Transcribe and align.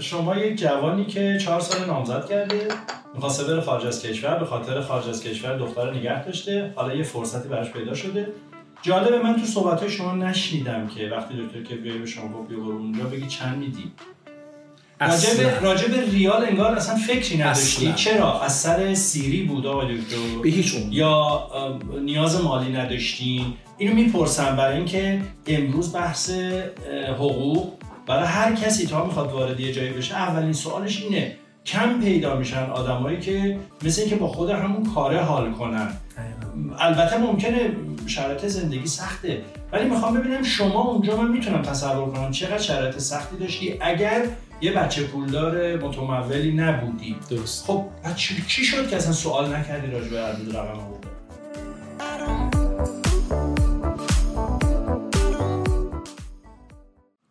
شما 0.00 0.36
یک 0.36 0.58
جوانی 0.58 1.04
که 1.04 1.38
چهار 1.44 1.60
سال 1.60 1.86
نامزد 1.86 2.28
کرده 2.28 2.68
می‌خواسته 3.14 3.44
بره 3.44 3.60
خارج 3.60 3.86
از 3.86 4.02
کشور 4.02 4.38
به 4.38 4.44
خاطر 4.44 4.80
خارج 4.80 5.08
از 5.08 5.22
کشور 5.22 5.58
دختر 5.58 5.94
نگه 5.94 6.24
داشته. 6.24 6.72
حالا 6.76 6.94
یه 6.94 7.02
فرصتی 7.02 7.48
براش 7.48 7.70
پیدا 7.70 7.94
شده. 7.94 8.28
جالبه 8.82 9.18
من 9.18 9.36
تو 9.36 9.46
صحبت 9.46 9.88
شما 9.88 10.14
نشنیدم 10.14 10.86
که 10.86 11.08
وقتی 11.08 11.34
دکتر 11.34 11.62
کبریایی 11.62 11.98
به 11.98 12.06
شما 12.06 12.28
گفت 12.28 12.48
بیا 12.48 12.58
برو 12.58 12.76
اونجا 12.76 13.04
بگی 13.04 13.26
چند 13.26 13.58
میدی؟ 13.58 13.92
راجب 15.00 15.64
راجب 15.64 16.10
ریال 16.10 16.44
انگار 16.44 16.74
اصلا 16.74 16.96
فکری 16.96 17.38
نداشتی. 17.38 17.86
اصلا. 17.86 17.96
چرا؟ 17.96 18.40
از 18.40 18.56
سر 18.56 18.94
سیری 18.94 19.42
بود 19.42 19.66
آقا 19.66 19.84
دکتر؟ 19.84 20.16
به 20.42 20.48
هیچ 20.48 20.76
یا 20.90 21.48
نیاز 22.00 22.44
مالی 22.44 22.72
نداشتین؟ 22.72 23.54
اینو 23.78 23.94
می‌پرسم 23.94 24.56
برای 24.56 24.76
اینکه 24.76 25.20
امروز 25.46 25.94
بحث 25.94 26.30
حقوق 27.18 27.72
برای 28.06 28.26
هر 28.26 28.54
کسی 28.54 28.86
تا 28.86 29.04
می‌خواد 29.04 29.32
وارد 29.32 29.60
یه 29.60 29.72
جایی 29.72 29.90
بشه 29.90 30.14
اولین 30.14 30.52
سوالش 30.52 31.02
اینه 31.02 31.36
کم 31.66 32.00
پیدا 32.00 32.36
میشن 32.36 32.70
آدمایی 32.70 33.20
که 33.20 33.58
مثل 33.82 34.00
اینکه 34.00 34.16
با 34.16 34.28
خود 34.28 34.50
همون 34.50 34.94
کاره 34.94 35.20
حال 35.20 35.52
کنن. 35.52 35.88
البته 36.78 37.18
ممکنه 37.18 37.70
شرایط 38.06 38.46
زندگی 38.46 38.86
سخته 38.86 39.42
ولی 39.72 39.88
می‌خوام 39.88 40.14
ببینم 40.14 40.42
شما 40.42 40.82
اونجا 40.82 41.16
من 41.16 41.28
می‌تونم 41.28 41.62
تصور 41.62 42.10
کنم 42.10 42.30
چقدر 42.30 42.58
شرایط 42.58 42.98
سختی 42.98 43.36
داشتی 43.36 43.74
اگر 43.80 44.22
یه 44.60 44.72
بچه 44.72 45.02
پولدار 45.02 45.76
متمولی 45.76 46.52
نبودی. 46.52 47.16
درست. 47.30 47.66
خب 47.66 47.84
چی 48.46 48.64
شد 48.64 48.90
که 48.90 48.96
اصلا 48.96 49.12
سوال 49.12 49.56
نکردی 49.56 49.90
راجع 49.90 50.08
به 50.08 50.20
عدد 50.20 50.56
رقم 50.56 50.78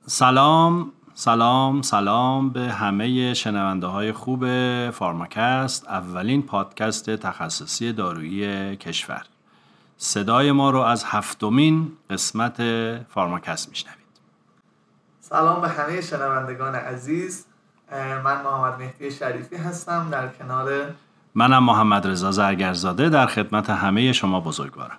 سلام 0.07 0.91
سلام 1.13 1.81
سلام 1.81 2.49
به 2.49 2.61
همه 2.61 3.33
شنونده 3.33 3.87
های 3.87 4.11
خوب 4.11 4.45
فارماکست 4.91 5.87
اولین 5.87 6.41
پادکست 6.41 7.09
تخصصی 7.09 7.93
دارویی 7.93 8.75
کشور. 8.75 9.25
صدای 9.97 10.51
ما 10.51 10.69
رو 10.69 10.79
از 10.79 11.03
هفتمین 11.07 11.91
قسمت 12.09 12.61
فارماکست 13.09 13.69
میشنوید. 13.69 14.05
سلام 15.19 15.61
به 15.61 15.69
همه 15.69 16.01
شنوندگان 16.01 16.75
عزیز. 16.75 17.45
من 18.23 18.41
محمد 18.41 18.79
مهدی 18.79 19.11
شریفی 19.11 19.55
هستم 19.55 20.07
در 20.11 20.27
کنار 20.27 20.71
منم 21.35 21.63
محمد 21.63 22.07
رضا 22.07 22.31
زرگرزاده 22.31 23.09
در 23.09 23.25
خدمت 23.25 23.69
همه 23.69 24.13
شما 24.13 24.39
بزرگوارم. 24.39 24.97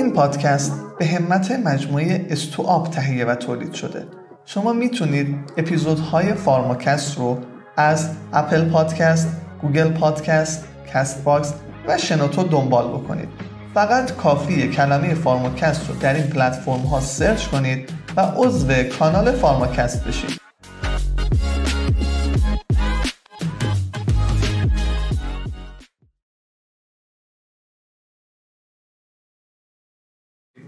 این 0.00 0.12
پادکست 0.12 0.72
به 0.98 1.06
همت 1.06 1.50
مجموعه 1.50 2.26
استوآپ 2.30 2.90
تهیه 2.90 3.24
و 3.24 3.34
تولید 3.34 3.74
شده. 3.74 4.04
شما 4.44 4.72
می‌تونید 4.72 5.36
اپیزودهای 5.56 6.34
فارماکست 6.34 7.18
رو 7.18 7.38
از 7.76 8.10
Apple 8.32 8.64
Podcast، 8.70 9.28
Google 9.62 9.88
Podcast، 9.88 10.64
Castbox 10.94 11.54
و 11.88 11.98
شنوتو 11.98 12.42
دنبال 12.42 12.88
بکنید. 12.88 13.28
فقط 13.74 14.12
کافیه 14.12 14.68
کلمه 14.68 15.14
فارماکست 15.14 15.88
رو 15.88 15.94
در 15.94 16.14
این 16.14 16.26
پلتفرم 16.26 16.80
ها 16.80 17.00
search 17.00 17.46
کنید 17.46 17.90
و 18.16 18.20
عضو 18.20 18.68
کانال 18.98 19.32
فارماکست 19.32 20.04
بشید 20.04 20.39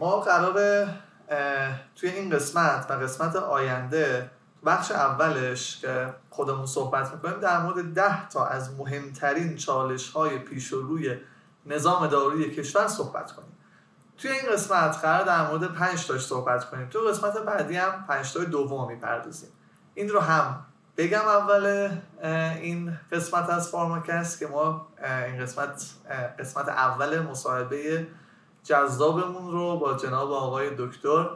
ما 0.02 0.20
قراره 0.20 0.88
اه، 1.28 1.80
توی 1.96 2.10
این 2.10 2.30
قسمت 2.30 2.86
و 2.90 2.92
قسمت 2.92 3.36
آینده 3.36 4.30
بخش 4.66 4.90
اولش 4.90 5.80
که 5.80 6.14
خودمون 6.30 6.66
صحبت 6.66 7.12
می‌کنیم 7.12 7.40
در 7.40 7.60
مورد 7.60 7.94
ده 7.94 8.28
تا 8.28 8.46
از 8.46 8.74
مهمترین 8.78 9.56
چالش 9.56 10.10
های 10.10 10.38
پیش 10.38 10.68
روی 10.68 11.16
نظام 11.66 12.06
دارویی 12.06 12.50
کشور 12.50 12.88
صحبت 12.88 13.32
کنیم. 13.32 13.56
توی 14.18 14.30
این 14.30 14.52
قسمت 14.52 14.98
قرار 15.02 15.24
در 15.24 15.50
مورد 15.50 15.64
پنج 15.64 16.06
تاش 16.06 16.26
صحبت 16.26 16.64
کنیم. 16.64 16.88
تو 16.88 16.98
قسمت 16.98 17.38
بعدی 17.38 17.76
هم 17.76 18.04
پنج 18.08 18.32
تای 18.32 18.46
دوم 18.46 18.88
می‌پردازیم. 18.88 19.50
این 19.94 20.08
رو 20.08 20.20
هم 20.20 20.66
بگم 20.96 21.28
اول 21.28 21.90
این 22.22 22.98
قسمت 23.12 23.50
از 23.50 23.68
فارماکست 23.68 24.38
که 24.38 24.46
ما 24.46 24.88
این 25.26 25.42
قسمت 25.42 25.84
قسمت 26.38 26.68
اول 26.68 27.20
مصاحبه 27.20 28.06
جذابمون 28.64 29.52
رو 29.52 29.76
با 29.78 29.94
جناب 29.94 30.32
آقای 30.32 30.70
دکتر 30.78 31.30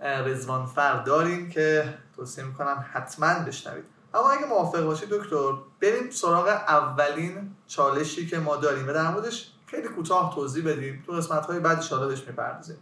اه، 0.00 0.22
رضوان 0.22 0.66
فر 0.66 1.02
داریم 1.02 1.50
که 1.50 1.94
توصیه 2.16 2.44
می‌کنم 2.44 2.84
حتما 2.92 3.44
بشنوید. 3.46 3.84
اما 4.14 4.30
اگه 4.30 4.46
موافق 4.46 4.84
باشید 4.84 5.08
دکتر 5.08 5.52
بریم 5.80 6.10
سراغ 6.10 6.48
اولین 6.48 7.56
چالشی 7.66 8.26
که 8.26 8.38
ما 8.38 8.56
داریم 8.56 8.88
و 8.88 8.92
در 8.92 9.10
موردش 9.10 9.52
خیلی 9.66 9.88
کوتاه 9.88 10.34
توضیح 10.34 10.68
بدیم. 10.68 11.02
تو 11.06 11.12
قسمت 11.12 11.46
های 11.46 11.60
بعد 11.60 11.80
ان 11.80 12.06
بهش 12.06 12.24
می‌پردازیم. 12.26 12.76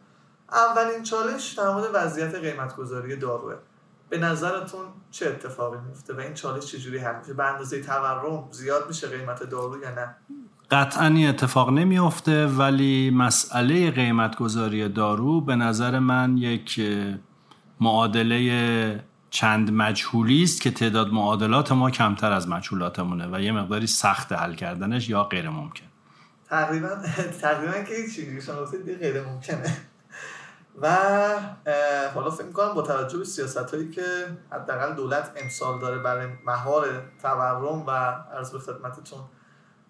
اولین 0.52 1.02
چالش 1.02 1.52
در 1.52 1.70
مورد 1.70 1.90
وضعیت 1.92 2.34
قیمت 2.34 2.76
گذاری 2.76 3.16
داروه. 3.16 3.54
به 4.08 4.18
نظرتون 4.18 4.86
چه 5.10 5.26
اتفاقی 5.26 5.78
میفته 5.88 6.14
و 6.14 6.20
این 6.20 6.34
چالش 6.34 6.66
چجوری 6.66 6.98
میشه؟ 6.98 7.32
به 7.32 7.44
اندازه 7.44 7.82
تورم 7.82 8.48
زیاد 8.50 8.88
میشه 8.88 9.08
قیمت 9.08 9.42
دارو 9.42 9.82
یا 9.82 9.90
نه؟ 9.90 10.16
قطعا 10.70 11.06
این 11.06 11.28
اتفاق 11.28 11.70
نمیافته 11.70 12.46
ولی 12.46 13.10
مسئله 13.10 13.90
قیمت 13.90 14.36
گذاری 14.36 14.88
دارو 14.88 15.40
به 15.40 15.56
نظر 15.56 15.98
من 15.98 16.36
یک 16.36 16.80
معادله 17.80 19.04
چند 19.30 19.72
مجهولی 19.72 20.42
است 20.42 20.60
که 20.60 20.70
تعداد 20.70 21.12
معادلات 21.12 21.72
ما 21.72 21.90
کمتر 21.90 22.32
از 22.32 22.48
مجهولاتمونه 22.48 23.28
و 23.32 23.40
یه 23.40 23.52
مقداری 23.52 23.86
سخت 23.86 24.32
حل 24.32 24.54
کردنش 24.54 25.08
یا 25.08 25.24
غیر 25.24 25.50
ممکن. 25.50 25.86
تقریبا 26.48 26.88
تقریبا 27.40 27.72
که 27.72 27.94
هیچ 27.94 28.40
شما 28.46 28.64
غیر 29.00 29.22
ممکنه. 29.22 29.76
و 30.82 30.96
حالا 32.14 32.30
فکر 32.30 32.46
می‌کنم 32.46 32.74
با 32.74 32.82
توجه 32.82 33.18
به 33.18 33.24
سیاست 33.24 33.74
هایی 33.74 33.90
که 33.90 34.02
حداقل 34.52 34.94
دولت 34.94 35.32
امسال 35.42 35.80
داره 35.80 35.98
برای 35.98 36.26
مهار 36.46 37.02
تورم 37.22 37.86
و 37.86 37.90
عرض 38.36 38.52
به 38.52 38.58
خدمتتون 38.58 39.18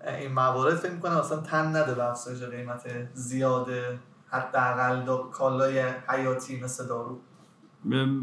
این 0.04 0.32
موارد 0.32 0.74
فکر 0.74 0.92
می‌کنم 0.92 1.16
اصلا 1.16 1.40
تن 1.40 1.76
نده 1.76 1.94
به 1.94 2.10
افزایش 2.10 2.42
قیمت 2.42 3.08
زیاد 3.14 3.68
حداقل 4.28 5.06
دا- 5.06 5.30
کالای 5.32 5.84
حیاتی 6.08 6.60
مثل 6.60 6.86
دارو. 6.86 7.18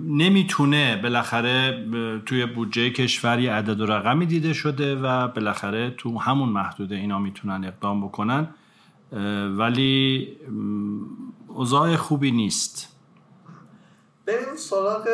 نمی‌تونه 0.07 1.01
بالاخره 1.03 1.85
توی 2.25 2.45
بودجه 2.45 2.89
کشور 2.89 3.39
یه 3.39 3.51
عدد 3.51 3.81
و 3.81 3.85
رقمی 3.85 4.25
دیده 4.25 4.53
شده 4.53 4.95
و 4.95 5.27
بالاخره 5.27 5.91
تو 5.91 6.19
همون 6.19 6.49
محدوده 6.49 6.95
اینا 6.95 7.19
می‌تونن 7.19 7.65
اقدام 7.65 8.07
بکنن 8.07 8.47
ولی 9.57 10.27
اوضاع 11.47 11.95
خوبی 11.95 12.31
نیست. 12.31 12.99
بریم 14.25 14.55
سراغ 14.55 15.07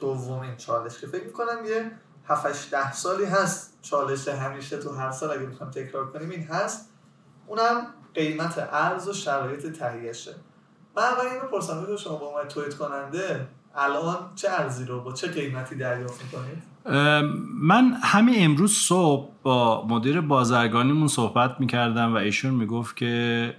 دومین 0.00 0.56
چالش 0.56 1.00
که 1.00 1.06
فکر 1.06 1.24
می‌کنم 1.24 1.64
یه 1.68 1.90
7 2.30 2.70
ده 2.70 2.92
سالی 2.92 3.24
هست. 3.24 3.78
چالش 3.82 4.28
همیشه 4.28 4.76
تو 4.76 4.92
هر 4.92 5.10
سال 5.10 5.30
اگه 5.30 5.46
بخوام 5.46 5.70
تکرار 5.70 6.12
کنیم 6.12 6.30
این 6.30 6.42
هست. 6.42 6.90
اونم 7.46 7.86
قیمت 8.14 8.68
ارز 8.72 9.08
و 9.08 9.12
شرایط 9.12 9.66
تهیهشه. 9.66 10.34
من 10.96 11.02
اول 11.02 11.26
اینو 11.26 11.46
پرسم 11.52 11.86
که 11.86 11.96
شما 11.96 12.16
به 12.16 12.24
عنوان 12.24 12.48
تولید 12.48 12.74
کننده 12.74 13.48
الان 13.76 14.16
چه 14.34 14.50
ارزی 14.50 14.84
رو 14.84 15.00
با 15.00 15.12
چه 15.12 15.28
قیمتی 15.28 15.74
دریافت 15.74 16.20
می‌کنید؟ 16.24 16.62
من 17.62 17.92
همین 18.02 18.44
امروز 18.44 18.72
صبح 18.72 19.30
با 19.42 19.86
مدیر 19.86 20.20
بازرگانیمون 20.20 21.08
صحبت 21.08 21.56
می‌کردم 21.60 22.14
و 22.14 22.16
ایشون 22.16 22.54
می‌گفت 22.54 22.96
که 22.96 23.54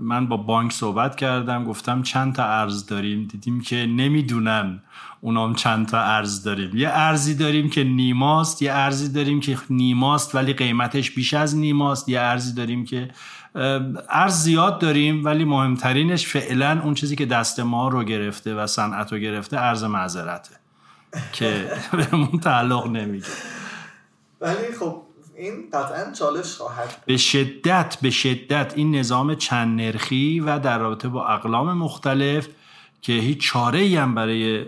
من 0.00 0.26
با 0.26 0.36
بانک 0.36 0.72
صحبت 0.72 1.16
کردم 1.16 1.64
گفتم 1.64 2.02
چند 2.02 2.34
تا 2.34 2.44
ارز 2.44 2.86
داریم؟ 2.86 3.24
دیدیم 3.24 3.60
که 3.60 3.76
نمی‌دونن 3.76 4.82
اونام 5.20 5.54
چند 5.54 5.86
تا 5.86 6.00
ارز 6.00 6.42
داریم. 6.42 6.76
یه 6.76 6.88
ارزی 6.88 7.34
داریم 7.34 7.70
که 7.70 7.84
نیماست 7.84 8.62
یه 8.62 8.72
ارزی 8.72 9.12
داریم 9.12 9.40
که 9.40 9.58
نیماست 9.70 10.34
ولی 10.34 10.52
قیمتش 10.52 11.10
بیش 11.10 11.34
از 11.34 11.56
نیماست. 11.56 12.08
یه 12.08 12.20
ارزی 12.20 12.54
داریم 12.54 12.84
که 12.84 13.10
ارز 14.10 14.34
زیاد 14.34 14.78
داریم 14.78 15.24
ولی 15.24 15.44
مهمترینش 15.44 16.26
فعلا 16.26 16.80
اون 16.84 16.94
چیزی 16.94 17.16
که 17.16 17.26
دست 17.26 17.60
ما 17.60 17.88
رو 17.88 18.04
گرفته 18.04 18.54
و 18.54 18.66
صنعت 18.66 19.12
رو 19.12 19.18
گرفته 19.18 19.58
ارز 19.58 19.84
معذرته. 19.84 20.50
که 21.32 21.70
بهمون 21.92 22.40
تعلق 22.40 22.86
نمیگه 22.86 23.26
ولی 24.40 24.72
خب 24.80 25.02
این 25.38 25.70
قطعا 25.72 26.12
چالش 26.12 26.56
خواهد. 26.56 27.02
به 27.06 27.16
شدت 27.16 27.98
به 28.02 28.10
شدت 28.10 28.72
این 28.76 28.96
نظام 28.96 29.34
چند 29.34 29.80
نرخی 29.80 30.40
و 30.40 30.58
در 30.58 30.78
رابطه 30.78 31.08
با 31.08 31.26
اقلام 31.26 31.72
مختلف 31.72 32.48
که 33.02 33.12
هیچ 33.12 33.40
چاره 33.40 33.78
ای 33.78 33.96
هم 33.96 34.14
برای 34.14 34.66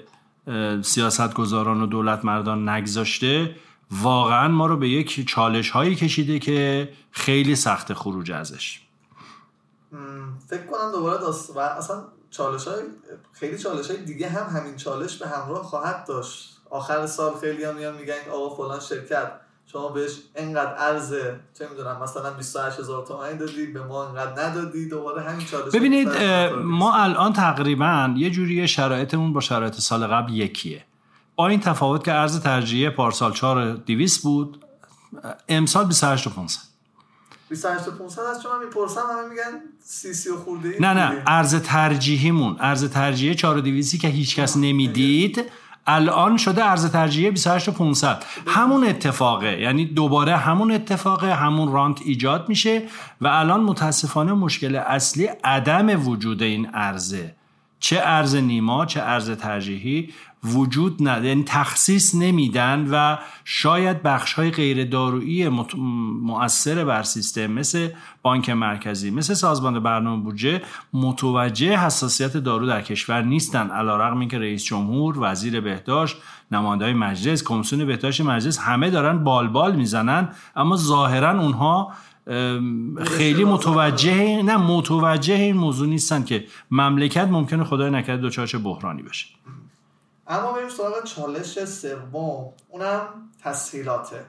سیاست 0.82 1.34
گذاران 1.34 1.82
و 1.82 1.86
دولت 1.86 2.24
مردان 2.24 2.68
نگذاشته 2.68 3.56
واقعا 3.90 4.48
ما 4.48 4.66
رو 4.66 4.76
به 4.76 4.88
یک 4.88 5.28
چالش 5.28 5.70
هایی 5.70 5.94
کشیده 5.94 6.38
که 6.38 6.88
خیلی 7.10 7.56
سخت 7.56 7.92
خروج 7.92 8.32
ازش 8.32 8.80
فکر 10.48 10.66
کنم 10.66 10.92
دوباره 10.92 11.18
داست 11.18 11.56
و 11.56 11.58
اصلا 11.58 12.04
چالش 12.30 12.68
های 12.68 12.82
خیلی 13.32 13.58
چالش 13.58 13.90
های 13.90 14.04
دیگه 14.04 14.28
هم 14.28 14.56
همین 14.56 14.76
چالش 14.76 15.16
به 15.16 15.28
همراه 15.28 15.62
خواهد 15.62 16.06
داشت 16.06 16.60
آخر 16.70 17.06
سال 17.06 17.38
خیلی 17.40 17.64
هم 17.64 17.76
میان 17.76 17.96
میگن 17.96 18.14
آقا 18.32 18.56
فلان 18.56 18.80
شرکت 18.80 19.32
شما 19.72 19.88
بهش 19.88 20.12
انقدر 20.34 20.74
ارز 20.78 21.14
چه 21.58 21.68
می‌دونم 21.70 22.02
مثلا 22.02 22.30
28 22.30 22.80
هزار 22.80 23.06
تومانی 23.06 23.38
دادی 23.38 23.66
به 23.66 23.82
ما 23.82 24.06
انقدر 24.06 24.42
ندادی 24.42 24.88
دوباره 24.88 25.22
همین 25.22 25.46
چالش 25.46 25.74
ببینید 25.74 26.08
ما 26.64 26.96
الان 26.96 27.32
تقریبا 27.32 28.14
یه 28.16 28.30
جوری 28.30 28.68
شرایطمون 28.68 29.32
با 29.32 29.40
شرایط 29.40 29.74
سال 29.74 30.06
قبل 30.06 30.32
یکیه. 30.32 30.84
با 31.36 31.48
این 31.48 31.60
تفاوت 31.60 32.04
که 32.04 32.12
ارز 32.12 32.40
ترجیحی 32.40 32.90
پارسال 32.90 33.32
4 33.32 33.72
200 33.72 34.22
بود 34.22 34.64
امسال 35.48 35.86
28 35.86 36.26
و 36.26 36.30
500 36.30 36.60
28 37.50 37.88
و 37.88 37.90
500 37.90 38.22
از 38.22 38.42
شما 38.42 38.58
می‌پرسم 38.58 39.00
همه 39.00 39.28
میگن 39.28 39.60
سی 39.84 40.14
سی 40.14 40.28
و 40.28 40.36
خورده 40.36 40.76
نه 40.80 40.94
نه 40.94 41.22
ارز 41.26 41.54
ترجیحیمون 41.54 42.56
ارز 42.60 42.90
ترجیحی 42.90 43.34
4 43.34 43.60
200 43.60 44.00
که 44.00 44.08
هیچ 44.08 44.36
کس 44.36 44.56
نمی‌دید 44.56 45.50
الان 45.86 46.36
شده 46.36 46.64
ارز 46.64 46.92
ترجیحی 46.92 47.30
28 47.30 47.68
و 47.68 47.72
500 47.72 48.24
همون 48.46 48.84
اتفاقه. 48.84 49.60
یعنی 49.60 49.84
دوباره 49.84 50.36
همون 50.36 50.72
اتفاقه 50.72 51.34
همون 51.34 51.72
رانت 51.72 52.02
ایجاد 52.04 52.48
میشه 52.48 52.82
و 53.20 53.28
الان 53.28 53.60
متاسفانه 53.60 54.32
مشکل 54.32 54.76
اصلی 54.76 55.28
عدم 55.44 56.08
وجود 56.08 56.42
این 56.42 56.68
ارزه 56.74 57.34
چه 57.80 58.00
ارز 58.02 58.34
نیما 58.34 58.86
چه 58.86 59.02
ارز 59.02 59.30
ترجیحی 59.30 60.08
وجود 60.44 61.08
نداره. 61.08 61.28
یعنی 61.28 61.44
تخصیص 61.46 62.14
نمیدن 62.14 62.88
و 62.90 63.16
شاید 63.44 64.02
بخش 64.02 64.32
های 64.32 64.50
غیر 64.50 64.84
دارویی 64.84 65.48
مؤثر 66.22 66.84
بر 66.84 67.02
سیستم 67.02 67.46
مثل 67.46 67.88
بانک 68.22 68.50
مرکزی 68.50 69.10
مثل 69.10 69.34
سازمان 69.34 69.80
برنامه 69.80 70.22
بودجه 70.22 70.62
متوجه 70.92 71.76
حساسیت 71.76 72.36
دارو 72.36 72.66
در 72.66 72.82
کشور 72.82 73.22
نیستن. 73.22 73.70
علیرغم 73.70 74.18
اینکه 74.18 74.38
رئیس 74.38 74.64
جمهور 74.64 75.16
وزیر 75.20 75.60
بهداشت 75.60 76.16
نماینده 76.52 76.92
مجلس 76.92 77.44
کمیسیون 77.44 77.86
بهداشت 77.86 78.20
مجلس 78.20 78.58
همه 78.58 78.90
دارن 78.90 79.24
بالبال 79.24 79.48
بال 79.48 79.76
می‌زنن 79.76 80.28
اما 80.56 80.76
ظاهرا 80.76 81.40
اونها 81.40 81.92
خیلی 83.06 83.44
متوجه 83.44 84.42
نه 84.42 84.56
متوجه 84.56 85.34
این 85.34 85.56
موضوع 85.56 85.88
نیستن 85.88 86.24
که 86.24 86.44
مملکت 86.70 87.28
ممکنه 87.28 87.64
خدای 87.64 87.90
نکرده 87.90 88.22
دچار 88.22 88.46
چه 88.46 88.58
بحرانی 88.58 89.02
بشه. 89.02 89.26
اما 90.30 90.52
بریم 90.52 90.68
سراغ 90.68 91.04
چالش 91.04 91.64
سوم. 91.64 92.52
اونم 92.68 93.02
تسهیلاته. 93.42 94.24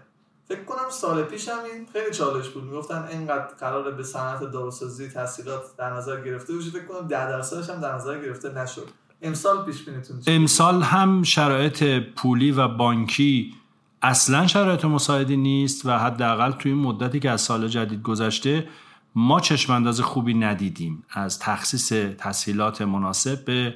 فکر 0.47 0.63
کنم 0.63 0.89
سال 0.89 1.23
پیش 1.23 1.49
هم 1.49 1.59
این 1.73 1.87
خیلی 1.93 2.11
چالش 2.11 2.49
بود. 2.49 2.63
می‌گفتن 2.63 3.07
اینقدر 3.11 3.47
قرار 3.59 3.91
به 3.91 4.03
صنعت 4.03 4.43
داروسازی 4.43 5.09
تسهیلات 5.09 5.61
در 5.77 5.93
نظر 5.93 6.21
گرفته 6.21 6.53
بشه 6.53 6.69
فکر 6.69 6.85
کنم 6.85 7.07
10 7.07 7.29
درصدش 7.29 7.69
هم 7.69 7.81
در 7.81 7.95
نظر 7.95 8.21
گرفته 8.21 8.49
نشد. 8.49 8.87
امسال 9.21 9.65
پیش 9.65 9.83
بینیتون 9.83 10.21
امسال 10.27 10.81
هم 10.81 11.23
شرایط 11.23 11.83
پولی 12.15 12.51
و 12.51 12.67
بانکی 12.67 13.53
اصلا 14.01 14.47
شرایط 14.47 14.85
مساعدی 14.85 15.37
نیست 15.37 15.85
و 15.85 15.99
حداقل 15.99 16.51
توی 16.51 16.71
این 16.71 16.81
مدتی 16.81 17.19
که 17.19 17.29
از 17.29 17.41
سال 17.41 17.67
جدید 17.67 18.01
گذشته 18.01 18.67
ما 19.15 19.39
چشمانداز 19.39 20.01
خوبی 20.01 20.33
ندیدیم 20.33 21.03
از 21.11 21.39
تخصیص 21.39 21.93
تسهیلات 22.17 22.81
مناسب 22.81 23.45
به 23.45 23.75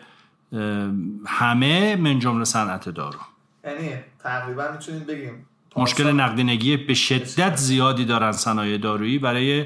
همه 1.26 1.96
من 1.96 2.20
جمله 2.20 2.46
صنعت 2.46 2.90
دارو. 2.90 3.20
یعنی 3.64 3.96
تقریبا 4.20 4.72
می‌تونیم 4.72 5.04
بگیم. 5.04 5.46
مشکل 5.78 6.12
نقدینگی 6.12 6.78
به 6.78 6.94
شدت 6.94 7.56
زیادی 7.56 8.06
دارن 8.06 8.32
صنایع 8.32 8.78
دارویی. 8.78 9.20
برای 9.20 9.66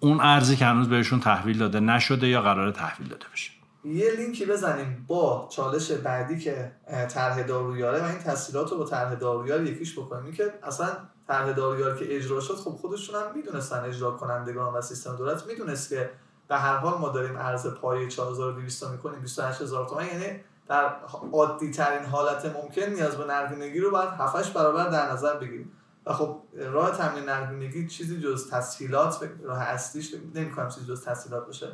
اون 0.00 0.20
ارزی 0.20 0.56
که 0.56 0.64
هنوز 0.64 0.88
بهشون 0.88 1.20
تحویل 1.20 1.58
داده 1.58 1.80
نشده 1.80 2.28
یا 2.28 2.42
قرار 2.42 2.70
تحویل 2.70 3.08
داده 3.08 3.26
بشه. 3.32 3.52
یه 3.84 4.10
لینکی 4.16 4.46
بزنیم 4.46 5.04
با 5.08 5.48
چالش 5.52 5.90
بعدی 5.90 6.38
که 6.38 6.72
طرح 7.08 7.42
دارویاره 7.42 8.02
و 8.02 8.04
این 8.04 8.18
تسهیلات 8.18 8.70
رو 8.70 8.78
با 8.78 8.84
طرح 8.84 9.14
دارویار 9.14 9.62
یکیش 9.62 9.98
بکنیم. 9.98 10.32
که 10.32 10.44
اصلا 10.62 10.88
طرح 11.28 11.52
دارویار 11.52 11.98
که 11.98 12.16
اجرا 12.16 12.40
شد 12.40 12.54
خب 12.54 12.70
خودشون 12.70 13.14
هم 13.14 13.36
می‌دونستن 13.36 13.84
اجرا 13.84 14.10
کنندگان 14.10 14.74
و 14.74 14.80
سیستم 14.80 15.16
دولت 15.16 15.46
می‌دونست 15.46 15.88
که 15.88 16.10
به 16.52 16.58
هر 16.58 16.76
حال 16.76 16.98
ما 16.98 17.08
داریم 17.08 17.36
ارز 17.36 17.66
پای 17.66 18.08
4200 18.08 18.90
می‌کنیم 18.90 19.20
28000 19.20 19.88
تومان 19.88 20.06
یعنی 20.06 20.40
در 20.68 20.90
عادی 21.32 21.70
ترین 21.70 22.04
حالت 22.04 22.56
ممکن 22.56 22.82
نیاز 22.82 23.16
به 23.16 23.24
نقدینگی 23.24 23.80
رو 23.80 23.90
باید 23.90 24.08
7 24.08 24.52
برابر 24.52 24.88
در 24.88 25.12
نظر 25.12 25.36
بگیریم. 25.36 25.72
و 26.06 26.12
خب 26.12 26.36
راه 26.56 26.90
تامین 26.90 27.28
نقدینگی 27.28 27.88
چیزی 27.88 28.20
جز 28.20 28.50
تسهیلات 28.50 29.30
راه 29.42 29.58
اصلیش 29.58 30.14
نمی‌کنم 30.34 30.68
چیزی 30.68 30.86
جز 30.86 31.04
تسهیلات 31.04 31.46
باشه. 31.46 31.68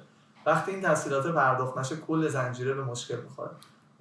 وقتی 0.47 0.71
این 0.71 0.83
تسهیلات 0.83 1.27
پرداخت 1.27 1.79
نشه 1.79 1.97
کل 1.97 2.29
زنجیره 2.29 2.75
به 2.75 2.85
مشکل 2.85 3.17
می‌خوره. 3.17 3.51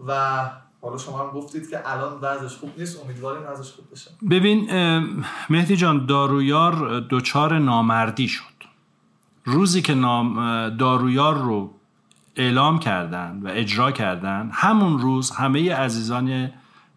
و 0.07 0.41
حالا 0.81 0.97
شما 0.97 1.19
هم 1.19 1.29
گفتید 1.29 1.69
که 1.69 1.91
الان 1.91 2.19
وضعش 2.21 2.57
خوب 2.57 2.69
نیست 2.77 3.03
امیدواریم 3.03 3.47
وضعش 3.47 3.71
خوب 3.71 3.91
بشه. 3.91 4.11
ببین 4.29 4.69
مهدی 5.49 5.77
جان 5.77 6.05
دارویار 6.05 6.99
دچار 7.09 7.59
نامردی 7.59 8.27
شد. 8.27 8.56
روزی 9.49 9.81
که 9.81 9.93
نام 9.93 10.35
دارویار 10.69 11.37
رو 11.37 11.73
اعلام 12.35 12.79
کردن 12.79 13.39
و 13.43 13.47
اجرا 13.47 13.91
کردن 13.91 14.49
همون 14.53 14.99
روز 14.99 15.31
همه 15.31 15.73
عزیزان 15.73 16.51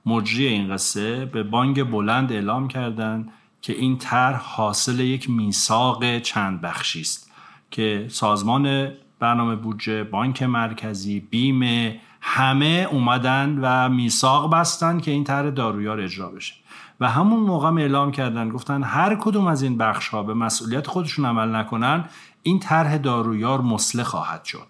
مجری 0.06 0.47
این 0.47 0.73
قصه 0.73 1.25
به 1.25 1.43
بانگ 1.43 1.91
بلند 1.91 2.32
اعلام 2.32 2.69
کردند 2.69 3.32
که 3.62 3.73
این 3.73 3.99
طرح 3.99 4.41
حاصل 4.44 5.00
یک 5.00 5.31
میثاق 5.31 6.19
چند 6.19 6.61
بخشی 6.61 7.00
است 7.00 7.32
که 7.70 8.06
سازمان 8.08 8.88
برنامه 9.19 9.56
بودجه 9.56 10.05
بانک 10.05 10.43
مرکزی 10.43 11.20
بیمه 11.20 12.00
همه 12.20 12.88
اومدن 12.91 13.58
و 13.62 13.88
میثاق 13.88 14.55
بستن 14.55 15.00
که 15.00 15.11
این 15.11 15.25
طرح 15.25 15.50
دارویار 15.50 16.00
اجرا 16.00 16.29
بشه. 16.29 16.55
و 17.00 17.11
همون 17.11 17.41
موقع 17.41 17.69
اعلام 17.69 18.12
کردن 18.12 18.49
گفتن 18.49 18.82
هر 18.82 19.14
کدوم 19.14 19.47
از 19.47 19.62
این 19.62 19.79
بخش 19.79 20.08
ها 20.08 20.23
به 20.23 20.35
مسئولیت 20.35 20.87
خودشون 20.87 21.25
عمل 21.25 21.56
نکنن 21.56 22.05
این 22.43 22.61
طرح 22.61 22.97
دارویار 22.97 23.61
مسله 23.61 24.05
خواهد 24.05 24.45
شد 24.45 24.67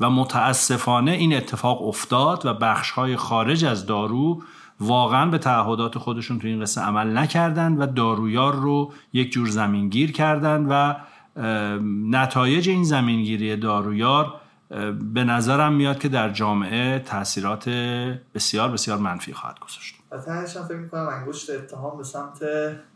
و 0.00 0.10
متاسفانه 0.10 1.10
این 1.10 1.36
اتفاق 1.36 1.88
افتاد 1.88 2.46
و 2.46 2.54
بخش 2.54 2.90
های 2.90 3.16
خارج 3.16 3.64
از 3.64 3.86
دارو 3.86 4.42
واقعا 4.80 5.26
به 5.26 5.38
تعهدات 5.38 5.98
خودشون 5.98 6.38
تو 6.38 6.46
این 6.46 6.60
قصه 6.60 6.80
عمل 6.80 7.18
نکردن 7.18 7.72
و 7.72 7.86
دارویار 7.86 8.54
رو 8.54 8.92
یک 9.12 9.32
جور 9.32 9.48
زمینگیر 9.48 10.12
کردن 10.12 10.66
و 10.66 10.94
نتایج 12.10 12.68
این 12.68 12.84
زمینگیری 12.84 13.56
دارویار 13.56 14.40
به 15.14 15.24
نظرم 15.24 15.72
میاد 15.72 15.98
که 15.98 16.08
در 16.08 16.30
جامعه 16.30 16.98
تاثیرات 16.98 17.68
بسیار 18.34 18.70
بسیار 18.70 18.98
منفی 18.98 19.32
خواهد 19.32 19.58
گذاشت. 19.58 20.01
و 20.12 20.18
تهش 20.18 20.56
فکر 20.56 20.76
می‌کنم 20.76 21.08
انگشت 21.08 21.50
اتهام 21.50 21.98
به 21.98 22.04
سمت 22.04 22.38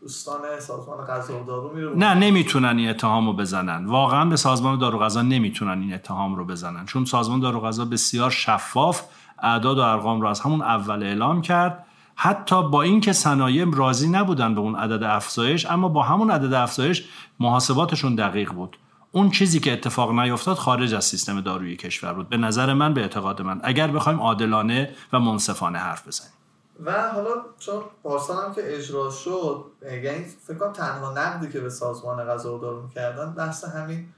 دوستان 0.01 0.41
سازمان 0.61 1.07
غذا 1.07 1.43
و 1.43 1.47
دارو 1.47 1.75
میره 1.75 1.97
نه 1.97 2.15
نمی‌تونن 2.15 2.79
این 2.79 2.91
اتهام 2.91 3.27
رو 3.27 3.33
بزنن. 3.33 3.87
واقعا 3.87 4.25
به 4.25 4.37
سازمان 4.37 4.79
دارو 4.79 4.99
غذا 4.99 5.23
نمی‌تونن 5.23 5.81
این 5.81 5.95
اتهام 5.95 6.35
رو 6.35 6.45
بزنن. 6.45 6.87
چون 6.87 7.05
سازمان 7.05 7.41
دارو 7.41 7.61
غذا 7.61 7.85
بسیار 7.85 8.31
شفاف 8.31 9.03
اعداد 9.43 9.79
و 9.79 9.81
ارقام 9.81 10.21
رو 10.21 10.29
از 10.29 10.41
همون 10.41 10.63
اول 10.63 11.03
اعلام 11.03 11.43
کرد. 11.43 11.87
حتی 12.15 12.69
با 12.69 12.83
اینکه 12.83 13.13
صنایع 13.13 13.71
راضی 13.75 14.09
نبودن 14.09 14.55
به 14.55 14.61
اون 14.61 14.77
عدد 14.77 15.03
افزایش 15.03 15.67
اما 15.67 15.89
با 15.89 16.03
همون 16.03 16.31
عدد 16.31 16.53
افزایش 16.53 17.09
محاسباتشون 17.41 18.15
دقیق 18.15 18.53
بود. 18.53 18.79
اون 19.13 19.31
چیزی 19.31 19.61
که 19.61 19.73
اتفاق 19.73 20.13
نیفتاد 20.13 20.57
خارج 20.57 20.95
از 20.95 21.05
سیستم 21.05 21.41
دارویی 21.41 21.77
کشور 21.77 22.13
بود. 22.13 22.29
به 22.29 22.37
نظر 22.37 22.75
من 22.75 22.95
به 22.95 23.01
اعتقاد 23.01 23.43
من 23.43 23.61
اگر 23.63 23.89
بخوایم 23.89 24.21
عادلانه 24.21 24.91
و 25.13 25.21
منصفانه 25.21 25.79
حرف 25.79 26.09
بزنیم. 26.09 26.33
و 26.85 27.11
حالا 27.11 27.31
چون 27.59 27.83
پارسال 28.03 28.45
هم 28.45 28.55
که 28.55 28.77
اجرا 28.77 29.11
شد 29.11 29.65
یعنی 29.83 30.25
فکر 30.25 30.57
کنم 30.57 30.73
تنها 30.73 31.13
نقدی 31.13 31.49
که 31.49 31.61
به 31.61 31.71
سازمان 31.71 32.25
غذا 32.25 32.57
و 32.57 32.61
دارو 32.61 32.83
می‌کردن 32.83 33.35
بحث 33.35 33.65
همین 33.65 34.09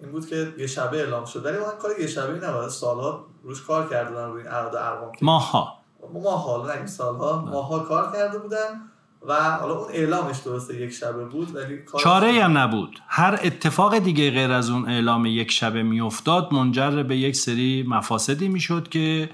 این 0.00 0.12
بود 0.12 0.26
که 0.26 0.54
یه 0.58 0.66
شبه 0.66 0.96
اعلام 0.96 1.24
شد. 1.24 1.44
ولی 1.44 1.58
من 1.58 1.64
کار 1.82 2.00
یه 2.00 2.06
شبه 2.06 2.48
نباید 2.48 2.68
سالها 2.68 3.26
روش 3.42 3.62
کار 3.62 3.88
کردن 3.88 4.24
روی 4.24 4.42
این 4.42 4.50
اعداد 4.50 4.76
ارقام. 4.76 5.12
ماها. 5.22 5.78
ماها 6.12 6.36
حالا 6.36 6.74
نه 6.74 6.86
سالها. 6.86 7.44
ماها 7.44 7.78
کار 7.78 8.12
کرده 8.12 8.38
بودن 8.38 8.82
و 9.26 9.34
حالا 9.34 9.74
اون 9.74 9.92
اعلامش 9.92 10.38
درسته 10.38 10.80
یک 10.80 10.90
شبه 10.90 11.24
بود 11.24 11.56
ولی 11.56 11.78
چاره 12.02 12.32
هم 12.32 12.58
نبود. 12.58 12.98
هر 13.08 13.40
اتفاق 13.42 13.98
دیگه 13.98 14.30
غیر 14.30 14.52
از 14.52 14.70
اون 14.70 14.88
اعلام 14.88 15.26
یک 15.26 15.50
شبه 15.50 15.82
میافتاد 15.82 16.52
منجر 16.52 17.02
به 17.02 17.16
یک 17.16 17.36
سری 17.36 17.84
مفاسدی 17.88 18.48
می‌شد 18.48 18.88
که 18.88 19.30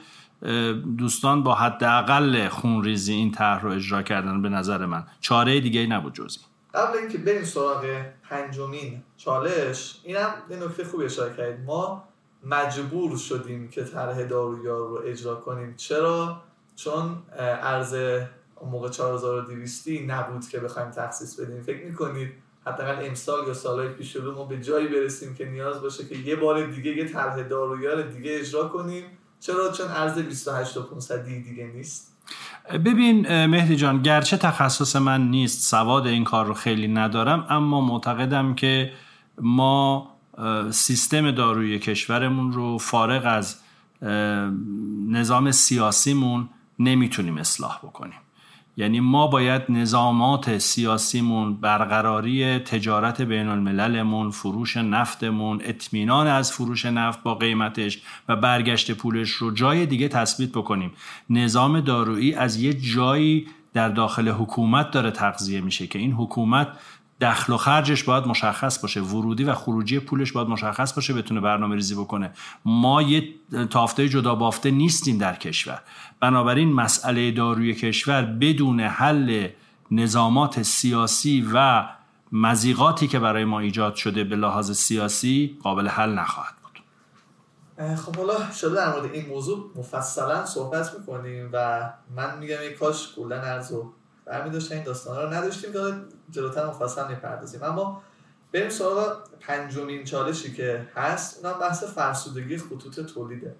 دوستان 0.99 1.43
با 1.43 1.55
حداقل 1.55 2.49
خونریزی 2.49 3.13
این 3.13 3.33
طرح 3.33 3.63
رو 3.63 3.71
اجرا 3.71 4.03
کردن 4.03 4.43
به 4.43 4.49
نظر 4.49 4.87
من. 4.87 5.07
چاره 5.21 5.61
دیگه 5.61 5.81
ای 5.81 5.87
نبود 5.87 6.15
جزی 6.15 6.39
قبل 6.75 6.99
اینکه 6.99 7.19
بریم 7.19 7.45
سراغ 7.45 8.03
پنجمین 8.23 9.03
چالش 9.17 10.01
اینم 10.05 10.35
یه 10.51 10.57
نکته 10.57 10.85
خوبی 10.85 11.05
اشاره 11.05 11.37
کردید. 11.37 11.65
ما 11.67 12.05
مجبور 12.47 13.17
شدیم 13.17 13.69
که 13.69 13.85
طرح 13.85 14.23
دارویار 14.23 14.89
رو 14.89 15.03
اجرا 15.05 15.35
کنیم. 15.35 15.75
چرا؟ 15.77 16.43
چون 16.77 17.17
ارز 17.39 17.95
اون 17.95 18.71
موقع 18.71 18.89
4200 18.89 19.89
نبود 20.07 20.49
که 20.49 20.61
بخوایم 20.61 20.91
تخصیص 20.91 21.41
بدیم. 21.41 21.63
فکر 21.63 21.85
می‌کنید 21.85 22.33
حداقل 22.67 23.07
امسال 23.07 23.47
یا 23.47 23.55
سالهای 23.55 23.89
پیش 23.89 24.17
رو 24.17 24.35
ما 24.35 24.45
به 24.45 24.61
جایی 24.61 24.89
برسیم 24.89 25.35
که 25.35 25.45
نیاز 25.45 25.83
باشه 25.83 26.05
که 26.05 26.15
یه 26.15 26.37
بار 26.37 26.67
دیگه 26.67 26.97
یه 26.97 27.09
طرح 27.09 27.43
دارویار 27.43 28.03
دیگه 28.03 28.39
اجرا 28.41 28.69
کنیم؟ 28.69 29.05
چرا؟ 29.47 29.73
چون 29.73 29.87
ارز 29.87 30.19
28 30.19 30.75
تا 30.75 30.83
500 30.83 31.25
دیگه 31.25 31.67
نیست. 31.75 32.13
ببین 32.73 33.47
مهدی 33.47 33.77
جان 33.77 34.03
گرچه 34.03 34.37
تخصص 34.37 34.97
من 34.97 35.31
نیست 35.31 35.71
سواد 35.71 36.07
این 36.07 36.25
کار 36.25 36.47
رو 36.47 36.55
خیلی 36.55 36.89
ندارم 36.89 37.47
اما 37.51 37.81
معتقدم 37.81 38.55
که 38.55 38.93
ما 39.41 40.11
سیستم 40.71 41.31
دارویی 41.31 41.79
کشورمون 41.79 42.53
رو 42.53 42.79
فارغ 42.79 43.23
از 43.27 43.57
نظام 45.09 45.51
سیاسیمون 45.51 46.49
نمی‌تونیم 46.79 47.39
اصلاح 47.39 47.79
بکنیم. 47.79 48.22
یعنی 48.77 49.01
ما 49.01 49.27
باید 49.27 49.63
نظامات 49.69 50.59
سیاسیمون 50.59 51.55
برقراری 51.55 52.59
تجارت 52.59 53.23
بین 53.23 53.49
المللمون 53.49 54.31
فروش 54.31 54.77
نفتمون 54.77 55.61
اطمینان 55.65 56.27
از 56.27 56.53
فروش 56.53 56.87
نفت 56.87 57.23
با 57.23 57.35
قیمتش 57.35 58.03
و 58.29 58.37
برگشت 58.37 58.93
پولش 58.93 59.31
رو 59.31 59.51
جای 59.51 59.87
دیگه 59.87 60.09
تثبیت 60.09 60.51
بکنیم. 60.51 60.93
نظام 61.31 61.81
دارویی 61.81 62.35
از 62.35 62.57
یه 62.57 62.75
جایی 62.75 63.47
در 63.75 63.89
داخل 63.89 64.29
حکومت 64.29 64.91
داره 64.91 65.11
تغذیه 65.11 65.61
میشه 65.61 65.87
که 65.87 65.99
این 65.99 66.13
حکومت 66.13 66.69
دخل 67.23 67.53
و 67.53 67.57
خرجش 67.57 68.05
باید 68.05 68.27
مشخص 68.27 68.79
باشه. 68.79 69.01
ورودی 69.01 69.45
و 69.45 69.55
خروجی 69.55 69.99
پولش 69.99 70.33
باید 70.33 70.49
مشخص 70.49 70.93
باشه 70.93 71.15
بتونه 71.15 71.41
برنامه 71.41 71.75
ریزی 71.75 71.95
بکنه. 71.95 72.33
ما 72.65 73.03
یه 73.03 73.35
تافته 73.71 74.09
جدا 74.09 74.35
بافته 74.35 74.71
نیستیم 74.71 75.19
در 75.19 75.37
کشور. 75.37 75.83
بنابراین 76.21 76.73
مسئله 76.73 77.31
داروی 77.31 77.75
کشور 77.75 78.23
بدون 78.23 78.81
حل 78.81 79.49
نظامات 79.91 80.63
سیاسی 80.63 81.49
و 81.55 81.89
مزیقاتی 82.33 83.09
که 83.09 83.19
برای 83.19 83.45
ما 83.45 83.61
ایجاد 83.61 83.95
شده 83.95 84.25
به 84.25 84.37
لحاظ 84.37 84.73
سیاسی 84.73 85.59
قابل 85.63 85.89
حل 85.89 86.15
نخواهد 86.15 86.55
بود. 86.63 86.83
خب 87.97 88.17
حالا 88.17 88.51
شده 88.51 88.75
در 88.75 88.91
مورد 88.93 89.13
این 89.13 89.27
موضوع 89.27 89.71
مفصلا 89.77 90.47
صحبت 90.47 90.91
می‌کنیم 90.99 91.51
و 91.53 91.91
من 92.17 92.39
میگم 92.39 92.57
یک 92.67 92.79
کاش 92.79 93.15
کلا 93.17 93.43
ارزو 93.43 93.93
برمی 94.27 94.51
داشتن 94.51 94.75
این 94.75 94.85
داستان 94.85 95.23
رو. 95.23 95.35
نداشتیم 95.35 95.73
که 95.73 95.79
جلوتر 96.31 96.67
مفصل 96.67 97.09
می‌پردازیم 97.09 97.63
اما 97.63 98.03
بریم 98.53 98.71
سراغ 98.71 99.17
پنجمین 99.41 100.05
چالشی 100.05 100.55
که 100.55 100.89
هست. 100.95 101.45
اونم 101.45 101.59
بحث 101.59 101.85
فرسودگی 101.85 102.57
خطوط 102.57 103.01
تولیده. 103.01 103.57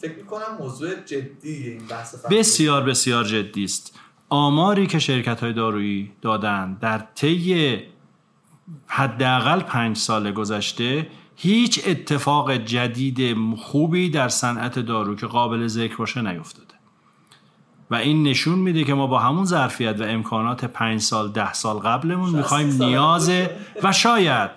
فکر 0.00 0.16
می‌کنم 0.16 0.56
موضوع 0.58 0.94
جدی 0.94 1.70
این 1.70 1.86
بحث 1.86 2.14
فرسودگی. 2.14 2.38
بسیار 2.38 2.82
بسیار 2.82 3.24
جدی 3.24 3.64
است. 3.64 3.98
آماری 4.28 4.86
که 4.86 4.98
شرکت 4.98 5.40
های 5.40 5.52
دارویی 5.52 6.12
دادن 6.22 6.74
در 6.74 7.06
طی 7.14 7.82
حداقل 8.86 9.60
پنج 9.60 9.96
سال 9.96 10.32
گذشته 10.32 11.06
هیچ 11.36 11.82
اتفاق 11.86 12.52
جدید 12.52 13.36
خوبی 13.56 14.10
در 14.10 14.28
صنعت 14.28 14.78
دارو 14.78 15.16
که 15.16 15.26
قابل 15.26 15.66
ذکر 15.66 15.96
باشه 15.96 16.22
نیفتاده 16.22 16.65
و 17.90 17.94
این 17.94 18.22
نشون 18.22 18.58
میده 18.58 18.84
که 18.84 18.94
ما 18.94 19.06
با 19.06 19.18
همون 19.18 19.44
ظرفیت 19.44 20.00
و 20.00 20.02
امکانات 20.02 20.64
پنج 20.64 21.00
سال 21.00 21.32
ده 21.32 21.52
سال 21.52 21.78
قبلمون 21.78 22.30
می‌خوایم 22.30 22.82
نیاز 22.82 23.30
و 23.82 23.92
شاید 23.92 24.50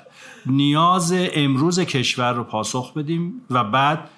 نیاز 0.46 1.14
امروز 1.34 1.80
کشور 1.80 2.34
رو 2.34 2.44
پاسخ 2.44 2.94
بدیم 2.94 3.34
و 3.50 3.64
بعد 3.64 4.10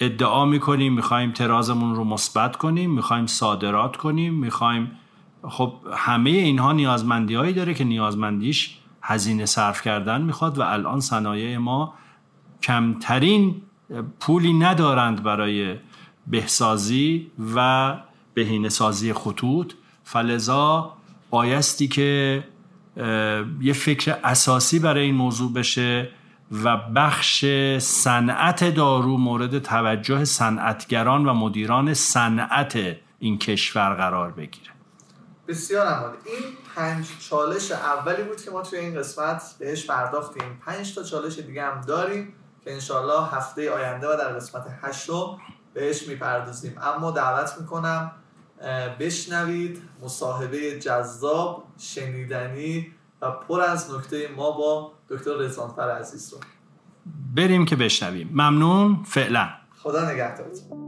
ادعا 0.00 0.44
می‌کنیم 0.44 0.94
می‌خوایم 0.94 1.32
ترازمون 1.32 1.94
رو 1.94 2.04
مثبت 2.04 2.56
کنیم 2.56 2.90
می‌خوایم 2.90 3.26
صادرات 3.26 3.96
کنیم 3.96 4.34
می‌خوایم 4.34 4.90
خب 5.48 5.72
همه 5.92 6.30
اینها 6.30 6.72
نیازمندی 6.72 7.34
هایی 7.34 7.52
داره 7.52 7.74
که 7.74 7.84
نیازمندیش 7.84 8.78
هزینه 9.02 9.46
صرف 9.46 9.82
کردن 9.82 10.22
می‌خواد 10.22 10.58
و 10.58 10.62
الان 10.62 11.00
صنایع 11.00 11.56
ما 11.56 11.94
کمترین 12.62 13.62
پولی 14.20 14.52
ندارند 14.52 15.22
برای 15.22 15.76
بهسازی 16.26 17.30
و 17.56 17.94
بهینه 18.34 18.68
سازی 18.68 19.12
خطوط. 19.12 19.72
فلزا 20.04 20.96
بایستی 21.30 21.88
که 21.88 22.44
یه 23.60 23.72
فکر 23.72 24.16
اساسی 24.24 24.78
برای 24.78 25.04
این 25.04 25.14
موضوع 25.14 25.52
بشه 25.52 26.10
و 26.64 26.76
بخش 26.76 27.44
صنعت 27.78 28.74
دارو 28.74 29.18
مورد 29.18 29.58
توجه 29.58 30.24
صنعتگران 30.24 31.28
و 31.28 31.34
مدیران 31.34 31.94
صنعت 31.94 32.78
این 33.18 33.38
کشور 33.38 33.94
قرار 33.94 34.30
بگیره. 34.30 34.70
بسیار 35.48 35.86
عمالی. 35.86 36.16
این 36.26 36.44
پنج 36.76 37.06
چالش 37.30 37.72
اولی 37.72 38.22
بود 38.22 38.42
که 38.42 38.50
ما 38.50 38.62
توی 38.62 38.78
این 38.78 38.98
قسمت 38.98 39.42
بهش 39.58 39.86
پرداختیم. 39.86 40.60
پنج 40.66 40.94
تا 40.94 41.02
چالش 41.02 41.38
دیگه 41.38 41.62
هم 41.62 41.80
داریم 41.80 42.32
که 42.64 42.72
انشالله 42.72 43.28
هفته 43.28 43.70
آینده 43.70 44.06
و 44.06 44.16
در 44.16 44.32
قسمت 44.32 44.66
هشتم 44.82 45.38
بهش 45.74 46.08
می‌پردازیم. 46.08 46.74
اما 46.82 47.10
دعوت 47.10 47.54
می‌کنم 47.60 48.12
بشنوید 49.00 49.82
مصاحبه 50.02 50.78
جذاب 50.78 51.64
شنیدنی 51.78 52.86
و 53.22 53.30
پر 53.30 53.60
از 53.60 53.90
نکته 53.94 54.28
ما 54.36 54.50
با 54.50 54.92
دکتر 55.08 55.30
رزوانفر 55.36 55.90
عزیز 55.90 56.32
رو. 56.32 56.38
بریم 57.34 57.64
که 57.64 57.76
بشنویم. 57.76 58.30
ممنون. 58.32 59.02
فعلا. 59.04 59.48
خدا 59.82 60.10
نگهدارتون. 60.10 60.84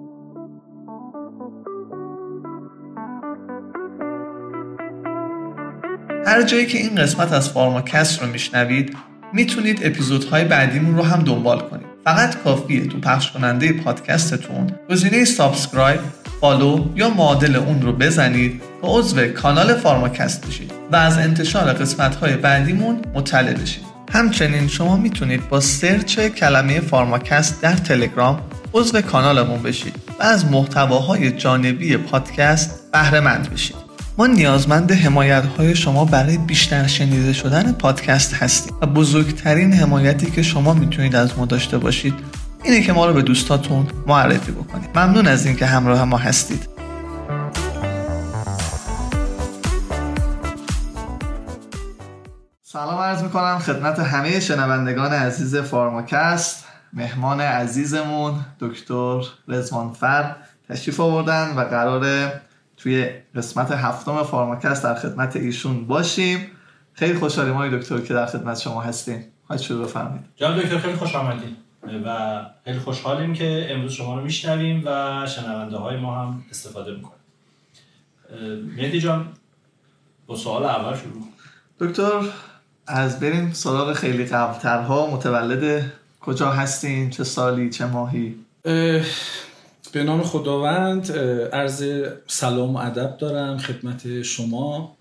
هر 6.26 6.42
جایی 6.42 6.66
که 6.66 6.78
این 6.78 6.94
قسمت 6.94 7.32
از 7.32 7.50
فارماکست 7.50 8.22
رو 8.22 8.28
میشنوید 8.28 8.96
می‌تونید 9.32 9.80
اپیزودهای 9.82 10.44
بعدیمون 10.44 10.96
رو 10.96 11.02
هم 11.02 11.22
دنبال 11.22 11.60
کنید. 11.60 11.86
فقط 12.04 12.42
کافیه 12.42 12.86
تو 12.86 13.00
پخش 13.00 13.32
کننده 13.32 13.72
پادکستتون 13.72 14.70
گزینه 14.90 15.24
subscribe 15.24 16.00
follow 16.40 16.84
یا 16.96 17.10
معادل 17.10 17.56
اون 17.56 17.82
رو 17.82 17.92
بزنید 17.92 18.62
و 18.82 18.86
عضو 18.86 19.26
کانال 19.26 19.74
فارماکست 19.74 20.46
بشید 20.46 20.72
و 20.92 20.96
از 20.96 21.18
انتشار 21.18 21.72
قسمت 21.72 22.16
های 22.16 22.36
بعدیمون 22.36 22.98
مطلع 23.14 23.52
بشید. 23.52 23.82
همچنین 24.12 24.68
شما 24.68 24.96
می‌تونید 24.96 25.48
با 25.48 25.60
search 25.60 26.20
کلمه 26.20 26.80
فارماکست 26.80 27.62
در 27.62 27.72
تلگرام 27.72 28.40
عضو 28.74 29.00
کانالمون 29.00 29.62
بشید 29.62 29.94
و 30.20 30.22
از 30.22 30.44
محتواهای 30.44 31.32
جانبی 31.32 31.96
پادکست 31.96 32.92
بهره 32.92 33.20
مند 33.20 33.50
بشید. 33.52 33.76
ما 34.18 34.26
نیازمند 34.26 34.92
حمایت 34.92 35.44
های 35.58 35.74
شما 35.76 36.04
برای 36.04 36.38
بیشتر 36.38 36.86
شنیده 36.86 37.32
شدن 37.32 37.72
پادکست 37.72 38.34
هستیم 38.34 38.74
و 38.82 38.86
بزرگترین 38.86 39.72
حمایتی 39.72 40.30
که 40.30 40.42
شما 40.42 40.74
می‌تونید 40.74 41.16
از 41.16 41.38
ما 41.38 41.46
داشته 41.46 41.78
باشید 41.78 42.14
اینه 42.66 42.80
که 42.80 42.92
ما 42.92 43.06
رو 43.06 43.12
به 43.12 43.22
دوستاتون 43.22 43.86
معرفی 44.06 44.52
بکنید. 44.52 44.98
ممنون 44.98 45.26
از 45.26 45.46
اینکه 45.46 45.66
همراه 45.66 46.04
ما 46.04 46.16
هستید. 46.16 46.68
سلام 52.62 52.98
عرض 52.98 53.22
می‌کنم 53.22 53.58
خدمت 53.58 53.98
همه 53.98 54.40
شنوندگان 54.40 55.12
عزیز 55.12 55.56
فارماکست. 55.56 56.64
مهمان 56.92 57.40
عزیزمون 57.40 58.34
دکتر 58.60 59.20
رزوانفر 59.48 60.36
تشریف 60.68 61.00
آوردن 61.00 61.54
و 61.56 61.60
قراره 61.60 62.40
توی 62.76 63.08
قسمت 63.34 63.72
هفتم 63.72 64.22
فارماکست 64.22 64.84
در 64.84 64.94
خدمت 64.94 65.36
ایشون 65.36 65.86
باشیم. 65.86 66.46
خیلی 66.92 67.18
خوشحالیم 67.18 67.54
های 67.54 67.78
دکتر 67.78 67.98
که 67.98 68.14
در 68.14 68.26
خدمت 68.26 68.60
شما 68.60 68.80
هستیم. 68.80 69.24
خواهد 69.46 69.62
شروع 69.62 69.84
بفرمایید. 69.84 70.24
جناب 70.36 70.62
دکتر 70.62 70.78
خیلی 70.78 70.96
خوش 70.96 71.14
آمدید. 71.14 71.65
و 72.06 72.40
خیلی 72.64 72.78
خوشحالیم 72.78 73.34
که 73.34 73.66
امروز 73.70 73.92
شما 73.92 74.18
رو 74.18 74.24
میشنویم 74.24 74.82
و 74.86 75.26
شنونده 75.26 75.76
های 75.76 75.96
ما 75.96 76.14
هم 76.18 76.44
استفاده 76.50 76.92
می‌کنیم. 76.92 77.16
مهدی 78.76 79.00
جان 79.00 79.28
با 80.26 80.36
سوال 80.36 80.64
اول 80.64 80.96
شروع 80.96 81.22
دکتر 81.80 82.20
از 82.86 83.20
بریم 83.20 83.52
سراغ 83.52 83.92
خیلی 83.92 84.24
قبلترها. 84.24 85.06
متولد 85.06 85.92
کجا 86.20 86.50
هستین؟ 86.50 87.10
چه 87.10 87.24
سالی؟ 87.24 87.70
چه 87.70 87.86
ماهی؟ 87.86 88.34
به 89.92 90.04
نام 90.04 90.22
خداوند 90.22 91.12
عرض 91.52 91.84
سلام 92.26 92.74
و 92.74 92.78
ادب 92.78 93.16
دارم 93.16 93.58
خدمت 93.58 94.22
شما. 94.22 94.96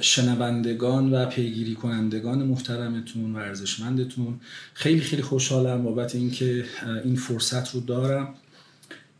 شنوندگان 0.00 1.14
و 1.14 1.26
پیگیری 1.26 1.74
کنندگان 1.74 2.42
محترمتون 2.42 3.36
و 3.36 3.38
ارزشمندتون. 3.38 4.40
خیلی 4.74 5.00
خیلی 5.00 5.22
خوشحالم 5.22 5.82
بابت 5.82 6.14
اینکه 6.14 6.64
این 7.04 7.16
فرصت 7.16 7.74
رو 7.74 7.80
دارم 7.80 8.34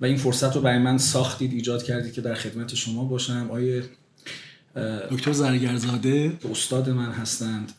و 0.00 0.04
این 0.04 0.16
فرصت 0.16 0.57
رو 0.57 0.62
برای 0.62 0.78
من 0.78 0.99
ساختید 0.99 1.52
ایجاد 1.52 1.83
کردید 1.83 2.12
که 2.12 2.21
در 2.21 2.35
خدمت 2.35 2.75
شما 2.75 3.04
باشم. 3.04 3.49
آیه 3.50 3.83
دکتر 5.11 5.33
زرگرزاده. 5.33 6.33
استاد 6.50 6.90
من 6.90 7.12
هستند. 7.12 7.73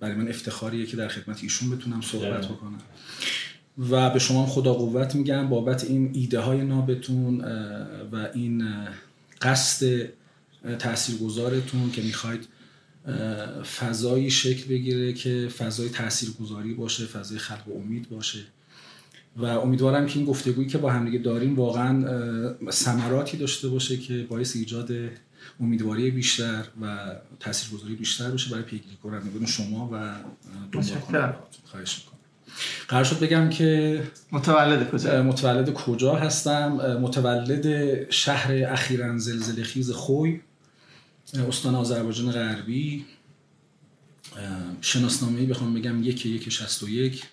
برای 0.00 0.14
من 0.14 0.28
افتخاریه 0.28 0.86
که 0.86 0.96
در 0.96 1.08
خدمت 1.08 1.42
ایشون 1.42 1.70
بتونم 1.70 2.00
صحبت 2.00 2.46
بکنم. 2.46 2.78
و 3.90 4.10
به 4.10 4.18
شما 4.18 4.46
خدا 4.46 4.74
قوت 4.74 5.14
میگم 5.14 5.48
بابت 5.48 5.84
این 5.84 6.10
ایده 6.14 6.40
های 6.40 6.64
نابتون 6.64 7.40
و 8.12 8.28
این 8.34 8.64
قصد 9.42 10.08
تاثیرگذارتون 10.78 11.90
که 11.90 12.02
می‌خواید 12.02 12.48
فضایی 13.78 14.30
شکل 14.30 14.68
بگیره 14.68 15.12
که 15.12 15.48
فضای 15.58 15.88
تاثیرگذاری 15.88 16.74
باشه 16.74 17.04
فضای 17.04 17.38
خلق 17.38 17.76
امید 17.76 18.08
باشه. 18.08 18.38
و 19.36 19.44
امیدوارم 19.44 20.06
که 20.06 20.18
این 20.18 20.26
گفتگویی 20.28 20.68
که 20.68 20.78
با 20.78 20.90
همدیگه 20.90 21.18
داریم 21.18 21.56
واقعا 21.56 22.04
ثمراتی 22.70 23.36
داشته 23.36 23.68
باشه 23.68 23.96
که 23.96 24.26
باعث 24.28 24.56
ایجاد 24.56 24.90
امیدواری 25.60 26.10
بیشتر 26.10 26.64
و 26.82 27.14
تاثیرگذاری 27.40 27.94
بیشتر 27.94 28.30
بشه 28.30 28.50
برای 28.50 28.62
پیگیری 28.62 28.96
کنندگان 29.02 29.46
شما 29.46 29.90
و 29.92 30.14
دنبال 30.72 31.34
خواهش 31.64 31.98
می‌کنم. 31.98 32.18
قرار 32.88 33.04
شد 33.04 33.18
بگم 33.18 33.50
که 33.50 34.02
متولد 34.32 34.90
کجا؟ 34.90 35.22
متولد 35.22 35.72
کجا 35.72 36.14
هستم؟ 36.14 36.68
متولد 37.02 38.10
شهر 38.10 38.72
اخیرا 38.72 39.18
زلزله 39.18 39.62
خیز 39.62 39.90
خوی. 39.90 40.40
استان 41.34 41.74
آذربایجان 41.74 42.32
غربی 42.32 43.04
شناسنامه 44.80 45.46
بخوام 45.46 45.74
بگم 45.74 46.02
یک 46.02 46.26
یک 46.26 46.48
شست 46.48 46.82
و 46.82 46.88
یک 46.88 47.24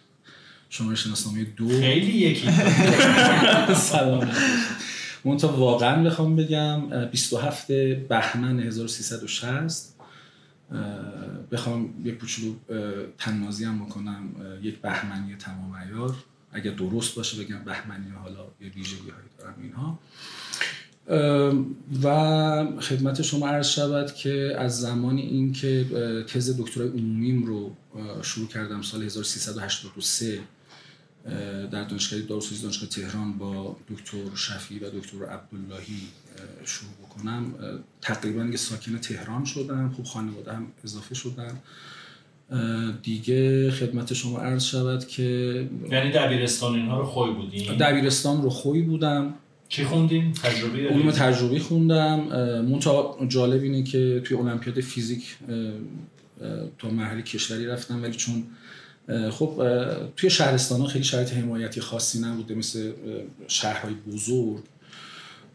شماره 0.70 0.96
شناسنامه 0.96 1.44
دو. 1.44 1.70
خیلی 1.70 2.12
یکی. 2.12 2.52
سلام 3.92 4.32
منتها 5.26 5.58
واقعا 5.58 6.04
بخوام 6.04 6.36
بگم 6.36 7.06
27 7.12 7.72
بهمن 8.08 8.60
1360 8.60 9.94
بخوام 11.52 11.94
یه 12.06 12.12
کوچولو 12.12 12.54
تنازی 13.18 13.66
هم 13.66 13.86
بکنم 13.86 14.30
یک 14.62 14.82
بهمنی 14.82 15.36
تمام 15.36 15.72
ایار 15.74 16.16
اگر 16.54 16.72
درست 16.72 17.16
باشه 17.16 17.44
بگم 17.44 17.64
بهمنی 17.66 18.10
حالا 18.24 18.46
یه 18.62 18.70
ویژگی 18.70 19.10
هایی 19.10 19.30
دارم 19.40 19.56
اینها. 19.62 20.00
و 22.04 22.82
خدمت 22.82 23.22
شما 23.22 23.48
عرض 23.48 23.68
شود 23.68 24.14
که 24.14 24.56
از 24.58 24.82
زمان 24.82 25.18
اینکه 25.18 25.86
تز 26.28 26.62
دکترای 26.62 26.90
عمومیم 26.90 27.44
رو 27.44 27.76
شروع 28.22 28.48
کردم 28.48 28.82
سال 28.82 29.04
1383 29.04 30.40
در 31.72 31.84
دانشگاه 31.84 32.22
داروسازی 32.22 32.62
دانشگاه 32.62 32.90
تهران 32.90 33.38
با 33.38 33.76
دکتر 33.90 34.36
شفی 34.36 34.80
و 34.80 34.90
دکتر 34.90 35.26
عبداللهی 35.26 36.02
شروع 36.66 36.92
بکنم. 37.04 37.54
تقریبا 38.02 38.44
یه 38.44 38.58
ساکن 38.58 38.98
تهران 38.98 39.46
شدم. 39.46 39.90
خوب 39.96 40.06
خانواده 40.06 40.54
هم 40.54 40.68
اضافه 40.84 41.16
شدم 41.16 41.58
دیگه 43.04 43.72
خدمت 43.72 44.14
شما 44.14 44.40
عرض 44.40 44.64
شود 44.64 45.08
که 45.08 45.24
یعنی 45.92 46.12
دبیرستان 46.12 46.74
اینها 46.74 47.00
رو 47.00 47.06
خوی 47.06 47.32
بودیم 47.32 47.78
دبیرستان 47.78 48.42
رو 48.42 48.50
خوی 48.50 48.82
بودم. 48.82 49.34
چی 49.74 49.84
خوندیم؟ 49.84 50.34
تجربه 50.44 50.90
علوم 50.90 51.12
تجربی 51.12 51.60
خوندم. 51.60 52.20
منتها 52.70 53.18
جالب 53.28 53.64
اینه 53.64 53.84
که 53.84 54.22
توی 54.26 54.38
المپیاد 54.38 54.82
فیزیک 54.82 55.38
تا 56.80 56.90
مرحله 56.90 57.22
کشوری 57.22 57.66
رفتم 57.66 58.04
ولی 58.04 58.14
چون 58.14 58.44
خب 59.32 59.64
توی 60.16 60.30
شهرستان 60.30 60.82
ها 60.82 60.88
خیلی 60.88 61.04
شرایط 61.04 61.34
حمایتی 61.34 61.82
خاصی 61.82 62.20
نبوده 62.20 62.56
مثل 62.56 62.92
شهرهای 63.48 63.94
بزرگ. 63.94 64.64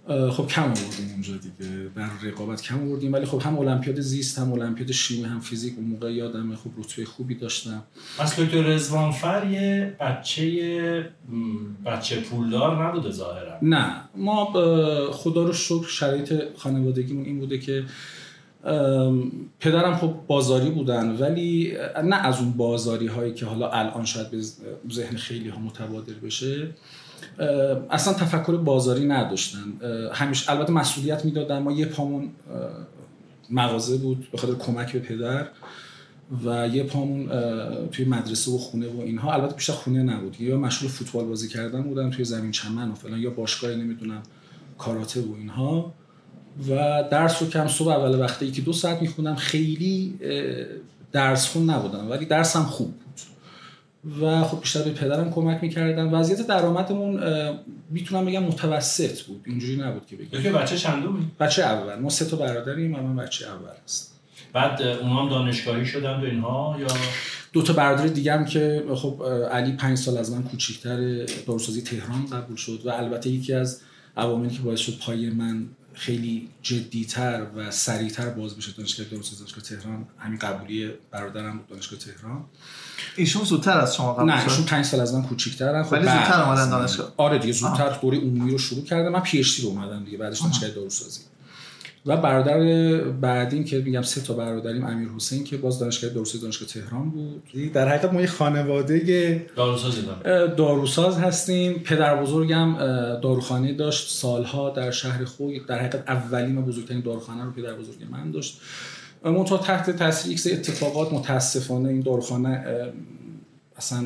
خب 0.09 0.47
کم 0.47 0.63
آوردیم 0.63 1.11
اونجا 1.13 1.33
دیگه 1.37 1.91
در 1.97 2.09
رقابت 2.23 2.63
کم 2.63 2.89
آوردیم. 2.89 3.13
ولی 3.13 3.27
خب 3.27 3.43
هم 3.43 3.59
المپیاد 3.59 4.01
زیست 4.01 4.39
هم 4.39 4.53
المپیاد 4.53 4.93
شیمی 4.93 5.25
هم 5.25 5.41
فیزیک 5.41 5.75
اون 5.77 5.87
موقع 5.87 6.13
یادمه 6.13 6.57
خب 6.57 6.71
رتبه 6.79 7.05
خوبی 7.05 7.35
داشتم. 7.35 7.83
پس 8.19 8.41
دکتر 8.41 8.63
رزوانفر 8.63 9.47
یه 9.51 9.97
بچه 10.01 11.11
بچه 11.87 12.21
پولدار 12.21 12.87
نبوده 12.87 13.11
ظاهرا. 13.11 13.59
نه 13.63 14.01
ما 14.17 14.45
خدا 15.13 15.45
رو 15.45 15.53
شکر 15.53 15.89
شرایط 15.89 16.35
خانوادگیمون 16.57 17.25
این 17.25 17.39
بوده 17.39 17.59
که 17.59 17.85
پدرم 19.61 19.97
خب 19.97 20.15
بازاری 20.27 20.71
بودن 20.71 21.11
ولی 21.11 21.77
نه 22.05 22.17
از 22.17 22.39
اون 22.39 22.53
بازاری 22.53 23.07
هایی 23.07 23.35
که 23.35 23.47
حالا 23.47 23.71
الان 23.71 24.05
شاید 24.05 24.31
به 24.31 24.41
ذهن 24.93 25.17
خیلی 25.17 25.49
ها 25.49 25.61
متبادر 25.61 26.15
بشه. 26.15 26.69
اصلا 27.91 28.15
تفکر 28.15 28.57
بازاری 28.57 29.07
نداشتن. 29.07 29.73
همیشه 30.13 30.51
البته 30.51 30.73
مسئولیت 30.73 31.25
می‌دادن. 31.25 31.59
ما 31.59 31.73
یه 31.73 31.87
پامون 31.87 32.29
مغازه 33.51 33.97
بود 33.97 34.29
به 34.33 34.39
خاطر 34.39 34.55
کمک 34.55 34.93
به 34.93 34.99
پدر 34.99 35.47
و 36.45 36.69
یه 36.69 36.83
پامون 36.83 37.29
توی 37.93 38.05
مدرسه 38.05 38.51
و 38.51 38.59
خونه 38.59 38.89
و 38.89 39.01
اینها. 39.01 39.33
البته 39.33 39.55
بیشتر 39.55 39.73
خونه 39.73 40.03
نبود. 40.03 40.41
یا 40.41 40.57
مشغول 40.57 40.91
فوتبال 40.91 41.25
بازی 41.25 41.49
کردن 41.49 41.83
بودن 41.83 42.11
توی 42.11 42.25
زمین 42.25 42.51
چمن 42.51 42.91
و 42.91 42.95
فلان 42.95 43.21
یا 43.21 43.31
باشگاه 43.31 43.75
نمی‌دونم 43.75 44.23
کاراته 44.79 45.21
و 45.21 45.35
اینها. 45.39 45.95
و 46.69 47.05
درس 47.11 47.43
رو 47.43 47.49
کم 47.49 47.69
صبح 47.69 47.89
اول 47.89 48.21
وقتی 48.21 48.51
که 48.51 48.63
دو 48.63 48.73
ساعت 48.73 49.03
میخوندم 49.03 49.35
خیلی 49.35 50.15
درس 51.13 51.49
خون 51.49 51.71
نبودم. 51.71 52.11
ولی 52.11 52.25
درسم 52.25 52.63
خوب 52.63 52.95
و 54.21 54.43
خب 54.45 54.61
بیشتر 54.61 54.83
به 54.83 54.91
پدرم 54.91 55.31
کمک 55.31 55.63
می‌کردم. 55.63 56.15
وضعیت 56.15 56.47
درآمدمون 56.47 57.21
می‌تونم 57.91 58.25
بگم 58.25 58.43
متوسط 58.43 59.23
بود. 59.23 59.43
اینجوری 59.47 59.77
نبود 59.77 60.07
که 60.07 60.17
بگم. 60.17 60.43
که 60.43 60.53
بچه 60.53 60.77
چندومی 60.77 61.31
بچه 61.41 61.63
اول. 61.63 61.95
ما 61.95 62.09
سه 62.09 62.25
تا 62.25 62.37
برادریم 62.37 62.95
و 62.95 63.03
من 63.03 63.17
بچه 63.17 63.47
اول 63.47 63.73
هست. 63.85 64.15
بعد 64.53 64.83
اونا 64.83 65.23
هم 65.23 65.29
دانشگاهی 65.29 65.87
شدن 65.87 66.21
و 66.21 66.25
اینها 66.25 66.77
یا؟ 66.81 66.87
دو 67.53 67.63
تا 67.63 67.73
برادر 67.73 68.07
دیگه 68.07 68.33
هم 68.33 68.45
که 68.45 68.85
خب 68.95 69.23
علی 69.53 69.73
پنج 69.73 69.99
سال 69.99 70.17
از 70.17 70.33
من 70.33 70.43
کوچیکتر 70.43 71.25
داروسازی 71.47 71.83
تهران 71.83 72.27
قبول 72.27 72.57
شد 72.57 72.81
و 72.85 72.91
البته 72.91 73.31
یکی 73.31 73.53
از 73.53 73.81
عواملی 74.17 74.51
که 74.51 74.63
باعث 74.63 74.81
شد 74.81 74.99
پای 74.99 75.31
من 75.31 75.67
خیلی 75.99 76.49
جدیتر 76.63 77.47
و 77.57 77.71
سریعتر 77.71 78.29
باز 78.29 78.57
بشه 78.57 78.73
دانشگاه 78.73 79.07
داروسازی 79.07 79.39
دانشگاه 79.39 79.65
تهران. 79.65 80.07
همین 80.19 80.39
قبولی 80.39 80.91
برادرم 81.11 81.59
بود 81.59 81.69
دانشگاه 81.69 81.99
تهران. 81.99 82.45
ایشون 83.17 83.45
زودتر 83.45 83.81
از 83.81 83.97
شما 83.97 84.15
قبول 84.15 84.31
نه 84.31 84.45
ایشون 84.45 84.65
5 84.65 84.85
سال 84.85 85.01
از 85.01 85.15
من 85.15 85.23
کوچیک‌ترن. 85.23 85.83
خب 85.83 85.93
ولی 85.93 86.03
زودتر 86.03 86.43
اومدن 86.43 86.71
دانشگاه. 86.71 87.13
آره 87.17 87.39
دیگه 87.39 87.53
زودتر 87.53 87.99
دوره 88.03 88.19
عمومی 88.19 88.51
رو 88.51 88.59
شروع 88.59 88.85
کردم. 88.85 89.13
من 89.13 89.21
پی 89.21 89.39
اچ 89.39 89.57
دی 89.57 89.63
رو 89.63 89.69
اومدم 89.69 90.05
دیگه 90.05 90.19
بعدش 90.19 90.41
دانشگاه 90.41 90.71
داروسازی. 90.71 91.21
و 92.07 92.17
برادر 92.17 93.01
بعدیم 93.01 93.65
که 93.65 93.79
میگم 93.79 94.03
سه 94.03 94.21
تا 94.21 94.35
برادریم 94.35 94.87
امیر 94.87 95.09
حسین 95.09 95.45
که 95.45 95.57
باز 95.57 95.79
دانشگاه 95.79 96.11
داروسازی 96.11 96.43
دانشگاه 96.43 96.69
تهران 96.69 97.11
بود. 97.11 97.73
در 97.73 97.89
حقیقت 97.89 98.13
ما 98.13 98.21
یه 98.21 98.27
خانواده 98.27 99.47
داروساز 99.57 99.95
داروساز 100.57 101.19
هستیم. 101.19 101.73
پدر 101.73 102.23
بزرگم 102.23 102.77
داروخانه 103.23 103.73
داشت. 103.73 104.11
سالها 104.11 104.71
در 104.71 104.91
شهر 104.91 105.25
خوی 105.25 105.61
در 105.61 105.79
حقیقت 105.79 106.09
اولین 106.09 106.59
و 106.59 106.63
بزرگترین 106.63 107.01
داروخانه 107.01 107.45
رو 107.45 107.51
پدر 107.51 107.75
بزرگ 107.75 107.97
من 108.11 108.31
داشت. 108.31 108.61
منتها 109.25 109.59
تحت 109.59 109.91
تاثیر 109.91 110.33
یک 110.33 110.59
اتفاقات 110.59 111.13
متاسفانه 111.13 111.89
این 111.89 112.01
داروخانه 112.01 112.65
اصلا 113.77 114.05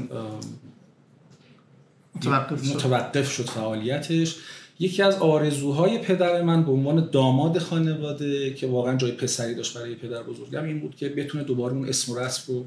متوقف 2.16 2.64
شد. 2.64 2.74
متوقف 2.74 3.32
شد 3.32 3.44
فعالیتش. 3.44 4.36
یکی 4.82 5.02
از 5.02 5.14
آرزوهای 5.14 5.98
پدر 5.98 6.42
من 6.42 6.64
به 6.64 6.72
عنوان 6.72 7.08
داماد 7.12 7.58
خانواده 7.58 8.54
که 8.54 8.66
واقعا 8.66 8.96
جای 8.96 9.12
پسری 9.12 9.54
داشت 9.54 9.78
برای 9.78 9.94
پدر 9.94 10.22
بزرگم 10.22 10.64
این 10.64 10.80
بود 10.80 10.96
که 10.96 11.08
بتونه 11.08 11.44
دوباره 11.44 11.74
اون 11.74 11.88
اسم 11.88 12.12
و 12.12 12.18
رسم 12.18 12.52
رو 12.52 12.66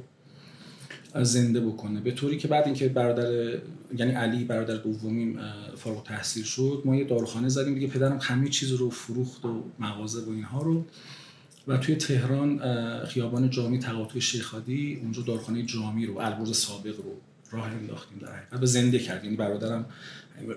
زنده 1.24 1.60
بکنه. 1.60 2.00
به 2.00 2.12
طوری 2.12 2.38
که 2.38 2.48
بعد 2.48 2.66
اینکه 2.66 2.90
برادر 2.90 3.58
یعنی 3.98 4.12
علی 4.12 4.44
برادر 4.44 4.76
دومیم 4.76 5.40
فارغ 5.78 6.04
تحصیل 6.04 6.44
شد 6.44 6.82
ما 6.86 6.96
یه 6.96 7.04
داروخانه 7.04 7.50
زدیم 7.50 7.74
دیگه 7.74 7.88
پدرم 7.88 8.20
همه 8.22 8.50
چیز 8.50 8.72
رو 8.72 8.90
فروخت 8.90 9.46
و 9.46 9.64
مغازه 9.80 10.26
و 10.26 10.30
اینها 10.30 10.62
رو. 10.62 10.86
و 11.68 11.78
توی 11.78 11.96
تهران 11.96 12.60
خیابان 13.06 13.50
جامی 13.50 13.80
تقاطع 13.80 14.20
شیخادی 14.20 15.00
اونجا 15.02 15.22
داروخانه 15.22 15.64
جامی 15.64 16.06
رو 16.06 16.18
البرز 16.18 16.58
سابق 16.58 16.98
رو 16.98 17.12
راه 17.52 17.66
انداختیم 17.66 18.18
در 18.18 18.36
حقیقت. 18.36 18.66
زنده 18.66 19.00
کردیم. 19.00 19.24
یعنی 19.24 19.38
برادرم 19.38 19.86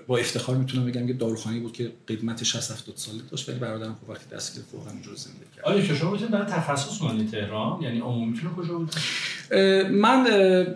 با 0.07 0.17
افتخار 0.17 0.55
می‌تونم 0.55 0.85
بگم 0.85 1.07
که 1.07 1.13
داروخانه 1.13 1.59
بود 1.59 1.73
که 1.73 1.91
قدمت 2.07 2.43
60 2.43 2.71
70 2.71 2.95
ساله 2.97 3.19
داشت 3.31 3.49
ولی 3.49 3.59
برادرم 3.59 3.97
خب 4.01 4.09
وقتی 4.09 4.35
دست 4.35 4.55
گرفت 4.55 4.73
واقعا 4.73 4.91
اونجا 4.93 5.15
زنده 5.15 5.45
کرد. 5.55 5.65
آیا 5.65 5.81
که 5.81 5.95
شما 5.95 6.11
می‌تونید 6.11 6.33
برای 6.33 6.45
تخصص 6.45 6.97
کنید 6.97 7.31
تهران؟ 7.31 7.81
یعنی 7.81 7.99
عمومیتون 7.99 8.53
کجا 8.55 8.77
بود 8.77 8.95
من 9.91 10.25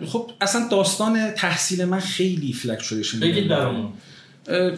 خب 0.06 0.30
اصلا 0.40 0.68
داستان 0.68 1.30
تحصیل 1.30 1.84
من 1.84 2.00
خیلی 2.00 2.52
فلکچویشن 2.52 3.20
بگید 3.20 3.48
برامون. 3.48 3.92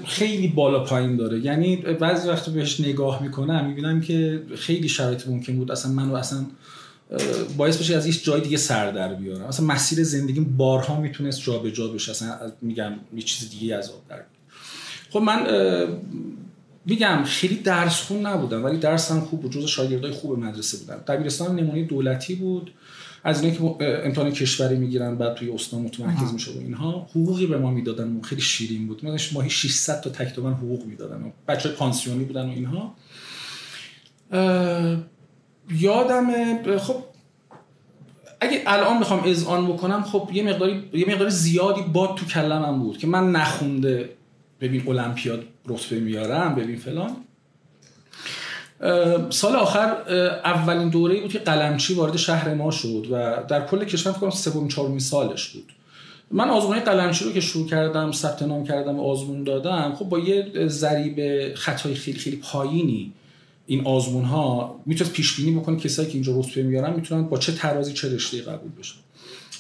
خیلی 0.07 0.49
بالا 0.49 0.85
پایین 0.85 1.17
داره. 1.17 1.41
یعنی 1.41 1.77
بعضی 1.77 2.29
وقت 2.29 2.51
بهش 2.51 2.81
نگاه 2.81 3.23
می‌کنم 3.23 3.67
می‌بینم 3.67 4.01
که 4.01 4.43
خیلی 4.57 4.89
شرایط 4.89 5.29
ممکن 5.29 5.57
بود. 5.57 5.73
اصلا 5.73 5.93
منو 5.93 6.15
اصلا 6.15 6.47
باعث 7.57 7.77
بشه 7.77 7.97
از 7.97 8.07
هیچ 8.07 8.25
جای 8.25 8.41
دیگه 8.41 8.57
سر 8.57 8.91
در 8.91 9.15
بیارم 9.15 9.45
اصلا 9.45 9.67
مسیر 9.67 10.05
زندگیم 10.05 10.57
بارها 10.57 11.01
می‌تونست 11.01 11.43
جابجا 11.43 11.89
بشه. 11.89 12.11
اصلا 12.11 12.53
میگم 12.63 12.93
یه 13.15 13.23
چیز 13.23 13.51
دیگه 13.51 13.75
از 13.75 13.91
آب 13.91 14.03
در 14.09 14.23
خب 15.11 15.19
من 15.19 15.47
میگم 16.87 17.25
خیلی 17.25 17.57
درس 17.57 18.03
خون 18.03 18.27
نبودم 18.27 18.65
ولی 18.65 18.79
درسم 18.79 19.21
خوب 19.21 19.43
بود. 19.43 19.53
جز 19.53 19.65
شاگردای 19.65 20.11
خوب 20.11 20.39
مدرسه 20.39 20.79
بودم. 20.79 20.97
دبیرستان 21.09 21.57
نمونه 21.57 21.85
دولتی 21.85 22.35
بود. 22.35 22.73
از 23.25 23.43
اینکه 23.43 23.59
که 23.59 24.03
امتحان 24.05 24.31
کشوری 24.31 24.77
می‌گیرن 24.77 25.17
بعد 25.17 25.35
توی 25.35 25.51
استان 25.51 25.83
متمرکز 25.83 26.33
میشه 26.33 26.51
و 26.51 26.59
اینها 26.59 27.07
حقوقی 27.11 27.47
به 27.47 27.59
ما 27.59 27.71
می‌دادن 27.71 28.21
خیلی 28.21 28.41
شیرین 28.41 28.87
بود. 28.87 29.05
مثلا 29.05 29.35
ماهی 29.35 29.51
600 29.51 30.01
تا 30.01 30.11
تک 30.11 30.39
حقوق 30.39 30.87
می‌دادن 30.87 31.33
بچه 31.49 31.69
پانسیونی 31.69 32.25
بودن 32.25 32.47
و 32.47 32.51
اینها. 32.51 32.95
یادم 35.71 36.29
خب 36.79 36.97
اگه 38.41 38.63
الان 38.67 39.01
بخوام 39.01 39.23
اذعان 39.25 39.67
بکنم 39.67 40.03
خب 40.03 40.31
یه 40.33 40.43
مقداری 40.43 40.85
یه 40.93 41.09
مقدار 41.09 41.29
زیادی 41.29 41.83
باد 41.83 42.15
تو 42.15 42.27
کلمم 42.27 42.79
بود 42.79 42.99
که 42.99 43.07
من 43.07 43.33
نخونده 43.33 44.11
ببین 44.61 44.89
المپیاد 44.89 45.45
رتبه 45.67 46.01
میارم 46.01 46.55
ببین 46.55 46.77
فلان. 46.77 47.17
سال 49.31 49.57
آخر 49.57 49.97
اولین 50.45 50.89
دوره 50.89 51.21
بود 51.21 51.33
که 51.33 51.39
قلمچی 51.39 51.95
وارد 51.95 52.17
شهر 52.17 52.55
ما 52.55 52.71
شد 52.71 53.07
و 53.11 53.43
در 53.49 53.67
کل 53.67 53.85
کشور 53.85 54.13
فکر 54.13 54.21
کنم 54.21 54.31
سوم 54.31 54.69
چهارمین 54.69 54.99
سالش 54.99 55.49
بود. 55.49 55.73
من 56.31 56.51
آزمون 56.51 56.81
قلمچی 56.81 57.25
رو 57.25 57.33
که 57.33 57.41
شروع 57.41 57.69
کردم 57.69 58.13
ثبت 58.13 58.43
نام 58.43 58.65
کردم 58.65 59.01
و 59.01 59.11
آزمون 59.11 59.45
دادم 59.45 59.95
خب 59.99 60.05
با 60.05 60.19
یه 60.19 60.69
ضریب 60.69 61.55
خطای 61.55 61.95
خیلی 61.95 62.19
خیلی 62.19 62.37
پایینی 62.37 63.13
این 63.67 63.87
آزمون 63.87 64.25
ها 64.25 64.81
می‌تونست 64.87 65.13
پیش 65.13 65.37
بینی 65.37 65.51
بکنه 65.51 65.77
کسایی 65.77 66.09
که 66.09 66.15
اینجا 66.15 66.41
رتبه 66.41 66.63
میارن 66.63 66.95
می‌تونن 66.95 67.23
با 67.23 67.39
چه 67.39 67.53
ترازی 67.53 67.93
چه 67.93 68.15
رشته 68.15 68.43
قبول 68.43 68.71
بشن. 68.79 68.97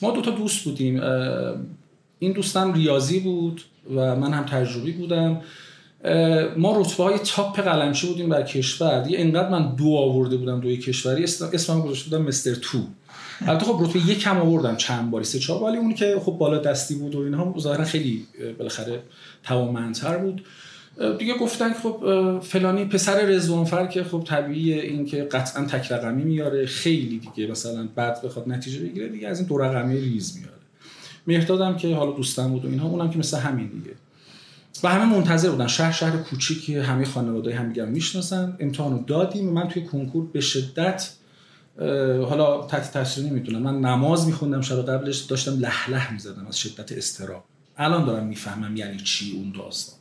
ما 0.02 0.10
دو 0.10 0.20
تا 0.20 0.30
دوست 0.30 0.64
بودیم. 0.64 1.00
این 2.18 2.32
دوستم 2.32 2.72
ریاضی 2.72 3.20
بود 3.20 3.62
و 3.94 4.16
من 4.16 4.32
هم 4.32 4.44
تجربی 4.44 4.92
بودم. 4.92 5.40
ما 6.56 6.80
رتبه 6.80 7.04
های 7.04 7.18
تاپ 7.18 7.60
قلمچی 7.60 8.06
بودیم 8.06 8.28
بر 8.28 8.42
کشور. 8.42 9.00
دیگه 9.00 9.18
انقدر 9.20 9.48
من 9.48 9.74
دو 9.74 9.96
آورده 9.96 10.36
بودم 10.36 10.60
دوی 10.60 10.76
کشوری. 10.76 11.24
اسمم 11.24 11.80
گذاشته 11.80 12.10
بودم 12.10 12.24
مستر 12.24 12.54
تو. 12.54 12.78
البته 13.40 13.66
خب 13.66 13.78
رتبه 13.82 14.10
یک 14.10 14.18
کم 14.18 14.38
آوردم 14.38 14.76
چند 14.76 15.10
باری 15.10 15.24
سه 15.24 15.38
چهار 15.38 15.62
ولی 15.62 15.76
اون 15.76 15.94
که 15.94 16.20
خب 16.24 16.32
بالا 16.32 16.58
دستی 16.58 16.94
بود 16.94 17.14
و 17.14 17.18
اینها 17.18 17.54
ظاهرا 17.58 17.84
خیلی 17.84 18.26
بالاخره 18.58 19.02
توانمندتر 19.44 20.16
بود. 20.18 20.42
دیگه 21.18 21.34
گفتن 21.34 21.72
خب 21.72 22.40
فلانی 22.42 22.84
پسر 22.84 23.20
رضوانفر 23.20 23.86
که 23.86 24.04
خب 24.04 24.24
طبیعیه 24.26 24.82
این 24.82 25.06
که 25.06 25.24
قطعا 25.24 25.64
تک 25.64 25.92
رقمی 25.92 26.24
میاره 26.24 26.66
خیلی 26.66 27.18
دیگه 27.18 27.50
مثلا 27.50 27.88
بعد 27.94 28.22
بخواد 28.22 28.48
نتیجه 28.48 28.80
بگیره 28.80 29.08
دیگه 29.08 29.28
از 29.28 29.38
این 29.38 29.48
دو 29.48 29.58
رقمی 29.58 30.00
ریز 30.00 30.36
میاره. 30.36 30.52
مهردادم 31.26 31.76
که 31.76 31.94
حالا 31.94 32.12
دوستم 32.12 32.48
بود 32.48 32.64
و 32.64 32.68
اینها 32.68 32.88
اونم 32.88 33.10
که 33.10 33.18
مثل 33.18 33.38
همین 33.38 33.66
دیگه. 33.66 33.90
و 34.82 34.88
همه 34.88 35.04
منتظر 35.04 35.50
بودن. 35.50 35.66
شهر 35.66 35.92
شهر 35.92 36.16
کوچیکی 36.16 36.76
همه 36.76 37.04
خانواده 37.04 37.54
هم 37.54 37.66
میگم 37.66 37.88
می‌شناسن. 37.88 38.56
امتحانو 38.60 39.04
دادیم 39.04 39.48
و 39.48 39.52
من 39.52 39.68
توی 39.68 39.84
کنکور 39.84 40.26
به 40.32 40.40
شدت 40.40 41.10
حالا 42.28 42.66
تحت 42.66 42.92
تاثیر 42.92 43.24
نمی‌تونم. 43.24 43.62
من 43.62 43.80
نماز 43.80 44.26
میخوندم 44.26 44.60
شب 44.60 44.82
قبلش 44.82 45.18
داشتم 45.18 45.60
لح 45.60 45.90
لح 45.90 46.12
می‌زدم 46.12 46.46
از 46.46 46.58
شدت 46.58 46.92
استراب. 46.92 47.44
الان 47.76 48.04
دارم 48.04 48.26
می‌فهمم 48.26 48.76
یعنی 48.76 48.96
چی 48.96 49.32
اون 49.36 49.52
داستان. 49.52 49.95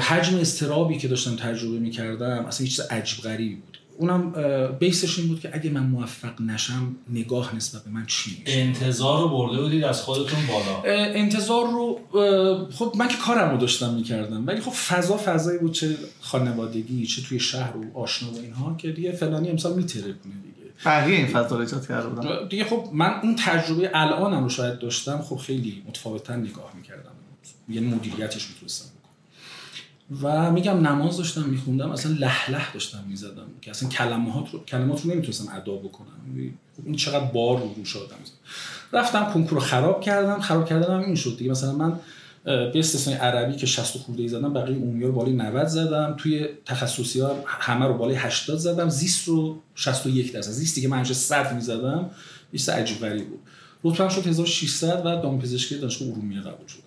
حجم 0.00 0.38
استرابی 0.38 0.98
که 0.98 1.08
داشتم 1.08 1.36
تجربه 1.36 1.78
می‌کردم 1.78 2.44
اصلا 2.46 2.66
چیز 2.66 2.80
عجیب 2.80 3.24
غریبی 3.24 3.54
بود. 3.54 3.78
اونم 3.98 4.32
بیسش 4.78 5.18
این 5.18 5.28
بود 5.28 5.40
که 5.40 5.50
اگه 5.52 5.70
من 5.70 5.86
موفق 5.86 6.40
نشم 6.40 6.96
نگاه 7.10 7.56
نسبت 7.56 7.84
به 7.84 7.90
من 7.90 8.06
چی 8.06 8.36
میشه؟ 8.40 8.58
انتظار 8.58 9.22
رو 9.22 9.28
برده 9.28 9.62
بودید 9.62 9.84
از 9.84 10.02
خودتون 10.02 10.38
بالا؟ 10.46 10.82
انتظار 11.14 11.64
رو 11.64 12.00
خب 12.70 12.92
من 12.96 13.08
که 13.08 13.16
کارم 13.16 13.50
رو 13.50 13.56
داشتم 13.56 13.94
می‌کردم 13.94 14.46
ولی 14.46 14.60
خب 14.60 14.70
فضا 14.70 15.16
فضایی 15.16 15.58
بود 15.58 15.72
چه 15.72 15.96
خانوادگی 16.20 17.06
چه 17.06 17.22
توی 17.22 17.40
شهر 17.40 17.76
و 17.76 17.98
آشنا 17.98 18.32
و 18.32 18.38
اینها 18.38 18.76
که 18.76 18.92
دیگه 18.92 19.12
فلانی 19.12 19.50
امسال 19.50 19.74
میتره 19.74 20.02
کنه 20.02 20.12
دیگه. 20.12 20.70
بقیه 20.84 21.16
این 21.16 21.26
فضا 21.26 21.56
رو 21.56 21.60
ایجاد 21.60 21.88
کرده 21.88 22.08
بودن 22.08 22.48
دیگه 22.48 22.64
خب 22.64 22.88
من 22.92 23.20
اون 23.22 23.36
تجربه 23.38 23.90
الانم 23.94 24.42
رو 24.42 24.48
شاید 24.48 24.78
داشتم 24.78 25.18
خب 25.22 25.36
خیلی 25.36 25.82
متفاوتا 25.88 26.36
نگاه 26.36 26.72
می‌کردم. 26.76 27.10
یعنی 27.68 27.86
مدیریتش 27.86 28.48
می‌تونستم. 28.48 28.93
و 30.22 30.52
میگم 30.52 30.86
نماز 30.86 31.16
داشتم 31.16 31.42
میخوندم 31.42 31.90
اصلا 31.90 32.12
لح 32.12 32.50
لح 32.50 32.72
داشتم 32.72 33.04
می‌زدم 33.08 33.46
که 33.62 33.70
اصلا 33.70 33.88
کلمات 33.88 34.50
رو 34.52 34.64
کلمات 34.64 35.04
رو 35.04 35.10
نمی‌تونستم 35.10 35.52
ادا 35.52 35.72
بکنم. 35.72 36.50
خب 36.76 36.82
این 36.86 36.96
چقدر 36.96 37.24
بار 37.24 37.58
رو 37.58 37.74
روش 37.76 37.96
آدم 37.96 38.16
رفتم 38.92 39.32
کنکور 39.34 39.58
رو 39.58 39.64
خراب 39.64 40.00
کردم. 40.00 40.40
خراب 40.40 40.68
کردن 40.68 40.94
هم 40.94 41.00
این 41.00 41.14
شد 41.14 41.36
دیگه. 41.38 41.50
مثلا 41.50 41.72
من 41.72 42.00
به 42.44 42.72
استثنای 42.74 43.16
عربی 43.16 43.56
که 43.56 43.66
60 43.66 43.98
خورده 43.98 44.22
ای 44.22 44.28
زدم 44.28 44.52
بقیه 44.52 44.76
عمومی 44.76 45.04
رو 45.04 45.12
بالای 45.12 45.32
90 45.32 45.66
زدم. 45.66 46.14
توی 46.18 46.48
تخصصی 46.64 47.20
ها 47.20 47.36
همه 47.46 47.86
رو 47.86 47.94
بالای 47.94 48.16
80 48.16 48.58
زدم. 48.58 48.88
زیست 48.88 49.28
رو 49.28 49.62
61 49.74 50.32
درصد. 50.32 50.50
زیستی 50.50 50.80
که 50.80 50.88
من 50.88 50.96
همیشه 50.96 51.14
100 51.14 51.54
می‌زدم 51.54 52.10
یه 52.52 52.74
عجیب 52.74 53.28
بود. 53.28 53.40
رتبه‌ام 53.84 54.08
شد 54.08 54.26
1600 54.26 55.06
و 55.06 55.22
دامپزشکی 55.22 55.78
دانشگاه 55.78 56.08
ارومیه 56.08 56.40
قبول 56.40 56.66
شد. 56.66 56.83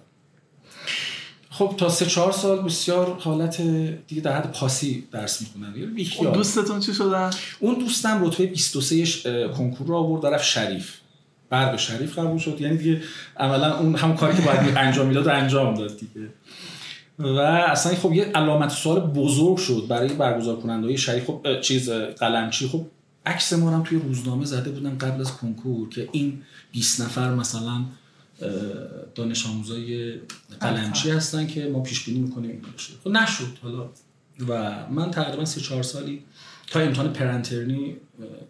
خب 1.57 1.73
تا 1.77 1.89
سه 1.89 2.05
چهار 2.05 2.31
سال 2.31 2.61
بسیار 2.61 3.17
حالت 3.19 3.61
دیگه 4.07 4.21
در 4.21 4.37
حد 4.37 4.51
پاسی 4.51 5.07
درس 5.11 5.41
می‌خونن 5.41 5.73
اون 6.19 6.31
دوستتون 6.31 6.79
چی 6.79 6.93
شدن 6.93 7.29
اون 7.59 7.75
دوستم 7.75 8.25
رتبه 8.25 8.45
23 8.45 9.47
کنکور 9.47 9.87
رو 9.87 9.95
آورد 9.95 10.21
طرف 10.21 10.43
شریف. 10.43 10.93
برق 11.49 11.77
شریف 11.77 12.19
قبول 12.19 12.37
شد. 12.37 12.61
یعنی 12.61 12.77
دیگه 12.77 13.01
عملا 13.37 13.77
اون 13.77 13.95
هم 13.95 14.15
کاری 14.15 14.37
که 14.37 14.41
باید 14.43 14.77
انجام 14.77 15.07
می‌داد 15.07 15.27
انجام 15.27 15.73
داد 15.73 15.97
دیگه. 15.97 16.29
و 17.19 17.39
اصلا 17.39 17.95
خب 17.95 18.13
یه 18.13 18.23
علامت 18.23 18.69
سوال 18.69 18.99
بزرگ 18.99 19.57
شد 19.57 19.85
برای 19.89 20.13
برگزار 20.13 20.55
کننده 20.55 20.87
های 20.87 20.97
شریف. 20.97 21.25
خب 21.25 21.61
چیز 21.61 21.89
قلمچی. 21.89 22.67
خب 22.67 22.85
عکس 23.25 23.53
ما 23.53 23.71
هم 23.71 23.83
توی 23.83 23.99
روزنامه 23.99 24.45
زده 24.45 24.69
بودن 24.69 24.97
قبل 24.97 25.21
از 25.21 25.31
کنکور 25.31 25.89
که 25.89 26.09
این 26.11 26.41
20 26.71 27.01
نفر 27.01 27.35
مثلا 27.35 27.85
دانش 29.15 29.45
آموزای 29.45 30.13
قلمچی 30.59 31.09
هستن 31.09 31.47
که 31.47 31.69
ما 31.69 31.79
پیش 31.79 32.05
بینی 32.05 32.19
می‌کنیم 32.19 32.51
این 32.51 32.61
باشه. 32.71 32.93
خب 33.03 33.09
نشد 33.09 33.57
حالا. 33.61 33.89
و 34.47 34.85
من 34.89 35.11
تقریبا 35.11 35.45
سه 35.45 35.61
چهار 35.61 35.83
سالی 35.83 36.23
تا 36.67 36.79
امتحان 36.79 37.13
پرنترنی 37.13 37.95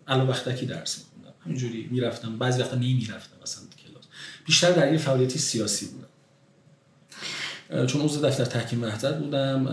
علا 0.07 0.27
وقتکی 0.27 0.65
درس 0.65 0.97
میخوندم. 0.97 1.37
همینجوری 1.45 1.87
می‌رفتم. 1.91 2.37
بعضی 2.37 2.61
وقتا 2.61 2.75
نمی‌رفتم 2.75 3.35
مثلا 3.43 3.63
کلاس. 3.63 4.03
بیشتر 4.45 4.71
در 4.71 4.91
یه 4.91 4.97
فعالیتی 4.97 5.39
سیاسی 5.39 5.85
بودم. 5.85 6.07
چون 7.85 8.01
عضو 8.01 8.21
دفتر 8.21 8.45
تحکیم 8.45 8.83
وحدت 8.83 9.19
بودم 9.19 9.65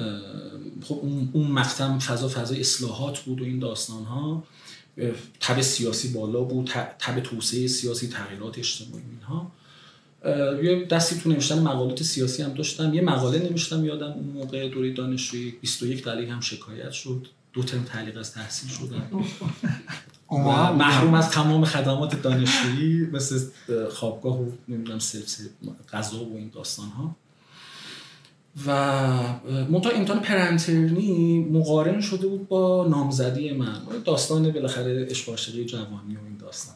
خب 0.83 1.01
اون 1.33 1.47
مقطع 1.47 1.99
فضا 1.99 2.29
فضای 2.29 2.61
اصلاحات 2.61 3.19
بود 3.19 3.41
و 3.41 3.45
این 3.45 3.59
داستان 3.59 4.05
ها 4.05 4.45
تب 5.41 5.61
سیاسی 5.61 6.09
بالا 6.09 6.41
بود 6.41 6.71
تب 6.99 7.21
توسعه 7.21 7.67
سیاسی 7.67 8.09
تغییرات 8.09 8.59
اجتماعی 8.59 9.05
اینها. 9.11 9.53
یه 10.63 10.87
دستی 10.91 11.21
تو 11.21 11.29
نوشتن 11.29 11.59
مقالات 11.59 12.03
سیاسی 12.03 12.43
هم 12.43 12.55
داشتم. 12.55 12.95
یه 12.95 13.03
مقاله 13.03 13.39
نوشتم 13.39 13.85
یادم 13.85 14.13
اون 14.13 14.25
موقع 14.25 14.69
دوره 14.69 14.93
دانشجویی 14.93 15.51
21 15.51 16.05
دلیل 16.05 16.29
هم 16.29 16.41
شکایت 16.41 16.93
شد. 16.93 17.27
دو 17.53 17.63
ترم 17.63 17.83
تعلیق 17.83 18.19
از 18.19 18.33
تحصیل 18.33 18.71
شدم 18.71 19.25
محروم 20.79 21.15
از 21.15 21.31
تمام 21.31 21.65
خدمات 21.65 22.23
دانشجویی 22.23 23.07
مثل 23.13 23.41
خوابگاه 23.91 24.41
و 24.41 24.51
نمی‌دونم 24.69 24.99
سلف 24.99 25.37
غذا 25.93 26.25
و 26.25 26.37
این 26.37 26.51
داستان 26.55 26.89
ها 26.89 27.17
و 28.67 28.71
منتها 29.71 29.93
امتحان 29.93 30.21
پرنترنی 30.21 31.39
مقارن 31.39 32.01
شده 32.01 32.27
بود 32.27 32.49
با 32.49 32.87
نامزدی 32.91 33.53
من. 33.53 33.81
داستان 34.05 34.51
بالاخره 34.51 35.07
اشباشقی 35.11 35.65
جوانی 35.65 36.17
و 36.17 36.25
این 36.25 36.37
داستان 36.41 36.75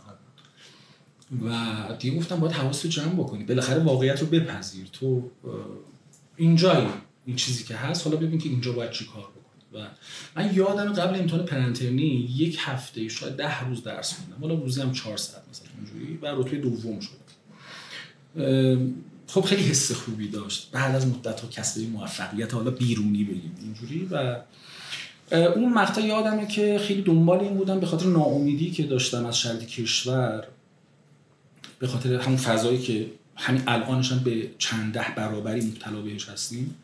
و 1.46 1.76
دیگه 1.98 2.16
گفتم 2.16 2.36
باید 2.36 2.52
حواس 2.52 2.84
رو 2.84 2.90
جمع 2.90 3.14
بکنی. 3.14 3.44
بالاخره 3.44 3.82
واقعیت 3.82 4.20
رو 4.20 4.26
بپذیر. 4.26 4.86
تو 4.92 5.30
اینجایی 6.36 6.86
این 7.26 7.36
چیزی 7.36 7.64
که 7.64 7.76
هست 7.76 8.06
حالا 8.06 8.16
ببین 8.16 8.38
که 8.38 8.48
اینجا 8.48 8.72
باید 8.72 8.90
چی 8.90 9.04
کار 9.04 9.22
بکنی. 9.22 9.82
و 9.82 9.88
من 10.36 10.54
یادم 10.54 10.92
قبل 10.92 11.18
امتحان 11.18 11.44
پرنترنی 11.44 12.28
یک 12.36 12.56
هفته 12.60 13.08
شاید 13.08 13.36
ده 13.36 13.64
روز 13.64 13.82
درس 13.82 14.14
خوندم. 14.14 14.36
حالا 14.40 14.54
روزی 14.54 14.80
هم 14.80 14.92
چهار 14.92 15.16
ساعت 15.16 15.42
مثلا 15.50 15.68
اینجوری 15.76 16.18
و 16.22 16.26
رتبه 16.26 16.56
دوم 16.56 17.00
شدم 17.00 17.18
خب 19.26 19.40
خیلی 19.40 19.62
حس 19.62 19.92
خوبی 19.92 20.28
داشت. 20.28 20.68
بعد 20.72 20.94
از 20.94 21.06
مدت 21.06 21.40
ها 21.40 21.48
کسب 21.48 21.80
موفقیت 21.80 22.54
حالا 22.54 22.70
بیرونی 22.70 23.24
بگیم 23.24 23.52
اینجوری 23.62 24.08
و 24.10 24.36
اون 25.32 25.72
مقطع 25.72 26.00
یادمه 26.00 26.46
که 26.46 26.78
خیلی 26.78 27.02
دنبال 27.02 27.40
این 27.40 27.54
بودم 27.54 27.80
به 27.80 27.86
خاطر 27.86 28.06
ناامیدی 28.06 28.70
که 28.70 28.82
داشتم 28.82 29.26
از 29.26 29.38
شرط 29.38 29.64
کشور. 29.64 30.44
به 31.78 31.86
خاطر 31.86 32.14
همون 32.14 32.36
فضایی 32.36 32.78
که 32.78 33.06
همین 33.36 33.62
الانش 33.66 34.12
هم 34.12 34.18
به 34.18 34.50
چند 34.58 34.92
ده 34.92 35.06
برابری 35.16 35.60
مبتلا 35.60 36.00
بهش 36.00 36.28
هستیم 36.28 36.74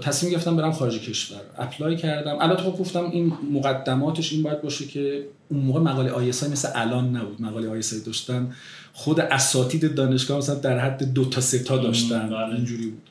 تصمیم 0.00 0.32
گرفتم 0.32 0.56
برم 0.56 0.72
خارج 0.72 1.00
کشور. 1.00 1.40
اپلای 1.58 1.96
کردم. 1.96 2.36
البته 2.40 2.62
خب 2.62 2.78
گفتم 2.78 3.10
این 3.10 3.32
مقدماتش 3.52 4.32
این 4.32 4.42
باید 4.42 4.62
باشه 4.62 4.86
که 4.86 5.26
اون 5.48 5.60
موقع 5.60 5.80
مقاله 5.80 6.10
آیسای 6.10 6.50
مثل 6.50 6.68
الان 6.74 7.16
نبود. 7.16 7.42
مقاله 7.42 7.68
آیسای 7.68 8.00
داشتن 8.00 8.52
خود 8.92 9.20
اساتید 9.20 9.94
دانشگاه 9.94 10.38
مثلا 10.38 10.54
در 10.54 10.78
حد 10.78 11.12
دو 11.12 11.24
تا 11.24 11.40
سه 11.40 11.58
تا 11.58 11.78
داشتن. 11.78 12.28
بله. 12.28 12.54
اینجوری 12.54 12.86
بود. 12.86 13.02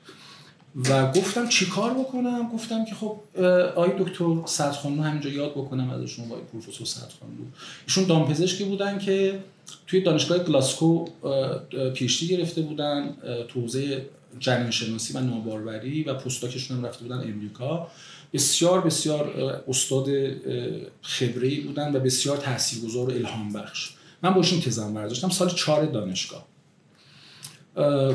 و 0.90 1.12
گفتم 1.12 1.48
چیکار 1.48 1.94
بکنم؟ 1.94 2.50
گفتم 2.54 2.86
که 2.86 2.96
خب 2.96 3.20
آی 3.76 3.90
دکتر 4.00 4.46
صدخانلو 4.46 5.02
همینجا 5.02 5.30
یاد 5.30 5.52
بکنم 5.52 5.90
ازشون 5.90 6.30
با 6.30 6.36
پروفسور 6.36 6.88
صدخانلو 6.88 7.44
ایشون 7.88 8.04
دامپزشکی 8.04 8.64
بودن 8.64 9.00
که 9.00 9.40
توی 9.88 10.02
دانشگاه 10.02 10.38
گلاسکو 10.38 11.06
پیشتی 11.94 12.28
گرفته 12.28 12.62
بودن 12.62 13.18
تو 13.48 13.62
حوزه 13.62 14.06
جنین 14.40 14.72
شناسی 14.72 15.14
و 15.14 15.20
ناباروری 15.20 16.04
و 16.04 16.14
پستاکشون 16.14 16.78
هم 16.78 16.86
رفته 16.86 17.04
بودن 17.04 17.18
امریکا. 17.18 17.88
بسیار 18.34 18.82
بسیار 18.82 19.30
استاد 19.68 20.08
خبره 21.02 21.62
بودن 21.62 21.96
و 21.96 22.00
بسیار 22.00 22.38
تاثیرگذار 22.38 23.10
و 23.10 23.12
الهام 23.12 23.54
بخش 23.54 23.90
من 24.24 24.34
با 24.34 24.42
این 24.42 24.62
تزم 24.62 24.94
برداشتم 24.94 25.30
سال 25.30 25.50
چهار 25.50 25.86
دانشگاه. 25.86 26.48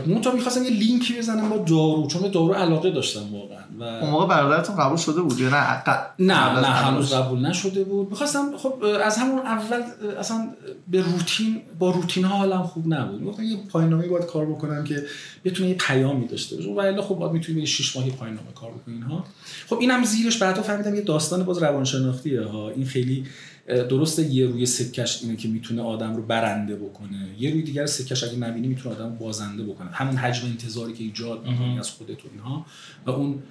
منتها 0.06 0.32
می‌خواستم 0.32 0.64
یه 0.64 0.70
لینکی 0.70 1.18
بزنم 1.18 1.48
با 1.48 1.56
دارو 1.56 2.06
چون 2.10 2.22
به 2.22 2.28
دارو 2.28 2.52
علاقه 2.52 2.90
داشتم 2.90 3.34
واقعا 3.34 3.58
و 3.80 3.82
اون 3.82 4.10
موقع 4.10 4.26
برادرتون 4.26 4.76
قبول 4.76 4.96
شده 4.96 5.20
بود 5.20 5.40
یا 5.40 5.48
نه؟ 5.48 5.82
نه 6.18 6.60
نه 6.60 6.66
هنوز؟ 6.66 7.12
قبول 7.12 7.46
نشده 7.46 7.84
بود. 7.84 8.10
می‌خواستم 8.10 8.56
خب 8.56 8.84
از 9.04 9.18
همون 9.18 9.38
اول 9.38 9.82
اصلا 10.18 10.48
به 10.88 11.02
روتین 11.02 11.62
با 11.78 11.90
روتین 11.90 12.24
ها 12.24 12.36
حالم 12.36 12.62
خوب 12.62 12.94
نبود. 12.94 13.24
گفتم 13.24 13.42
یه 13.42 13.56
پایان‌نامه 13.56 14.08
باید 14.08 14.26
کار 14.26 14.46
بکنم 14.46 14.84
که 14.84 15.02
بتونه 15.44 15.68
یه 15.68 15.74
پیامی 15.74 16.26
داشته 16.26 16.56
باشه 16.56 16.70
و 16.70 16.78
الا 16.78 17.02
خب 17.02 17.14
باید 17.14 17.32
می‌تونی 17.32 17.66
6 17.66 17.96
ماهی 17.96 18.10
پایان‌نامه 18.10 18.52
کار 18.54 18.70
بکنی 18.70 18.94
اینها. 18.94 19.24
خب 19.66 19.78
اینم 19.80 20.04
زیرش 20.04 20.38
بعدا 20.38 20.62
فهمیدم 20.62 20.94
یه 20.94 21.00
داستان 21.00 21.42
باز 21.42 21.62
روانشناختیه. 21.62 22.42
ها 22.42 22.70
این 22.70 22.86
خیلی 22.86 23.24
درسته 23.66 24.34
یه 24.34 24.46
روی 24.46 24.66
سکش 24.66 25.22
اینه 25.22 25.36
که 25.36 25.48
می‌تونه 25.48 25.82
آدم 25.82 26.16
رو 26.16 26.22
برنده 26.22 26.76
بکنه. 26.76 27.28
یه 27.38 27.50
روی 27.50 27.62
دیگر 27.62 27.86
سکش 27.86 28.24
اگه 28.24 28.36
نبینی 28.36 28.68
می‌تونه 28.68 28.94
آدم 28.94 29.16
بازنده 29.16 29.62
بکنه. 29.64 29.90
همون 29.90 30.16
حجم 30.16 30.46
انتظاری 30.46 30.92
که 30.92 31.04
ایجاد 31.04 31.46
می‌کنی 31.48 31.78
از 31.78 31.90
خودت 31.90 32.24
و 32.24 32.28
اینها. 32.32 32.66
و 33.06 33.10
اون 33.10 33.42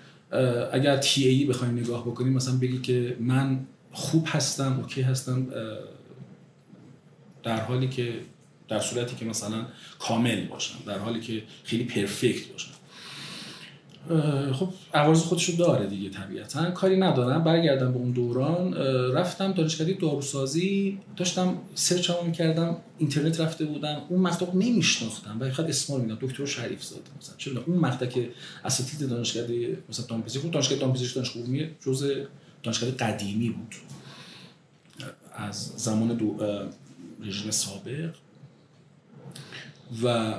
اگر 0.71 0.97
تی 0.97 1.27
ای 1.27 1.45
بخوایم 1.45 1.77
نگاه 1.77 2.05
بکنیم 2.05 2.33
مثلا 2.33 2.57
بگی 2.57 2.77
که 2.77 3.17
من 3.19 3.59
خوب 3.91 4.27
هستم 4.31 4.79
اوکی 4.79 5.01
هستم 5.01 5.47
در 7.43 7.61
حالی 7.61 7.87
که 7.87 8.13
در 8.67 8.79
صورتی 8.79 9.15
که 9.15 9.25
مثلا 9.25 9.65
کامل 9.99 10.47
باشم 10.47 10.75
در 10.87 10.99
حالی 10.99 11.19
که 11.19 11.43
خیلی 11.63 11.83
پرفکت 11.83 12.47
باشم. 12.51 12.71
خب 14.53 14.69
عوارض 14.93 15.21
خودشو 15.21 15.57
داره 15.57 15.87
دیگه 15.87 16.09
طبیعتا. 16.09 16.71
کاری 16.71 16.97
ندارم. 16.97 17.43
برگردم 17.43 17.91
به 17.91 17.97
اون 17.97 18.11
دوران. 18.11 18.73
رفتم 19.13 19.51
دانشکده 19.51 19.93
داروسازی. 19.93 20.99
داشتم 21.15 21.57
سرچ 21.75 22.09
هم 22.09 22.25
می‌کردم. 22.25 22.77
اینترنت 22.97 23.39
رفته 23.39 23.65
بودم 23.65 24.01
اون 24.09 24.21
مقطع 24.21 24.45
نمیشناختم. 24.53 25.37
و 25.39 25.51
خیلی 25.51 25.69
اسمال 25.69 26.01
میدم 26.01 26.17
دکتر 26.21 26.45
شریف 26.45 26.83
زاده. 26.83 27.01
مثلا 27.21 27.35
چرا 27.37 27.63
اون 27.65 27.77
مقطع 27.77 28.05
که 28.05 28.29
اساتید 28.65 29.09
دانشکده 29.09 29.77
مثلا 29.89 30.05
دامپزشکی 30.05 30.39
خب 30.39 30.51
دانشکده 30.51 30.79
دامپزشکی 30.79 31.15
دانشگاه 31.15 31.43
عمومی 31.43 31.69
جزء 31.85 32.23
دانشکده 32.63 32.91
قدیمی 32.91 33.49
بود. 33.49 33.75
از 35.33 35.71
زمان 35.77 36.07
دو 36.07 36.37
رژیم 37.23 37.51
سابق. 37.51 38.13
و 40.03 40.33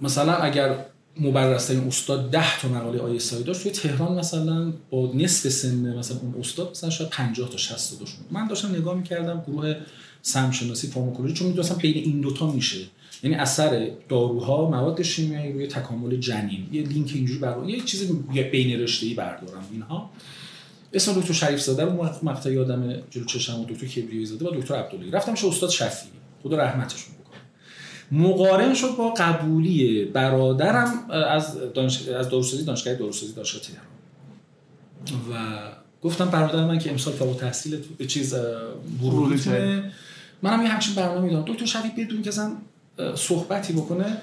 مثلا 0.00 0.32
اگر 0.32 0.84
مبرزترین 1.20 1.80
استاد 1.80 2.30
10 2.30 2.60
تا 2.60 2.68
مقاله 2.68 2.98
آی 2.98 3.18
داشت. 3.46 3.62
توی 3.62 3.70
تهران 3.70 4.18
مثلا 4.18 4.72
با 4.90 5.12
نصف 5.14 5.48
سن 5.48 5.96
مثلا 5.98 6.18
اون 6.18 6.34
استاد 6.40 6.70
مثلا 6.70 6.90
شاید 6.90 7.10
50 7.10 7.50
تا 7.50 7.56
60 7.56 7.98
تا 7.98 8.04
من 8.30 8.48
داشتم 8.48 8.74
نگاه 8.74 8.94
می‌کردم 8.94 9.44
گروه 9.46 9.74
سمشناسی 10.22 10.86
فارماکولوژی 10.86 11.34
چون 11.34 11.46
می‌دونستم 11.46 11.74
بین 11.74 11.94
این 11.94 12.20
دوتا 12.20 12.52
میشه. 12.52 12.78
یعنی 13.22 13.36
اثر 13.36 13.90
داروها 14.08 14.70
مواد 14.70 15.02
شیمیایی 15.02 15.52
روی 15.52 15.66
تکامل 15.66 16.16
جنین. 16.16 16.66
یه 16.72 16.82
لینک 16.82 17.12
اینجوری 17.14 17.38
بر 17.38 17.68
یه 17.68 17.80
چیزی 17.80 18.12
بین 18.52 18.80
رشته 18.80 19.06
ای 19.06 19.14
بردارم 19.14 19.64
اینها. 19.72 20.10
اسم 20.92 21.20
دکتر 21.20 21.32
شریف 21.32 21.60
زاده 21.60 21.84
رو 21.84 21.92
مقطع 22.22 22.52
یادم 22.52 22.94
جلو 23.10 23.24
چشم 23.24 23.60
و 23.60 23.64
دکتر 23.64 23.86
کبریایی 23.86 24.26
زاده 24.26 24.48
و 24.48 24.60
دکتر 24.60 24.74
عبدالله 24.74 25.10
رفتم 25.10 25.34
شه 25.34 25.48
استاد 25.48 25.70
شفیعی. 25.70 26.12
خدا 26.42 26.56
رحمتشون 26.56 27.14
مقارن 28.12 28.74
شد 28.74 28.96
با 28.96 29.14
قبولی 29.14 30.04
برادرم 30.04 31.10
از 31.10 31.56
دانش... 31.74 32.08
از 32.08 32.28
داروسازی 32.28 32.64
دانشگاه 32.64 32.94
داروسازی 32.94 33.32
دانشگاه 33.32 33.62
تهران. 33.62 33.86
و 35.30 35.58
گفتم 36.02 36.24
برادر 36.24 36.66
من 36.66 36.78
که 36.78 36.90
امسال 36.90 37.14
فوق 37.14 37.36
تحصیل 37.36 37.76
تو 37.98 38.04
چیز 38.04 38.34
ورودی 39.02 39.50
منم 40.42 40.62
یه 40.62 40.68
همچین 40.68 40.94
برنامه 40.94 41.30
دارم. 41.30 41.44
دکتر 41.44 41.66
شفیع 41.66 41.90
بدون 41.96 42.22
که 42.22 42.30
صحبتی 43.14 43.72
بکنه 43.72 44.16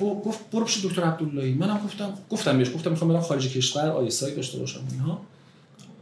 گفت 0.00 0.50
برو 0.52 0.64
پیش 0.64 0.84
دکتر 0.84 1.02
عبداللهی. 1.02 1.54
منم 1.54 1.80
گفتم 1.84 2.12
گفتم 2.30 2.58
بهش 2.58 2.74
گفتم 2.74 2.90
می‌خوام 2.90 3.12
برم 3.12 3.20
خارج 3.20 3.48
کشور 3.48 3.88
آیسای 3.88 4.34
داشته 4.34 4.58
باشم 4.58 4.80
اینها. 4.90 5.20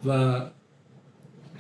و 0.06 0.40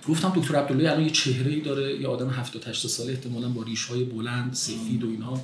گفتم 0.08 0.32
دکتر 0.36 0.56
عبدالله 0.56 0.90
الان 0.90 1.02
یه 1.02 1.10
چهره 1.10 1.52
ای 1.52 1.60
داره 1.60 2.00
یه 2.00 2.08
آدم 2.08 2.28
70 2.28 2.68
80 2.68 2.90
ساله 2.90 3.12
احتمالاً 3.12 3.48
با 3.48 3.62
ریش 3.62 3.84
های 3.84 4.04
بلند 4.04 4.54
سفید 4.54 5.04
و 5.04 5.08
اینا. 5.08 5.40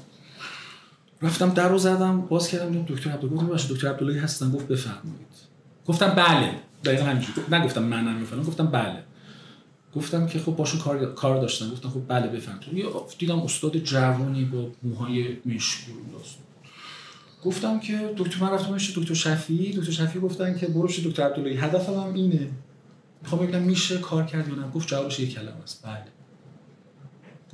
رفتم 1.22 1.50
در 1.50 1.68
رو 1.68 1.78
زدم 1.78 2.20
باز 2.20 2.48
کردم 2.48 2.82
دکتر 2.88 3.10
عبدالله 3.10 3.36
گفتم 3.36 3.46
باشه 3.46 3.74
دکتر 3.74 3.88
عبدالله 3.88 4.20
هستن؟ 4.20 4.50
گفت 4.50 4.68
بفرمایید. 4.68 5.52
گفتم 5.86 6.08
بله 6.08 6.54
دقیقاً 6.84 7.04
همینجوری. 7.04 7.40
نگفتم 7.52 7.82
منم 7.82 8.16
می‌فهمم 8.16 8.42
گفتم 8.42 8.66
بله. 8.66 9.02
گفتم 9.96 10.26
که 10.26 10.38
خب 10.38 10.56
باشون 10.56 10.80
کار 10.80 11.14
کار 11.14 11.40
داشتم. 11.40 11.70
گفتم 11.70 11.88
خب 11.88 12.02
بله 12.08 12.26
بفرمایید. 12.26 12.86
دیدم 13.18 13.40
استاد 13.40 13.76
جوانی 13.76 14.44
با 14.44 14.70
موهای 14.82 15.36
مشکی 15.46 15.92
گفتم 17.44 17.80
که 17.80 18.14
دکتر 18.16 18.40
من 18.40 18.50
رفتم 18.50 18.76
دکتر 18.76 19.14
شفیعی. 19.14 19.72
دکتر 19.72 19.92
شفیعی 19.92 20.20
گفتن 20.20 20.58
که 20.58 20.66
برو 20.66 20.88
دکتر 20.88 21.22
عبدالله 21.22 21.60
هدفم 21.60 22.14
اینه. 22.14 22.48
می‌خوام 23.22 23.42
ببینم 23.42 23.62
میشه 23.62 23.98
کار 23.98 24.24
کرد 24.26 24.48
یا 24.48 24.54
نه. 24.54 24.70
گفت 24.70 24.88
جوابش 24.88 25.20
یک 25.20 25.34
کلمه 25.34 25.62
است. 25.62 25.82
بله. 25.84 26.04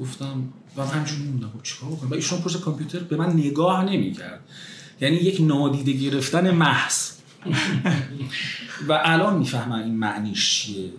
گفتم 0.01 0.53
و 0.77 0.87
همچون 0.87 1.19
موندم. 1.19 1.51
خب 1.51 1.63
چیکار 1.63 1.91
بکنم؟ 1.91 2.13
ایشون 2.13 2.41
پشت 2.41 2.61
کامپیوتر 2.61 2.99
به 2.99 3.17
من 3.17 3.33
نگاه 3.33 3.85
نمی‌کرد. 3.85 4.41
یعنی 5.01 5.17
یک 5.17 5.41
نادیده 5.41 5.93
گرفتن 5.93 6.51
محض. 6.51 7.11
و 8.89 9.01
الان 9.05 9.39
می‌فهمم 9.39 9.83
این 9.83 9.95
معنیش 9.95 10.63
چیه. 10.63 10.91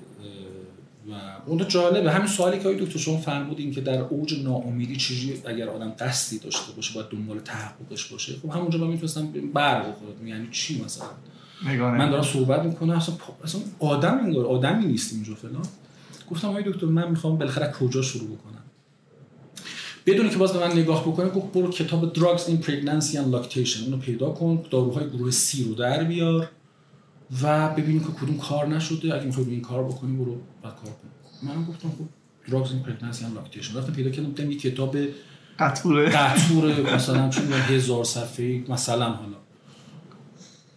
و 1.09 1.13
اون 1.45 1.67
جالبه. 1.67 2.11
همین 2.11 2.27
سوالی 2.27 2.59
که 2.59 2.73
دکتر 2.73 2.99
شما 2.99 3.17
فرمودین 3.17 3.71
که 3.71 3.81
در 3.81 4.01
اوج 4.01 4.43
ناامیدی 4.43 4.95
چجوری 4.95 5.41
اگر 5.45 5.69
آدم 5.69 5.89
قصدی 5.89 6.39
داشته 6.39 6.71
باشه 6.71 6.93
باید 6.93 7.09
دنبال 7.09 7.39
تحققش 7.39 8.05
باشه. 8.05 8.33
خب 8.41 8.49
همونجا 8.49 8.79
من 8.79 8.87
می‌تونستم 8.87 9.31
بر 9.53 9.79
بخورم 9.79 10.27
یعنی 10.27 10.47
چی 10.51 10.81
مثلا؟ 10.83 11.07
من 11.63 12.09
دارم 12.09 12.23
صحبت 12.23 12.63
می‌کنم 12.63 12.89
اصلا 12.89 13.15
اصلا 13.43 13.61
آدم 13.79 14.17
انگار 14.17 14.45
آدمی 14.45 14.85
نیست 14.85 15.13
اینجا 15.13 15.35
فلان. 15.35 15.65
گفتم 16.31 16.47
آقای 16.47 16.63
دکتر 16.63 16.85
من 16.85 17.09
می‌خوام 17.09 17.37
بالاخره 17.37 17.71
کجا 17.71 18.01
شروع 18.01 18.27
بکنم؟ 18.27 18.63
بدون 20.05 20.29
که 20.29 20.37
باز 20.37 20.53
به 20.53 20.59
من 20.59 20.71
نگاه 20.71 21.01
بکنه 21.01 21.29
گفت 21.29 21.53
برو 21.53 21.71
کتاب 21.71 22.13
Drugs 22.13 22.41
in 22.41 22.65
Pregnancy 22.65 23.13
and 23.13 23.35
Lactation. 23.35 23.83
اونو 23.83 23.97
پیدا 23.97 24.29
کن 24.29 24.63
داروهای 24.71 25.09
گروه 25.09 25.31
سی 25.31 25.63
رو 25.63 25.73
در 25.73 26.03
بیار 26.03 26.49
و 27.41 27.69
ببین 27.69 27.99
که 27.99 28.05
کدوم 28.05 28.37
کار 28.37 28.67
نشده. 28.67 29.15
اگه 29.15 29.25
می‌خوای 29.25 29.49
این 29.49 29.61
کار 29.61 29.83
بکنی 29.83 30.17
برو 30.17 30.35
بعد 30.63 30.75
کار 30.75 30.91
کن. 30.91 31.47
من 31.47 31.65
گفتم 31.65 31.89
خب 31.89 32.07
Drugs 32.51 32.67
in 32.67 32.87
Pregnancy 32.87 33.19
and 33.19 33.57
Lactation. 33.57 33.77
رفتم 33.77 33.93
پیدا 33.93 34.09
کردم 34.09 34.31
دیدم 34.31 34.51
یه 34.51 34.57
کتاب 34.57 34.97
قطوره. 35.59 36.09
قطوره 36.09 36.95
مثلا 36.95 37.29
چون 37.29 37.51
هزار 37.51 38.03
صفحه 38.03 38.63
مثلا 38.69 39.09
حالا. 39.09 39.37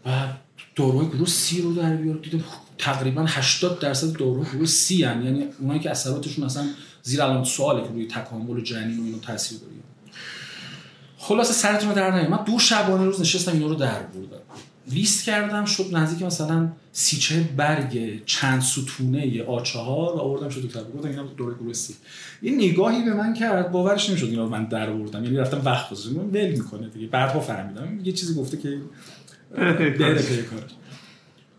و 0.07 0.33
داروهای 0.77 1.09
گروه 1.09 1.29
سی 1.29 1.63
رو 1.63 1.75
در 1.75 1.97
بیار 1.97 2.19
دیدم 2.19 2.45
تقریبا 2.79 3.25
80 3.29 3.79
درصد 3.79 4.13
داروهای 4.13 4.51
گروه 4.53 4.67
سی 4.67 5.05
هن. 5.05 5.25
یعنی 5.25 5.45
اونایی 5.61 5.81
که 5.81 5.91
اثراتشون 5.91 6.45
اصلا 6.45 6.67
زیر 7.03 7.23
علامت 7.23 7.47
سواله 7.47 7.83
که 7.83 7.89
روی 7.89 8.07
تکامل 8.07 8.61
جنین 8.61 9.01
و 9.01 9.05
اینو 9.05 9.19
تاثیر 9.19 9.59
داره. 9.59 9.73
خلاصه 11.19 11.53
سرتون 11.53 11.89
رو 11.89 11.95
در 11.95 12.11
نیام 12.11 12.31
من 12.31 12.45
دو 12.45 12.59
شبانه 12.59 13.05
روز 13.05 13.21
نشستم 13.21 13.53
اینا 13.53 13.67
رو 13.67 13.75
در 13.75 14.03
بردم. 14.03 14.43
لیست 14.91 15.25
کردم 15.25 15.65
شد 15.65 15.89
نزدیک 15.93 16.23
مثلا 16.23 16.69
سی 16.93 17.17
چه 17.17 17.41
برگ 17.57 18.23
چند 18.27 18.63
ستونه 18.63 19.45
آچهار 19.45 20.17
و 20.17 20.19
آوردم 20.19 20.49
شد 20.49 20.63
دکتر 20.63 20.81
گفتم 20.85 21.09
اینا 21.09 21.23
دوره 21.23 21.55
گروه 21.55 21.73
سی. 21.73 21.95
یه 22.43 22.53
نگاهی 22.53 23.05
به 23.05 23.15
من 23.15 23.35
کرد. 23.35 23.73
باورش 23.73 24.09
نمی‌شد 24.09 24.27
اینا 24.27 24.43
رو 24.43 24.49
من 24.49 24.65
در 24.65 24.93
بردم. 24.93 25.25
یعنی 25.25 25.37
رفتم 25.37 25.63
وقت 25.65 25.91
گذاشتم. 25.91 26.21
ول 26.21 26.51
می‌کنه 26.51 26.89
دیگه. 26.89 27.07
بعدها 27.07 27.41
فهمیدم. 27.41 28.01
یه 28.05 28.13
چیزی 28.13 28.35
گفته 28.35 28.57
که 28.57 28.79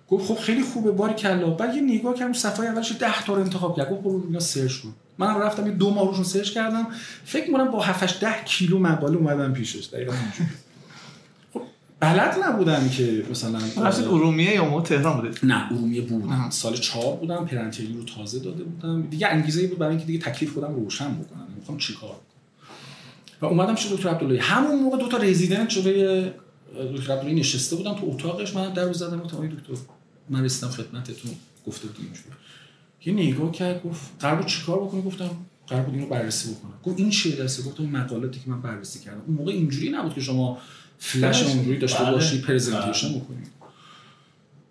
گفت 0.07 0.25
خب 0.27 0.35
خیلی 0.39 0.63
خوبه 0.63 0.91
باری 0.91 1.13
کلا. 1.13 1.49
بعد 1.49 1.75
یه 1.75 1.81
نگاه 1.81 2.15
کردم 2.15 2.33
صفحه 2.33 2.65
اولش 2.65 2.91
10 2.99 3.23
تا 3.23 3.33
رو 3.33 3.41
انتخاب 3.41 3.77
کرد. 3.77 3.89
گفت 3.89 4.01
برو 4.01 4.23
اینا 4.27 4.39
سرچ 4.39 4.77
کن. 4.77 4.93
منم 5.17 5.37
رفتم 5.37 5.71
دو 5.71 5.93
ماه 5.93 6.07
روشون 6.07 6.23
سرچ 6.23 6.49
کردم. 6.49 6.87
فکر 7.25 7.47
می‌کنم 7.47 7.71
با 7.71 7.81
7 7.81 8.19
10 8.19 8.43
کیلو 8.45 8.79
مقاله 8.79 9.17
اومدم 9.17 9.53
پیشش. 9.53 9.85
دقیقاً 9.85 10.13
خب 11.53 11.61
بلد 11.99 12.35
نبودم 12.43 12.89
که 12.89 13.25
مثلا 13.31 13.59
اصلا 13.85 14.05
ارومیه 14.05 14.53
یا 14.53 14.65
مو 14.65 14.81
تهران 14.81 15.21
بوده 15.21 15.45
نه 15.45 15.71
ارومیه 15.71 16.01
بودم 16.01 16.49
سال 16.49 16.77
4 16.77 17.17
بودم 17.17 17.45
پرنتلی 17.45 17.93
رو 17.93 18.03
تازه 18.03 18.39
داده 18.39 18.63
بودم. 18.63 19.01
دیگه 19.01 19.27
انگیزه 19.27 19.67
بود 19.67 19.77
برای 19.77 19.91
اینکه 19.91 20.05
دیگه 20.05 20.19
تکلیف 20.19 20.53
خودم 20.53 20.75
روشن 20.75 21.11
بکنم. 21.13 21.47
می‌خوام 21.59 21.77
چیکار 21.77 22.15
و 23.41 23.45
اومدم 23.45 23.75
شد 23.75 23.95
دکتر 23.95 24.09
عبدالله 24.09 24.41
همون 24.41 24.79
موقع 24.79 24.97
دو 24.97 25.07
تا 25.07 25.17
رزیدنت 25.17 25.69
شده 25.69 26.33
دکتر 26.95 27.13
عبدالله 27.13 27.33
نشسته 27.39 27.75
بودم 27.75 27.93
تو 27.93 28.09
اتاقش 28.09 28.55
من 28.55 28.73
در 28.73 28.93
زدم 28.93 29.19
گفتم 29.19 29.37
آقای 29.37 29.49
دکتر 29.49 29.73
من 30.29 30.43
رسیدم 30.43 30.67
خدمتتون 30.67 31.31
گفته 31.67 31.87
بود 31.87 31.97
اینجوری. 31.99 32.29
یه 33.05 33.33
نگاه 33.33 33.51
کرد 33.51 33.83
گفت 33.83 34.01
قرار 34.19 34.35
بود 34.35 34.45
چیکار 34.45 34.79
بکنی؟ 34.79 35.01
گفتم 35.01 35.29
قرار 35.67 35.83
بود 35.83 35.93
اینو 35.93 36.07
بررسی 36.07 36.51
بکنم. 36.51 36.73
گفت 36.83 36.99
این 36.99 37.09
چیه 37.09 37.35
دسته 37.35 37.63
گفتم 37.63 37.83
مقالاتی 37.83 38.39
که 38.39 38.49
من 38.49 38.61
بررسی 38.61 38.99
کردم. 38.99 39.21
اون 39.27 39.37
موقع 39.37 39.51
اینجوری 39.51 39.89
نبود 39.89 40.13
که 40.13 40.21
شما 40.21 40.57
فلش 40.99 41.43
اونجوری 41.43 41.79
داشته 41.79 42.03
بله. 42.03 42.11
باشی 42.11 42.41
پرزنتیشن 42.41 43.09
بله. 43.09 43.17
بکنی. 43.17 43.43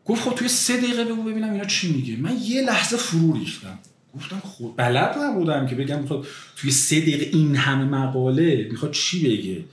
گفت 0.04 0.22
خب 0.22 0.34
توی 0.34 0.48
سه 0.48 0.76
دقیقه 0.76 1.04
بگو 1.04 1.22
ببینم 1.22 1.52
اینا 1.52 1.64
چی 1.64 1.92
میگه. 1.92 2.16
من 2.16 2.38
یه 2.42 2.62
لحظه 2.62 2.96
فرو 2.96 3.32
ریختم. 3.32 3.78
گفتم 4.14 4.40
خود 4.44 4.76
بلد 4.76 5.18
نبودم 5.18 5.66
که 5.66 5.74
بگم 5.74 6.06
خود 6.06 6.26
توی 6.56 6.70
سه 6.70 7.00
دقیقه 7.00 7.36
این 7.36 7.56
همه 7.56 7.84
مقاله 7.84 8.68
می‌خواد 8.70 8.92
چی 8.92 9.28
بگه. 9.28 9.64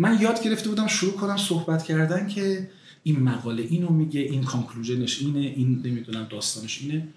من 0.00 0.18
یاد 0.20 0.42
گرفته 0.42 0.68
بودم 0.68 0.86
شروع 0.86 1.12
کنم 1.12 1.36
صحبت 1.36 1.84
کردن 1.84 2.28
که 2.28 2.70
این 3.02 3.20
مقاله 3.20 3.62
اینو 3.62 3.88
میگه 3.88 4.20
این 4.20 4.44
کانکلوژنش 4.44 5.20
اینه 5.20 5.40
این 5.40 5.82
نمی‌دونم 5.84 6.26
داستانش 6.30 6.80
اینه. 6.82 7.08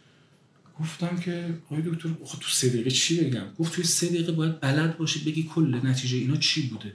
گفتم 0.79 1.17
که 1.17 1.53
آقای 1.65 1.81
دکتر 1.81 2.09
خب 2.23 2.39
تو 2.39 2.49
سه 2.49 2.69
دقیقه 2.69 2.89
چی 2.89 3.23
بگم؟ 3.23 3.45
گفت 3.59 3.73
توی 3.73 3.83
سه 3.83 4.07
دقیقه 4.07 4.31
باید 4.31 4.59
بلد 4.59 4.97
باشی 4.97 5.25
بگی 5.25 5.43
کل 5.43 5.79
نتیجه 5.83 6.17
اینا 6.17 6.35
چی 6.35 6.67
بوده. 6.67 6.93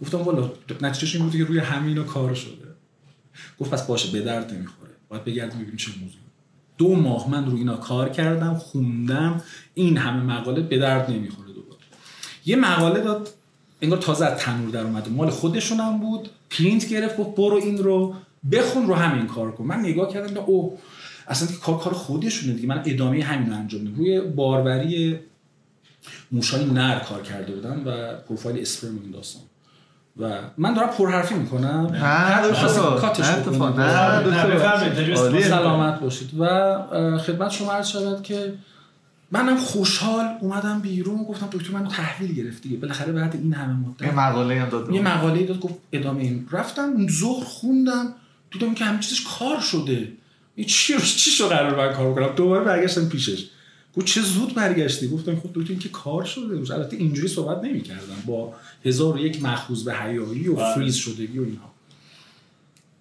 گفتم 0.00 0.18
والا 0.18 0.52
نتیجهش 0.80 1.14
این 1.14 1.24
بوده 1.24 1.38
که 1.38 1.44
روی 1.44 1.58
همه 1.58 2.04
کار 2.04 2.34
شده. 2.34 2.52
گفت 3.58 3.70
پس 3.70 3.86
باشه 3.86 4.12
به 4.12 4.20
درد 4.20 4.54
نمی‌خوره. 4.54 4.90
باید 5.08 5.24
بگردیم 5.24 5.58
ببینیم 5.58 5.76
چه 5.76 5.90
موضوع 5.90 6.20
دو 6.78 6.96
ماه 6.96 7.30
من 7.30 7.46
روی 7.46 7.58
اینا 7.58 7.76
کار 7.76 8.08
کردم 8.08 8.54
خوندم. 8.54 9.42
این 9.74 9.96
همه 9.96 10.22
مقاله 10.22 10.60
به 10.60 10.78
درد 10.78 11.10
نمی‌خوره 11.10 11.52
دوباره. 11.52 11.80
یه 12.46 12.56
مقاله 12.56 13.00
داد 13.00 13.28
انگار 13.84 13.98
تازه 13.98 14.26
از 14.26 14.38
تنور 14.38 14.70
در 14.70 14.80
اومده. 14.80 15.10
مال 15.10 15.30
خودشونم 15.30 15.98
بود. 15.98 16.28
پرینت 16.50 16.88
گرفت 16.88 17.16
گفت 17.16 17.36
برو 17.36 17.54
این 17.54 17.78
رو 17.78 18.14
بخون 18.52 18.86
رو 18.86 18.94
همین 18.94 19.26
کار 19.26 19.52
کن. 19.52 19.64
من 19.64 19.80
نگاه 19.80 20.12
کردم 20.12 20.40
او 20.46 20.78
اصلا 21.28 21.48
که 21.48 21.54
کار 21.54 21.78
کار 21.78 21.92
خودشونه 21.92 22.52
دیگه. 22.52 22.68
من 22.68 22.82
ادامه 22.86 23.22
همین 23.22 23.50
رو 23.50 23.56
انجام 23.56 23.80
میدم 23.80 23.96
روی 23.96 24.20
باروری 24.20 25.18
موشای 26.32 26.64
نر 26.64 26.98
کار 26.98 27.22
کرده 27.22 27.52
بودم 27.52 27.82
و 27.86 28.14
پروفایل 28.28 28.60
اسپرم 28.60 28.98
این 29.02 29.10
داستان. 29.10 29.42
و 30.20 30.30
من 30.58 30.74
دارم 30.74 30.88
پرحرفی 30.88 31.34
می‌کنم. 31.34 31.86
کاتش 33.00 33.24
سلامت 35.42 36.00
باشید. 36.00 36.30
و 36.38 37.18
خدمت 37.18 37.50
شما 37.50 37.72
عرض 37.72 37.88
شود 37.88 38.22
که 38.22 38.52
منم 39.34 39.56
خوشحال 39.56 40.24
اومدم 40.40 40.80
بیرون 40.80 41.24
گفتم 41.24 41.48
دکتر 41.52 41.70
منو 41.70 41.88
تحویل 41.88 42.34
گرفت 42.34 42.62
دیگه. 42.62 42.76
بالاخره 42.76 43.12
بعد 43.12 43.34
این 43.34 43.52
همه 43.52 43.72
مدت 43.72 44.02
یه 44.02 44.14
مقاله 44.14 44.60
هم 44.60 44.68
داد. 44.68 44.90
یه 44.90 45.02
مقاله 45.02 45.46
داد 45.46 45.60
گفت 45.60 45.74
ادامه 45.92 46.22
این. 46.22 46.46
رفتم 46.50 47.08
ظهر 47.08 47.44
خوندم 47.44 48.14
دیدم 48.52 48.74
که 48.74 48.84
همه 48.84 48.98
چیزش 48.98 49.22
کار 49.38 49.60
شده. 49.60 50.12
این 50.54 50.66
چی 50.66 50.94
رو 50.94 51.00
چی 51.00 51.30
شو 51.30 51.48
قرار 51.48 51.88
من 51.88 51.96
کار 51.96 52.14
کنم؟ 52.14 52.34
دوباره 52.36 52.64
برگشتم 52.64 53.08
پیشش. 53.08 53.46
گفت 53.96 54.06
چه 54.06 54.20
زود 54.20 54.54
برگشتی؟ 54.54 55.08
گفتم 55.08 55.36
خب 55.36 55.50
دکتر 55.54 55.70
این 55.70 55.78
که 55.78 55.88
کار 55.88 56.24
شده. 56.24 56.74
البته 56.74 56.96
اینجوری 56.96 57.28
صحبت 57.28 57.64
نمی‌کردم. 57.64 58.16
با 58.26 58.54
هزار 58.84 59.16
و 59.16 59.18
یک 59.18 59.42
مخوز 59.42 59.84
به 59.84 59.94
حیایی 59.94 60.48
و 60.48 60.74
فریز 60.74 60.94
شدگی 60.94 61.38
و 61.38 61.42
اینها. 61.42 61.73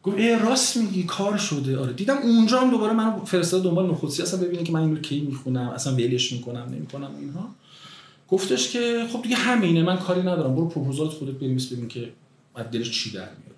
گفت 0.03 0.17
ای 0.17 0.39
راست 0.39 0.77
میگی 0.77 1.03
کار 1.03 1.37
شده. 1.37 1.77
آره 1.77 1.93
دیدم 1.93 2.17
اونجا 2.17 2.59
هم 2.59 2.71
دوباره 2.71 2.93
منو 2.93 3.25
فرستاد 3.25 3.63
دنبال 3.63 3.91
نخودسی 3.91 4.21
اصلا 4.21 4.39
ببینه 4.39 4.63
که 4.63 4.71
من 4.71 4.79
اینو 4.79 4.99
کی 4.99 5.21
می‌خونم 5.21 5.69
اصلا 5.69 5.93
ولش 5.93 6.31
می‌کنم 6.31 6.69
نمی‌کنم 6.71 7.09
اینها. 7.19 7.49
گفتش 8.27 8.69
که 8.69 9.05
خب 9.13 9.21
دیگه 9.21 9.35
همینه 9.35 9.83
من 9.83 9.97
کاری 9.97 10.21
ندارم 10.21 10.55
برو 10.55 10.67
پروپوزال 10.67 11.09
خودت 11.09 11.33
بنویس 11.33 11.73
ببین 11.73 11.87
که 11.87 12.09
بعد 12.53 12.69
دلش 12.69 12.91
چی 12.91 13.11
در 13.11 13.19
میاد 13.19 13.53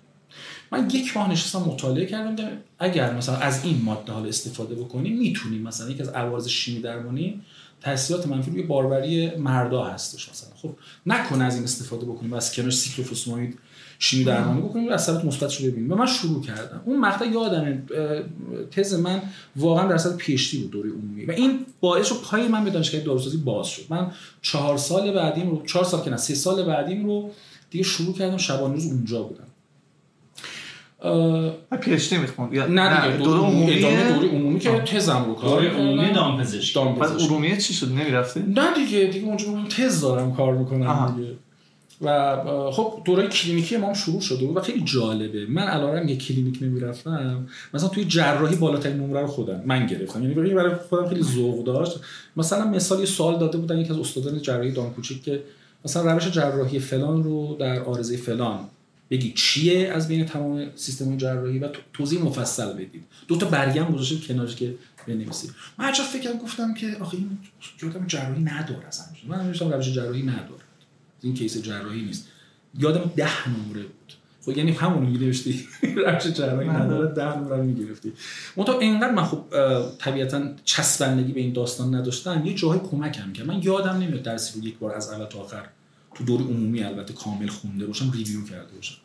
من 0.72 0.90
یک 0.90 1.16
ماه 1.16 1.30
نشستم 1.30 1.58
مطالعه 1.58 2.06
کردم 2.06 2.48
اگر 2.78 3.14
مثلا 3.14 3.36
از 3.36 3.64
این 3.64 3.82
ماده 3.84 4.12
حال 4.12 4.28
استفاده 4.28 4.74
بکنیم 4.74 5.18
می‌تونیم 5.18 5.62
مثلا 5.62 5.90
یکی 5.90 6.02
از 6.02 6.08
عوارض 6.08 6.48
شیمی 6.48 6.80
درمانی 6.80 7.40
تاثیرات 7.80 8.26
منفی 8.26 8.50
روی 8.50 8.62
باربری 8.62 9.36
مردا 9.36 9.84
هستش 9.84 10.28
مثلا. 10.28 10.50
خب 10.56 10.70
نکنه 11.06 11.44
از 11.44 11.54
این 11.54 11.64
استفاده 11.64 12.06
بکنیم 12.06 12.32
و 12.32 12.36
از 12.36 12.52
کنار 12.52 12.70
سیکلوفوسماید 12.70 13.58
شیمی 13.98 14.24
درمانی 14.24 14.60
بکنیم 14.60 14.88
و 14.88 14.92
اثرات 14.92 15.24
مثبتش 15.24 15.60
رو 15.60 15.70
ببینیم. 15.70 15.92
و 15.92 15.94
من 15.94 16.06
شروع 16.06 16.42
کردم. 16.42 16.82
اون 16.84 17.00
مقطع 17.00 17.26
یادمه 17.26 17.82
تز 18.70 18.94
من 18.94 19.22
واقعا 19.56 19.88
درصد 19.88 20.16
پیشتی 20.16 20.58
بود 20.58 20.70
دوره 20.70 20.90
عمومی. 20.90 21.24
و 21.24 21.30
این 21.30 21.58
باعث 21.80 22.12
رو 22.12 22.18
پای 22.18 22.48
من 22.48 22.64
به 22.64 22.70
دانشگاه 22.70 23.00
داروسازی 23.00 23.36
باز 23.36 23.66
شد. 23.66 23.82
من 23.90 24.10
چهار 24.42 24.76
سال 24.76 25.12
بعدیم 25.12 25.50
رو 25.50 25.62
چهار 25.66 25.84
سال 25.84 26.04
که 26.04 26.10
نه 26.10 26.16
سه 26.16 26.34
سال 26.34 26.62
بعدیم 26.62 27.06
رو 27.06 27.30
دیگه 27.70 27.84
شروع 27.84 28.14
کردم 28.14 28.36
شبانه 28.36 28.74
روز 28.74 28.86
اونجا 28.86 29.22
بودم. 29.22 29.42
PhD 31.80 32.18
می‌خوام. 32.18 32.50
نه 32.54 33.06
دیگه 33.06 33.24
دوره 33.24 33.40
عمومی 33.40 33.78
ادامه 33.78 34.12
دوره 34.12 34.28
عمومی 34.28 34.58
که 34.58 34.70
تزم 34.70 35.24
رو 35.26 35.34
کار 35.34 35.60
دوره 35.60 35.76
عمومی 35.76 36.12
دامپزشکی 36.12 36.80
بعد 37.00 37.10
ارومیه 37.20 37.56
چی 37.56 37.74
شد؟ 37.74 37.88
نمی‌رفته 37.88 38.42
نه 38.42 38.74
دیگه 38.74 39.04
دیگه 39.04 39.26
اونجا 39.26 39.46
تز 39.76 40.00
دارم 40.00 40.34
کار 40.34 40.54
می‌کنم 40.54 41.14
دیگه. 41.16 41.32
و 42.00 42.70
خب 42.70 43.02
دوره 43.04 43.28
کلینیکی 43.28 43.76
ما 43.76 43.86
هم 43.86 43.94
شروع 43.94 44.20
شده 44.20 44.46
بود 44.46 44.56
و 44.56 44.60
خیلی 44.60 44.80
جالبه. 44.84 45.46
من 45.46 45.62
الان 45.62 46.08
یه 46.08 46.16
کلینیک 46.16 46.58
نمی‌رفتم. 46.62 47.46
مثلا 47.74 47.88
توی 47.88 48.04
جراحی 48.04 48.56
بالاترین 48.56 48.96
نمره 48.96 49.20
رو 49.20 49.26
خودم 49.26 49.62
من 49.66 49.86
گرفتم. 49.86 50.22
یعنی 50.22 50.34
برای 50.34 50.74
خودم 50.74 51.08
خیلی 51.08 51.22
ذوق 51.22 51.64
داشت. 51.64 52.00
مثلا 52.36 52.68
مثال 52.68 53.00
یه 53.00 53.06
سوال 53.06 53.38
داده 53.38 53.58
بودن 53.58 53.78
یکی 53.78 53.90
از 53.90 53.98
استادان 53.98 54.42
جراحی 54.42 54.72
دام 54.72 54.94
کوچیک 54.94 55.22
که 55.22 55.42
مثلا 55.84 56.12
روش 56.12 56.28
جراحی 56.28 56.78
فلان 56.78 57.24
رو 57.24 57.56
در 57.60 57.82
آرزه 57.82 58.16
فلان 58.16 58.58
بگی 59.10 59.32
چیه 59.32 59.88
از 59.88 60.08
بین 60.08 60.24
تمام 60.24 60.66
سیستم 60.74 61.16
جراحی 61.16 61.58
و 61.58 61.68
توضیح 61.92 62.22
مفصل 62.22 62.72
بدید. 62.72 63.04
دو 63.28 63.36
تا 63.36 63.46
برگه 63.46 63.84
هم 63.84 63.92
گذاشتید 63.92 64.26
کنارش 64.26 64.56
که 64.56 64.74
بنویسید 65.08 65.50
من 65.78 65.84
هرچا 65.84 66.02
فکرم 66.02 66.38
گفتم 66.38 66.74
که 66.74 66.96
آخه 67.00 67.16
این 67.16 67.38
جراحی 68.06 68.42
نداره 68.42 68.86
اصلا. 68.86 69.06
من 69.28 69.48
روش 69.48 69.88
جراحی 69.92 70.22
نداره. 70.22 70.65
این 71.22 71.34
کیس 71.34 71.62
جراحی 71.62 72.02
نیست. 72.02 72.28
یادم 72.78 73.10
ده 73.16 73.48
نمره 73.48 73.82
بود. 73.82 74.12
خب 74.42 74.58
یعنی 74.58 74.72
همون 74.72 75.06
رو 75.06 75.24
نوشتی 75.24 75.66
روش 75.82 76.26
جراحی 76.26 76.68
نداره 76.68 77.14
ده 77.14 77.38
نمره 77.38 77.56
رو 77.56 77.64
می‌گرفتی. 77.64 78.12
منتها 78.56 78.78
اینقدر 78.78 79.12
من 79.12 79.24
خب 79.24 79.44
طبیعتا 79.98 80.42
چسبندگی 80.64 81.32
به 81.32 81.40
این 81.40 81.52
داستان 81.52 81.94
نداشتم. 81.94 82.42
یه 82.46 82.54
جاهای 82.54 82.80
کمکم 82.90 83.32
کرد. 83.32 83.46
من 83.46 83.62
یادم 83.62 83.92
نمیاد 83.92 84.22
درسی 84.22 84.60
رو 84.60 84.66
یک 84.66 84.78
بار 84.78 84.94
از 84.94 85.12
اول 85.12 85.24
تا 85.24 85.38
آخر 85.38 85.66
تو 86.14 86.24
دور 86.24 86.40
عمومی 86.40 86.82
البته 86.82 87.14
کامل 87.14 87.46
خونده 87.46 87.86
باشم 87.86 88.10
ریویو 88.10 88.44
کرده 88.44 88.74
باشم. 88.74 88.96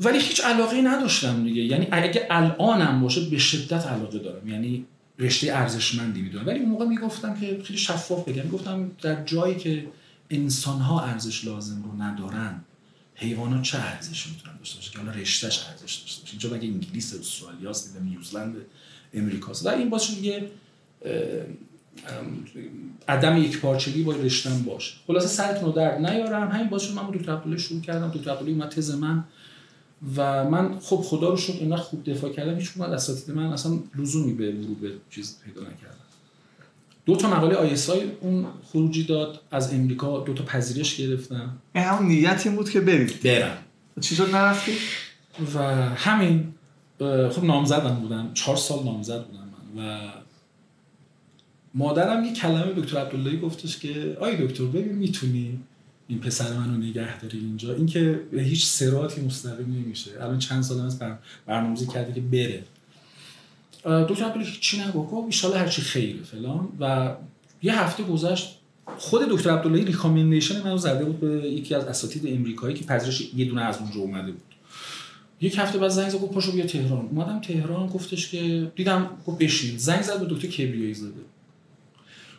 ولی 0.00 0.18
هیچ 0.18 0.44
علاقه 0.44 0.82
نداشتم 0.82 1.44
دیگه. 1.44 1.62
یعنی 1.62 1.88
اگه 1.90 2.26
الانم 2.30 3.00
باشه 3.00 3.20
به 3.30 3.38
شدت 3.38 3.86
علاقه 3.86 4.18
دارم. 4.18 4.48
یعنی 4.48 4.84
رشته 5.18 5.52
ارزشمندی 5.52 6.22
می‌دونم. 6.22 6.46
ولی 6.46 6.58
اون 6.58 6.68
موقع 6.68 6.86
می‌گفتم 6.86 7.34
که 7.40 7.60
خیلی 7.64 7.78
شفاف 7.78 8.28
بگم. 8.28 8.48
گفتم 8.48 8.90
در 9.02 9.24
جایی 9.24 9.54
که 9.54 9.84
انسان 10.30 10.80
ها 10.80 11.00
ارزش 11.00 11.44
لازم 11.44 11.82
رو 11.82 12.02
ندارن 12.02 12.60
حیوانات 13.14 13.62
چه 13.62 13.78
ارزشی 13.78 14.30
می‌تونن 14.30 14.56
داشته 14.58 14.76
باشه 14.76 14.90
که 14.90 14.98
حالا 14.98 15.10
رشتهش 15.10 15.66
ارزش 15.70 15.94
داشته 15.94 16.20
باشه. 16.20 16.32
اینجا 16.32 16.50
مگه 16.50 16.68
انگلیس 16.68 17.14
استرالیا 17.14 17.70
است 17.70 17.96
نیوزلند 18.00 18.56
امریکاست 19.14 19.66
و 19.66 19.68
این 19.68 19.90
باشه 19.90 20.14
دیگه 20.14 20.50
عدم 23.08 23.36
یک 23.36 23.60
پارچگی 23.60 24.02
با 24.02 24.12
رشتم 24.12 24.62
باشه. 24.62 24.94
خلاصه 25.06 25.28
سرتون 25.28 25.64
رو 25.64 25.72
درد 25.72 26.06
نیارم. 26.06 26.50
همین 26.50 26.68
باشه 26.68 26.92
من 26.92 27.10
دکتر 27.10 27.32
عبدالله 27.32 27.58
شروع 27.58 27.80
کردم. 27.80 28.08
دکتر 28.08 28.30
عبدالله 28.30 28.52
اومد 28.52 28.68
تز 28.68 28.90
من 28.90 29.24
و 30.16 30.44
من 30.44 30.78
خب 30.78 30.96
خدا 30.96 31.28
رو 31.28 31.36
شکر 31.36 31.60
اینقدر 31.60 31.82
خوب 31.82 32.10
دفاع 32.10 32.32
کردم. 32.32 32.58
هیچ 32.58 32.72
کدوم 32.72 32.86
اساتید 32.92 33.34
من 33.34 33.52
اصلا 33.52 33.78
لزومی 33.94 34.32
به 34.32 34.52
ورود 34.52 34.80
به 34.80 34.92
چیز 35.10 35.36
پیدا 35.44 35.60
نکردم 35.60 35.93
دو 37.06 37.16
تا 37.16 37.30
مقاله 37.30 37.54
آی 37.54 37.76
اون 38.20 38.46
خروجی 38.72 39.04
داد 39.04 39.40
از 39.50 39.74
امریکا 39.74 40.20
دو 40.20 40.34
تا 40.34 40.44
پذیرش 40.44 40.96
گرفتم 40.96 41.58
همون 41.74 42.08
نیت 42.08 42.42
این 42.46 42.56
بود 42.56 42.70
که 42.70 42.80
برید 42.80 43.22
برم. 43.22 43.58
چی 44.00 44.16
شد؟ 44.16 44.34
نرفتی؟ 44.34 44.72
و 45.54 45.58
همین 45.94 46.54
خب 46.98 47.44
نامزدم 47.44 47.94
بودم. 47.94 48.30
چهار 48.34 48.56
سال 48.56 48.84
نامزد 48.84 49.24
بودم 49.24 49.48
من. 49.76 49.84
و 49.84 50.10
مادرم 51.74 52.24
یه 52.24 52.32
کلمه 52.32 52.72
دکتر 52.72 52.98
عبداللهی 52.98 53.40
گفتش 53.40 53.78
که 53.78 54.16
آی 54.20 54.46
دکتر 54.46 54.64
ببین 54.64 54.92
می‌تونی 54.92 55.58
این 56.08 56.18
پسر 56.18 56.52
منو 56.52 56.76
نگه 56.76 57.20
داری 57.20 57.38
اینجا. 57.38 57.74
اینکه 57.74 58.20
هیچ 58.32 58.66
سراتی 58.66 59.20
مستقیم 59.20 59.66
نمیشه. 59.66 60.10
الان 60.20 60.38
چند 60.38 60.62
سال 60.62 60.80
از 60.80 60.98
برنامه‌ریزی 61.46 61.86
کرده 61.86 62.12
که 62.12 62.20
بره. 62.20 62.64
دکتر 63.84 64.24
عبداللهی 64.24 64.52
چی 64.60 64.80
نگو 64.80 65.06
گفت 65.06 65.44
ان 65.44 65.52
هر 65.52 65.68
چی 65.68 65.82
خیره 65.82 66.22
فلان. 66.22 66.68
و 66.80 67.14
یه 67.62 67.80
هفته 67.80 68.02
گذشت 68.02 68.58
خود 68.96 69.22
دکتر 69.28 69.50
عبداللهی 69.50 69.84
ریکامندیشن 69.84 70.62
منو 70.62 70.76
زده 70.76 71.04
بود 71.04 71.20
به 71.20 71.28
یکی 71.50 71.74
از 71.74 71.84
اساتید 71.84 72.26
امریکایی 72.26 72.74
که 72.74 72.84
پذیرش 72.84 73.34
یه 73.36 73.44
دونه 73.44 73.62
از 73.62 73.78
اونجا 73.78 74.00
اومده 74.00 74.32
بود. 74.32 74.42
یک 75.40 75.58
هفته 75.58 75.78
بعد 75.78 75.90
زنگ 75.90 76.08
زد 76.08 76.18
گفت 76.18 76.32
پاشو 76.32 76.52
بیا 76.52 76.66
تهران. 76.66 77.08
اومدم 77.10 77.40
تهران 77.40 77.86
گفتش 77.86 78.28
که 78.28 78.72
دیدم 78.76 79.10
گفت 79.26 79.38
بشین. 79.38 79.78
زنگ 79.78 80.02
زد 80.02 80.20
به 80.20 80.34
دکتر 80.34 80.48
کبریایی 80.48 80.94
زده. 80.94 81.20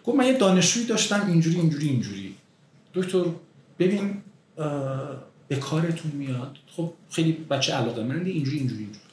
گفت 0.05 0.17
من 0.17 0.25
یه 0.25 0.37
دانشجویی 0.37 0.85
داشتم 0.85 1.27
اینجوری 1.27 1.59
اینجوری 1.59 1.87
اینجوری. 1.87 2.35
دکتر 2.93 3.23
ببین 3.79 4.17
به 5.47 5.55
کارتون 5.55 6.11
میاد. 6.11 6.57
خب 6.67 6.93
خیلی 7.09 7.31
بچه 7.31 7.73
علاقه 7.73 8.03
من 8.03 8.25
اینجوری 8.25 8.57
اینجوری 8.57 8.83
اینجوری. 8.83 9.04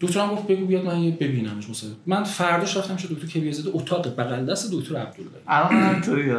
دکتر 0.00 0.20
هم 0.20 0.28
گفت 0.28 0.46
بگو 0.46 0.66
بیاد 0.66 0.84
من 0.84 1.00
یه 1.00 1.10
ببینمش 1.10 1.70
مثلا 1.70 1.90
من 2.06 2.24
فرداش 2.24 2.76
رفتم 2.76 2.96
شد 2.96 3.08
دکتر 3.08 3.26
کبیزاده 3.26 3.70
اتاق 3.76 4.16
بغل 4.16 4.46
دست 4.46 4.72
دکتر 4.72 4.96
عبدالله 4.96 5.30
الان 5.46 5.82
همینطوری 5.82 6.30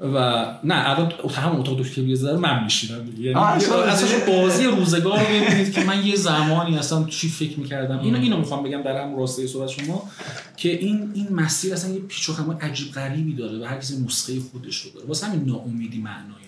و 0.00 0.44
نه 0.64 0.90
الان 0.90 1.12
هم 1.36 1.56
اتاق 1.56 1.80
دکتر 1.80 1.94
کبریزاده 1.94 2.32
رو 2.32 2.40
من 2.40 2.64
میشینم. 2.64 3.08
یعنی 3.18 3.38
اصلا. 3.38 4.26
بازی 4.26 4.64
روزگار 4.64 5.18
رو 5.18 5.26
ببینید 5.26 5.72
که 5.72 5.84
من 5.84 6.06
یه 6.06 6.16
زمانی 6.16 6.78
اصلا 6.78 7.04
چی 7.04 7.28
فکر 7.28 7.60
می‌کردم. 7.60 7.98
اینو 7.98 8.18
اینو 8.18 8.36
می‌خوام 8.36 8.62
بگم 8.62 8.82
در 8.82 9.02
هم 9.02 9.16
راسته 9.16 9.46
صحبت 9.46 9.68
شما 9.68 10.10
که 10.56 10.68
این 10.68 11.10
این 11.14 11.32
مسیر 11.32 11.72
اصلا 11.72 11.94
یه 11.94 12.00
پیچ 12.00 12.30
و 12.30 12.52
عجیب 12.60 12.92
غریبی 12.92 13.34
داره 13.34 13.58
و 13.58 13.64
هر 13.64 13.76
کسی 13.76 14.04
نسخه 14.04 14.32
خودش 14.52 14.80
رو 14.80 14.90
داره. 14.90 15.06
واسه 15.06 15.26
همین 15.26 15.44
ناامیدی 15.44 15.98
معنایی 15.98 16.44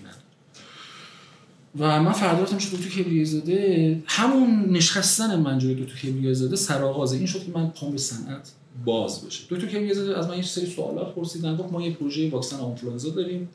و 1.79 2.03
من 2.03 2.13
فردا 2.13 2.43
رفتم 2.43 2.59
شد 2.59 2.77
دکتر 2.77 2.89
کبریزاده 2.89 4.03
همون 4.07 4.71
نشستن 4.71 5.41
من 5.41 5.59
جلوی 5.59 5.85
دکتر 5.85 5.99
کبریزاده 5.99 6.57
سرآغاز 6.57 7.13
این 7.13 7.27
شد 7.27 7.45
که 7.45 7.53
من 7.55 7.69
پام 7.69 7.93
به 7.93 7.99
صنعت 7.99 8.53
باز 8.85 9.27
بشه. 9.27 9.45
دکتر 9.51 9.67
کبریزاده 9.67 10.19
از 10.19 10.29
من 10.29 10.37
یه 10.37 10.43
سری 10.43 10.67
سوالات 10.67 11.15
پرسیدن 11.15 11.57
گفت 11.57 11.73
ما 11.73 11.83
یه 11.83 11.95
پروژه 11.95 12.31
واکسن 12.31 12.57
آنفلوانزا 12.57 13.11
داریم 13.11 13.49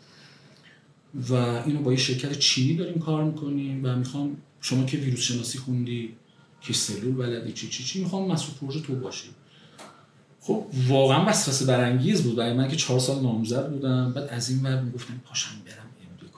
و 1.30 1.34
اینو 1.34 1.82
با 1.82 1.92
یه 1.92 1.98
شرکت 1.98 2.40
چینی 2.40 2.76
داریم 2.76 3.00
کار 3.00 3.24
می‌کنیم 3.24 3.86
و 3.86 3.96
می‌خوام 3.96 4.38
شما 4.62 4.86
که 4.86 4.98
ویروس 4.98 5.20
شناسی 5.20 5.58
خوندی 5.58 6.10
که 6.62 6.74
سلول 6.74 7.14
بلدی 7.14 7.54
چی 7.54 7.68
چی 7.68 7.84
چی 7.84 8.04
می‌خوام 8.04 8.32
مسئول 8.32 8.56
پروژه 8.62 8.82
تو 8.82 8.96
باشی 8.96 9.28
خب 10.42 10.66
واقعا 10.88 11.26
وسوسه 11.26 11.66
برانگیز 11.66 12.24
بود. 12.24 12.36
برای 12.36 12.54
من 12.54 12.68
که 12.68 12.76
چهار 12.76 13.00
سال 13.00 13.24
نامزد 13.24 13.72
بودم. 13.72 14.14
بعد 14.14 14.30
از 14.30 14.50
این 14.50 14.64
ور 14.64 14.82
می‌گفتم 14.82 15.22
پاشم 15.26 15.50
برم. 15.66 15.81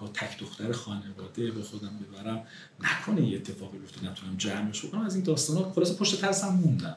تک 0.07 0.39
دختر 0.39 0.71
خانواده 0.71 1.51
به 1.51 1.61
خودم 1.61 1.91
ببرم 1.99 2.43
نکنه 2.79 3.27
یه 3.27 3.37
اتفاقی 3.37 3.77
بیفته 3.77 4.05
نتونم 4.11 4.35
جمعش 4.37 4.85
بکنم. 4.85 5.01
از 5.01 5.15
این 5.15 5.23
داستانا 5.23 5.71
خلاص 5.71 5.97
پشت 5.97 6.21
ترسم 6.21 6.47
موندم. 6.47 6.95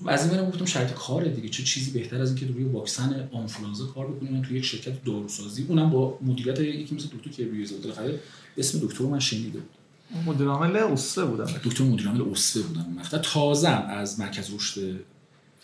خب 0.00 0.08
از 0.08 0.26
این 0.26 0.38
ورم 0.38 0.50
گفتم 0.50 0.64
شرط 0.64 0.94
کاره 0.94 1.28
دیگه. 1.28 1.48
چه 1.48 1.62
چیزی 1.62 1.90
بهتر 1.90 2.20
از 2.20 2.28
اینکه 2.28 2.46
روی 2.46 2.64
واکسن 2.64 3.28
آنفلوانزا 3.32 3.86
کار 3.86 4.06
بکنیم؟ 4.06 4.32
من 4.32 4.42
توی 4.42 4.58
یک 4.58 4.64
شرکت 4.64 5.04
داروسازی 5.04 5.66
اونم 5.68 5.90
با 5.90 6.18
مدیریت 6.22 6.60
یکی 6.60 6.94
مثل 6.94 7.06
دکتر 7.06 7.30
کبریزاده 7.30 7.82
بالاخره 7.82 8.20
اسم 8.58 8.78
دکتر 8.78 9.04
من 9.04 9.20
شنیده 9.20 9.58
بودم 9.58 10.24
مدیر 10.26 10.48
عامل 10.48 10.96
بودم. 11.26 11.44
دکتر 11.64 11.84
مدیر 11.84 12.06
عامل 12.06 12.22
بودم. 12.22 13.02
تازم 13.22 13.86
از 13.88 14.20
مرکز 14.20 14.54
رشد 14.54 15.00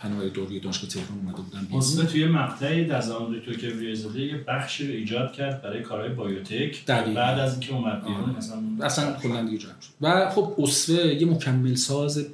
فناوری 0.05 0.30
داروی 0.30 0.61
دانشگاه 0.61 0.90
تهران 0.90 1.18
اومده 1.18 1.42
بودم 1.42 1.64
بیرون. 1.64 1.78
اصلا 1.78 2.05
توی 2.05 2.26
مقطعی 2.26 2.84
در 2.84 3.00
زمان 3.00 3.38
دکتر 3.38 3.52
کبریزاده 3.52 4.20
یه 4.20 4.44
بخشی 4.48 4.86
رو 4.86 4.94
ایجاد 4.94 5.32
کرد 5.32 5.62
برای 5.62 5.82
کارهای 5.82 6.09
بایوتک 6.09 6.86
دقیقاً. 6.86 7.14
بعد 7.14 7.38
از 7.38 7.52
اینکه 7.52 7.74
اومد 7.74 8.05
بیرون 8.05 8.20
آره. 8.20 8.36
مثلا 8.36 8.62
اصلا 8.80 9.12
کلا 9.12 9.42
دیگه 9.42 9.59
جمع 9.59 9.70
شد 9.80 9.88
و 10.00 10.30
خب 10.30 10.55
اسوه 10.59 10.96
یه 10.96 11.26
مکمل 11.26 11.74
ساز 11.74 12.26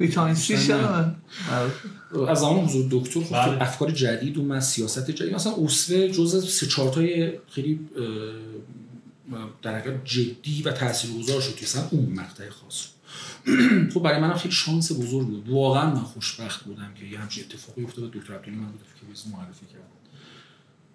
ویتامین 0.00 0.34
سی 0.34 0.56
شده 0.56 0.74
از 2.28 2.38
زمان 2.40 2.64
حضور 2.64 2.88
دکتر 2.90 3.20
خب 3.20 3.34
بله. 3.34 3.44
خیلی 3.44 3.56
افکار 3.56 3.90
جدید 3.90 4.38
اومد 4.38 4.60
سیاست 4.60 5.10
جدید 5.10 5.34
مثلا 5.34 5.52
اسوه 5.64 6.08
جز 6.08 6.48
سه 6.48 6.66
چهار 6.66 6.92
تای 6.92 7.32
خیلی 7.50 7.80
در 9.62 9.78
حقیقت 9.78 10.04
جدی 10.04 10.62
و 10.62 10.72
تاثیرگذار 10.72 11.40
شد 11.40 11.54
توی 11.54 11.64
اصلا 11.64 11.82
اون 11.90 12.12
مقطع 12.12 12.48
خاص 12.48 12.86
خب 13.94 14.02
برای 14.02 14.20
من 14.20 14.34
خیلی 14.34 14.54
شانس 14.54 14.92
بزرگ 14.92 15.26
بود. 15.26 15.48
واقعا 15.48 15.94
من 15.94 16.00
خوشبخت 16.00 16.64
بودم 16.64 16.94
که 16.94 17.06
یه 17.06 17.18
همچین 17.18 17.44
اتفاقی 17.44 17.84
افتاد 17.84 18.10
دکتر 18.10 18.34
عبدالی 18.34 18.56
من 18.56 18.66
بود 18.66 18.80
که 19.00 19.28
معرفی 19.36 19.66
کرد. 19.66 19.82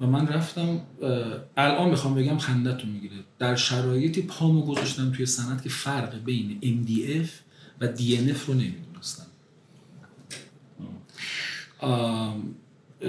و 0.01 0.07
من 0.07 0.27
رفتم 0.27 0.81
الان 1.57 1.89
می‌خوام 1.89 2.15
بگم 2.15 2.37
خندتون 2.37 2.89
می‌گیره. 2.89 3.13
در 3.39 3.55
شرایطی 3.55 4.21
پامو 4.21 4.61
گذاشتم 4.61 5.11
توی 5.11 5.25
سند 5.25 5.61
که 5.61 5.69
فرق 5.69 6.23
بین 6.23 6.59
MDF 6.61 7.29
و 7.81 7.87
DNF 7.87 8.39
رو 8.47 8.53
نمی‌دونستم. 8.53 9.25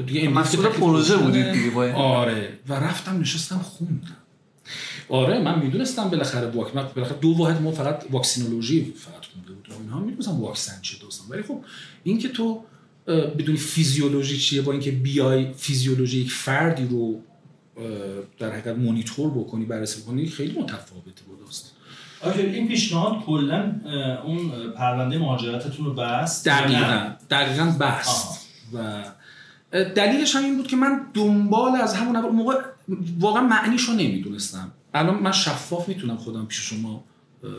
دیگه 0.06 0.28
مسئول 0.28 0.68
پروژه. 0.68 1.16
بودید 1.16 1.52
دیگه. 1.52 1.94
آره. 1.94 2.58
و 2.68 2.72
رفتم 2.72 3.20
نشستم 3.20 3.58
خوندم 3.58 4.16
آره 5.08 5.38
من 5.38 5.58
می‌دونستم 5.58 6.08
بالاخره 6.10 6.46
واک 6.46 6.76
من 6.76 6.86
بالاخره 6.96 7.18
دو 7.18 7.28
واحد 7.28 7.62
ما 7.62 7.72
فقط 7.72 8.04
واکسینولوژی 8.10 8.94
فقط 8.96 9.24
خونده 9.32 9.52
بودم 9.52 9.82
اینها 9.82 10.00
می‌دونستم 10.00 10.40
واکسن 10.40 10.80
چیه 10.82 11.00
دوستان 11.00 11.26
ولی 11.30 11.42
خب 11.42 11.60
این 12.04 12.18
که 12.18 12.28
تو 12.28 12.64
بدونی 13.38 13.58
فیزیولوژی 13.58 14.38
چیه 14.38 14.62
با 14.62 14.72
اینکه 14.72 14.90
بیای 14.90 15.52
فیزیولوژی 15.52 16.20
یک 16.20 16.32
فردی 16.32 16.86
رو 16.86 17.20
در 18.38 18.50
حقیقت 18.50 18.78
مونیتور 18.78 19.30
بکنی 19.30 19.64
بررسی 19.64 20.02
بکنی 20.02 20.26
خیلی 20.26 20.60
متفاوته 20.60 21.22
با 21.28 21.44
داستان. 21.44 21.70
این 22.38 22.68
پیشنهاد 22.68 23.24
کلا 23.26 23.80
اون 24.24 24.70
پرونده 24.76 25.18
مهاجرتتون 25.18 25.86
رو 25.86 25.94
بست؟ 25.94 26.48
دقیقا 26.48 27.12
دقیقا 27.30 27.64
بست. 27.80 28.46
و 28.74 29.04
دلیلش 29.72 30.36
هم 30.36 30.44
این 30.44 30.56
بود 30.56 30.66
که 30.66 30.76
من 30.76 31.00
دنبال 31.14 31.76
از 31.76 31.94
همون 31.94 32.16
اول 32.16 32.28
موقع 32.28 32.54
واقعا 33.20 33.42
معنیش 33.42 33.82
رو 33.82 33.94
نمی‌دونستم. 33.94 34.72
الان 34.94 35.22
من 35.22 35.32
شفاف 35.32 35.88
می‌تونم 35.88 36.16
خودم 36.16 36.46
پیش 36.46 36.58
شما 36.58 37.04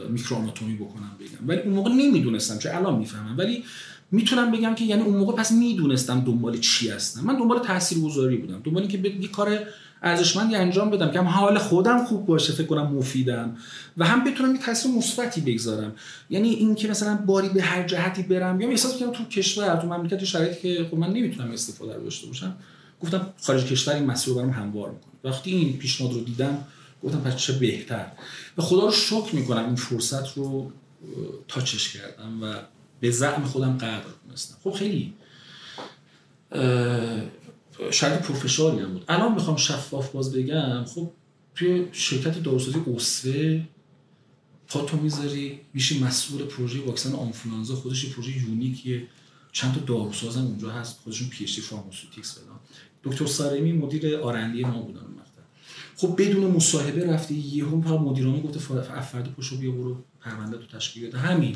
میکروآناتومی 0.09 0.75
بکنم 0.75 1.11
بگم. 1.19 1.47
ولی 1.47 1.59
اون 1.59 1.73
موقع 1.73 1.91
نمی‌دونستم 1.91 2.57
چه 2.57 2.75
الان 2.75 2.99
می‌فهمم. 2.99 3.37
ولی 3.37 3.63
می‌تونم 4.11 4.51
بگم 4.51 4.75
که 4.75 4.85
یعنی 4.85 5.01
اون 5.01 5.17
موقع 5.17 5.33
پس 5.33 5.51
می‌دونستم 5.51 6.19
دنبال 6.19 6.57
چی 6.57 6.89
هستم. 6.89 7.23
من 7.23 7.37
دنبال 7.37 7.59
تاثیرگذاری 7.59 8.37
بودم. 8.37 8.61
دنبال 8.63 8.83
اینکه 8.83 8.97
ب- 8.97 9.21
یه 9.21 9.27
کار 9.27 9.59
ارزشمندی 10.03 10.55
انجام 10.55 10.89
بدم 10.89 11.11
که 11.11 11.19
هم 11.19 11.25
حال 11.25 11.57
خودم 11.57 12.05
خوب 12.05 12.25
باشه 12.25 12.53
فکر 12.53 12.67
کنم 12.67 12.87
مفیدم 12.87 13.57
و 13.97 14.05
هم 14.05 14.23
بتونم 14.23 14.55
یه 14.55 14.61
تاثیر 14.61 14.91
مثبتی 14.91 15.41
بگذارم. 15.41 15.95
یعنی 16.29 16.49
اینکه 16.49 16.87
مثلا 16.87 17.15
باری 17.15 17.49
به 17.49 17.61
هر 17.61 17.83
جهتی 17.83 18.23
برم 18.23 18.61
یا 18.61 18.69
احساس 18.69 18.99
کنم 18.99 19.11
تو 19.11 19.25
کشور 19.25 19.75
تو 19.75 19.87
مملکت 19.87 20.23
شرایطی 20.23 20.61
که 20.61 20.87
خب 20.91 20.97
من 20.97 21.09
نمی‌تونم 21.09 21.51
استفاده 21.51 21.95
رو 21.95 22.03
داشته 22.03 22.27
باشم. 22.27 22.55
گفتم 23.01 23.27
خارج 23.41 23.65
کشور 23.65 23.93
این 23.93 24.05
مسیر 24.05 24.33
برام 24.33 24.49
هموار 24.49 24.89
می‌کنه. 24.89 25.11
وقتی 25.23 25.51
این 25.51 25.77
پیشنهاد 25.77 26.13
رو 26.13 26.19
دیدم 26.23 26.57
گفتم 27.05 27.19
پس 27.19 27.35
چه 27.35 27.53
بهتر. 27.53 28.11
و 28.57 28.61
خدا 28.61 28.85
رو 28.85 28.91
شکر 28.91 29.35
می‌کنم 29.35 29.65
این 29.65 29.75
فرصت 29.75 30.37
رو 30.37 30.71
تاچش 31.47 31.93
کردم 31.93 32.43
و 32.43 32.55
به 32.99 33.11
زعم 33.11 33.43
خودم 33.43 33.77
قدر 33.77 34.03
دونستم 34.27 34.55
خب 34.63 34.71
خیلی 34.71 35.13
اه، 36.51 37.21
شرط 37.91 38.21
پروفشاری 38.21 38.79
هم 38.79 38.93
بود. 38.93 39.05
الان 39.07 39.33
می‌خوام 39.33 39.57
شفاف 39.57 40.11
باز 40.11 40.33
بگم 40.33 40.85
خب 40.85 41.11
توی 41.55 41.87
شرکت 41.91 42.43
داروسازی 42.43 42.83
اسوه 42.95 43.63
پاتو 44.67 44.97
می‌ذاری 44.97 45.59
میشی 45.73 46.03
مسئول 46.03 46.43
پروژه 46.43 46.81
واکسن 46.81 47.13
آنفولانزا 47.13 47.75
خودش 47.75 48.05
پروژه 48.05 48.37
یونیکیه. 48.37 49.07
چند 49.51 49.73
تا 49.73 49.79
داروساز 49.79 50.37
هم 50.37 50.45
اونجا 50.45 50.69
هست 50.69 50.99
خودشون 51.03 51.29
PhD 51.29 51.59
pharmaceutics 51.59 52.37
فلان 52.39 52.59
دکتر 53.03 53.25
سارمی 53.25 53.71
مدیر 53.71 54.17
R&D 54.17 54.63
ما 54.63 54.81
بودن 54.81 55.01
وقت 55.01 55.24
خب 55.97 56.15
بدون 56.17 56.51
مصاحبه 56.51 57.13
رفتی 57.13 57.35
یهو 57.35 57.81
فقط 57.81 57.99
مدیرانه 57.99 58.41
گفته 58.41 58.59
فرد 58.59 59.35
پاشو 59.37 59.57
بیا 59.57 59.71
برو 59.71 59.97
پرونده 60.21 60.57
تو 60.57 60.77
تشکیل 60.77 61.07
بده. 61.07 61.17
همین. 61.17 61.55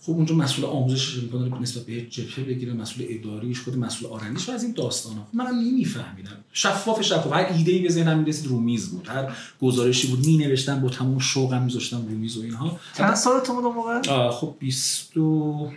خب 0.00 0.12
اونجا 0.12 0.34
مسئول 0.34 0.64
آموزش 0.64 1.16
می‌کنه 1.16 1.60
نسبت 1.60 1.86
به 1.86 2.02
جبهه 2.02 2.44
بگیره 2.44 2.72
مسئول 2.72 3.06
اداریش 3.08 3.60
خود 3.60 3.78
مسئول 3.78 4.10
R&D 4.10 4.29
یش 4.29 4.48
و 4.48 4.52
از 4.52 4.62
این 4.62 4.72
داستانا. 4.72 5.24
خب 5.24 5.36
منم 5.36 5.58
نمیفهمیدم. 5.58 6.36
شفاف 6.52 7.02
شفاف. 7.02 7.32
هر 7.32 7.52
ایده 7.52 7.72
ای 7.72 7.78
به 7.78 7.88
ذهنم 7.88 8.18
می‌رسید 8.18 8.46
رو 8.46 8.60
میز 8.60 8.90
بود. 8.90 9.08
هر 9.08 9.36
گزارشی 9.60 10.08
بود 10.08 10.26
می 10.26 10.36
نوشتم 10.36 10.80
با 10.80 10.88
تمام 10.88 11.18
شوقم 11.18 11.62
میذاشتم 11.62 11.96
رو 11.96 12.08
میز 12.08 12.36
و 12.36 12.42
اینها. 12.42 12.80
چند 12.98 13.14
سالتون 13.14 13.56
بود 13.56 13.64
اون 13.64 13.74
موقع؟ 13.74 14.30
خب 14.30 14.56
20 14.58 15.16
و 15.16 15.70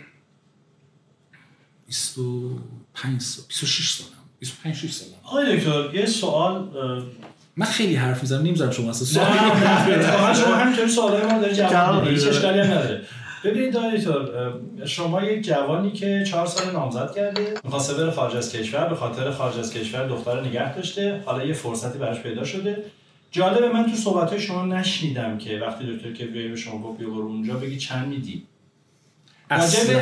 25 1.86 3.20
سال. 3.20 3.44
26 3.48 3.90
سالم. 3.90 4.10
25 4.38 4.74
6 4.74 4.92
سالم. 4.92 5.12
آقای 5.22 5.56
دکتر 5.56 5.94
یه 5.94 6.06
سوال 6.06 6.68
من 7.56 7.66
خیلی 7.66 7.94
حرف 7.94 8.22
می‌زنم 8.22 8.46
نمی‌ذارم 8.46 8.70
شما 8.70 8.90
اصلا 8.90 9.06
سوال 9.06 9.26
نه 9.26 9.88
نه 9.88 9.94
اتفاقا 9.94 10.34
شما 10.34 10.54
همینطوری 10.54 10.88
سوالای 10.88 11.22
ما 11.22 11.38
داری 11.38 11.54
جواب 11.54 12.08
هیچ. 12.08 12.26
اشکالی 12.26 12.60
هم 12.60 12.66
نداره. 12.66 13.02
ببینید 13.44 13.76
اه، 13.76 14.86
شما 14.86 15.22
یک 15.22 15.44
جوانی 15.46 15.90
که 15.92 16.24
چهار 16.26 16.46
سال 16.46 16.72
نامزد 16.72 17.14
کرده 17.14 17.54
می‌خواسته 17.64 17.94
بره 17.94 18.10
خارج 18.10 18.36
از 18.36 18.52
کشور 18.52 18.84
به 18.88 18.94
خاطر 18.94 19.30
خارج 19.30 19.58
از 19.58 19.72
کشور 19.72 20.06
دختر 20.08 20.40
نگه 20.40 20.74
داشته 20.74 21.22
حالا 21.24 21.44
یه 21.44 21.52
فرصتی 21.52 21.98
براش 21.98 22.20
پیدا 22.20 22.44
شده. 22.44 22.84
جالبه 23.30 23.68
من 23.68 23.86
تو 23.90 23.96
صحبت 23.96 24.38
شما 24.38 24.64
نشنیدم 24.64 25.38
که 25.38 25.58
وقتی 25.58 25.96
دکتر 25.96 26.12
کبریایی 26.12 26.48
به 26.48 26.56
شما 26.56 26.82
گفت 26.82 26.98
بیا 26.98 27.10
برو 27.10 27.26
اونجا 27.26 27.54
بگی 27.54 27.76
چند 27.76 28.08
میدی؟ 28.08 28.42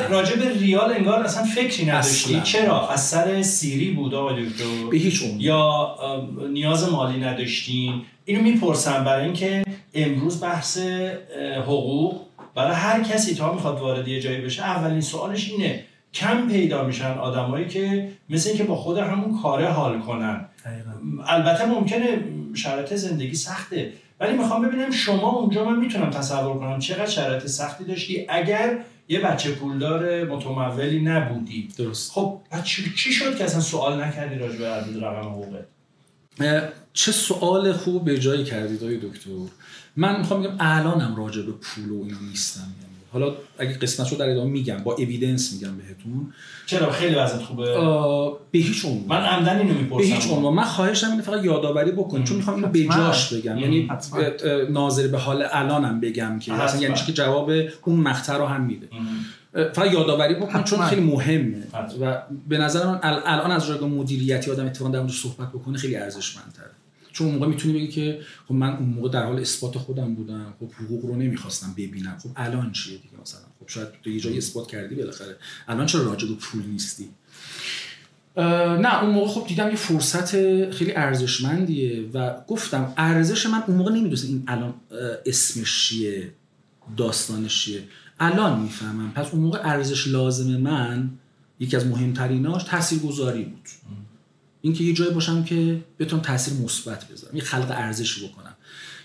راجع 0.08 0.36
به 0.36 0.58
ریال 0.58 0.92
انگار 0.92 1.22
اصلا 1.22 1.44
فکری 1.44 1.86
نداشتی 1.86 2.34
اصلا. 2.34 2.44
چرا؟ 2.44 2.88
از 2.88 3.06
سر 3.06 3.42
سیری 3.42 3.90
بود 3.90 4.14
آقای 4.14 4.46
دکتر؟ 4.46 4.64
به 4.90 4.96
هیچ 4.96 5.22
عنوان. 5.22 5.40
یا 5.40 5.96
نیاز 6.52 6.92
مالی 6.92 7.20
نداشتین 7.20 8.02
اینو 8.24 8.42
می‌پرسم 8.42 9.04
برای 9.04 9.24
اینکه 9.24 9.64
امروز 9.94 10.42
بحث 10.42 10.78
حقوق 11.62 12.20
برای 12.54 12.74
هر 12.74 13.02
کسی 13.02 13.34
تا 13.34 13.52
می‌خواد 13.52 13.80
وارد 13.80 14.08
یه 14.08 14.20
جایی 14.20 14.40
بشه 14.40 14.62
اولین 14.62 15.00
سوالش 15.00 15.50
اینه. 15.50 15.84
کم 16.14 16.48
پیدا 16.48 16.84
میشن 16.84 17.18
آدمایی 17.18 17.66
که 17.66 18.08
مثل 18.30 18.48
اینکه 18.48 18.64
با 18.64 18.76
خود 18.76 18.98
همون 18.98 19.42
کاره 19.42 19.68
حال 19.68 20.00
کنن. 20.00 20.44
البته 21.26 21.66
ممکنه 21.66 22.18
شرایط 22.54 22.94
زندگی 22.94 23.34
سخته 23.34 23.92
ولی 24.20 24.36
می‌خوام 24.36 24.68
ببینم 24.68 24.90
شما 24.90 25.30
اونجا 25.30 25.64
من 25.64 25.76
می‌تونم 25.76 26.10
تصور 26.10 26.58
کنم 26.58 26.78
چقدر 26.78 27.06
شرایط 27.06 27.46
سختی 27.46 27.84
داشتی. 27.84 28.26
اگر 28.28 28.78
یه 29.08 29.20
بچه 29.20 29.52
پولدار 29.52 30.24
متمولی 30.24 31.00
نبودی. 31.00 31.68
درست. 31.78 32.12
خب 32.12 32.40
پس 32.50 32.64
چی 32.64 33.12
شد 33.12 33.36
که 33.38 33.44
اصلا 33.44 33.60
سوال 33.60 34.04
نکردی 34.04 34.38
راجع 34.38 34.58
به 34.58 34.66
عدد 34.66 35.04
رقم 35.04 35.28
حقوقت؟ 35.28 35.66
چه 36.92 37.12
سوال 37.12 37.72
خوب 37.72 38.04
به 38.04 38.18
جایی 38.18 38.44
کردید 38.44 38.82
آقای 38.82 38.96
دکتر؟ 38.96 39.30
من 39.96 40.18
می‌خوام 40.18 40.42
بگم 40.42 40.56
الانم 40.60 41.16
راجع 41.16 41.42
به 41.42 41.52
پول 41.52 41.90
و 41.90 42.02
اینا 42.02 42.18
نیستم. 42.30 42.74
یعنی 42.82 42.93
حالا 43.14 43.34
اگه 43.58 43.72
قسمت 43.72 44.12
رو 44.12 44.18
در 44.18 44.30
ادامه 44.30 44.50
میگم 44.50 44.76
با 44.76 44.92
اویدنس 44.92 45.52
میگم 45.52 45.76
بهتون. 45.76 46.32
چرا؟ 46.66 46.90
خیلی 46.90 47.14
وضعیت 47.14 47.42
خوبه. 47.42 47.64
به 48.50 48.58
هیچ 48.58 48.84
عنوان. 48.84 49.20
من 49.20 49.26
عمدن 49.26 49.58
اینو 49.58 49.74
می‌پرسم. 49.74 50.10
به 50.10 50.14
هیچ 50.14 50.28
عنوان. 50.30 50.54
من 50.54 50.64
خواهشم 50.64 51.10
اینه 51.10 51.22
فقط 51.22 51.44
یادآوری 51.44 51.92
بکنید 51.92 52.26
چون 52.26 52.36
می‌خوام 52.36 52.56
اینو 52.56 52.68
به 52.68 52.84
جاش 52.84 53.32
بگم. 53.32 53.58
یعنی 53.58 53.88
ناظر 54.70 55.08
به 55.08 55.18
حال 55.18 55.44
الانم 55.50 56.00
بگم 56.00 56.38
که 56.38 56.52
اصلا 56.52 56.80
یعنی 56.80 56.94
که 56.94 57.12
جواب 57.12 57.50
اون 57.84 58.00
مقطع 58.00 58.36
رو 58.36 58.46
هم 58.46 58.64
میده. 58.64 58.88
فقط 59.72 59.92
یادآوری 59.92 60.34
بکن 60.34 60.62
چون 60.62 60.86
خیلی 60.86 61.02
مهمه. 61.02 61.62
و 62.00 62.22
به 62.48 62.58
نظر 62.58 62.86
من 62.86 63.00
الان 63.02 63.50
از 63.50 63.66
جایگاه 63.66 63.88
مدیریتی 63.88 64.50
آدم 64.50 64.66
اتفاقا 64.66 64.90
در 64.90 65.08
صحبت 65.08 65.48
بکنه 65.48 65.78
خیلی 65.78 65.96
ارزشمندتره. 65.96 66.70
چون 67.14 67.26
اون 67.26 67.36
موقع 67.36 67.46
می‌تونی 67.46 67.74
بگی 67.74 67.88
که 67.88 68.20
خب 68.48 68.54
من 68.54 68.76
اون 68.76 68.88
موقع 68.88 69.08
در 69.08 69.24
حال 69.24 69.40
اثبات 69.40 69.78
خودم 69.78 70.14
بودم 70.14 70.54
خب 70.60 70.72
حقوق 70.72 71.04
رو 71.04 71.16
نمی‌خواستم 71.16 71.74
ببینم. 71.76 72.18
خب 72.22 72.28
الان 72.36 72.72
چیه 72.72 72.98
دیگه 72.98 73.14
مثلا؟ 73.22 73.40
خب 73.60 73.68
شاید 73.68 73.88
تو 74.02 74.10
یه 74.10 74.20
جایی 74.20 74.38
اثبات 74.38 74.68
کردی 74.68 74.94
بالاخره. 74.94 75.36
الان 75.68 75.86
چرا 75.86 76.02
راجع 76.02 76.28
به 76.28 76.34
پول 76.34 76.62
نیستی؟ 76.66 77.08
نه 78.36 79.02
اون 79.02 79.14
موقع 79.14 79.30
خب 79.30 79.46
دیدم 79.46 79.68
یه 79.68 79.76
فرصت 79.76 80.30
خیلی 80.70 80.92
ارزشمندیه 80.94 82.10
و 82.14 82.34
گفتم 82.48 82.92
ارزش 82.96 83.46
من 83.46 83.62
اون 83.66 83.76
موقع 83.76 83.92
نمی‌دونستم 83.92 84.28
این 84.28 84.44
الان 84.46 84.74
اسمش 85.26 85.88
چیه 85.88 86.32
داستانش 86.96 87.64
چیه. 87.64 87.82
الان 88.20 88.60
می‌فهمم. 88.60 89.12
پس 89.12 89.26
اون 89.32 89.42
موقع 89.42 89.60
ارزش 89.64 90.08
لازم 90.08 90.56
من 90.56 91.10
یکی 91.60 91.76
از 91.76 91.86
مهمتریناش 91.86 92.64
تاثیرگذاری 92.64 93.44
بود. 93.44 93.68
اینکه 94.64 94.84
یه 94.84 94.92
جایی 94.92 95.10
باشم 95.10 95.44
که 95.44 95.80
بتونم 95.98 96.22
تاثیر 96.22 96.54
مثبت 96.54 97.08
بذارم 97.08 97.36
یه 97.36 97.42
خلق 97.42 97.70
ارزشی 97.70 98.28
بکنم. 98.28 98.54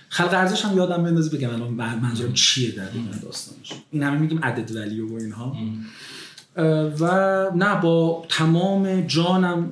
خلق 0.09 0.33
ارزش 0.33 0.65
هم 0.65 0.77
یادم 0.77 1.03
بندازی 1.03 1.37
بگم 1.37 1.49
الان 1.49 1.73
منظورم 1.73 2.33
چیه 2.33 2.71
در 2.71 2.91
این 2.93 3.09
داستانش. 3.23 3.73
این 3.91 4.03
همه 4.03 4.17
میگیم 4.17 4.39
عدد 4.43 4.75
ولیو 4.75 5.09
و 5.09 5.13
اینها. 5.13 5.57
و 6.99 7.05
نه 7.55 7.81
با 7.81 8.25
تمام 8.29 9.01
جانم 9.01 9.71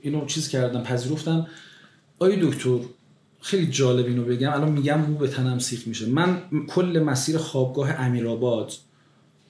اینو 0.00 0.26
چیز 0.26 0.48
کردم 0.48 0.82
پذیرفتم. 0.82 1.46
آیا 2.18 2.36
دکتر 2.50 2.78
خیلی 3.40 3.66
جالب 3.66 4.06
اینو 4.06 4.24
بگم. 4.24 4.52
الان 4.52 4.72
میگم 4.72 5.00
مو 5.00 5.18
به 5.18 5.28
تنم 5.28 5.58
سیخ 5.58 5.86
میشه. 5.86 6.06
من 6.06 6.42
کل 6.68 7.02
مسیر 7.06 7.38
خوابگاه 7.38 7.90
امیرآباد 7.90 8.72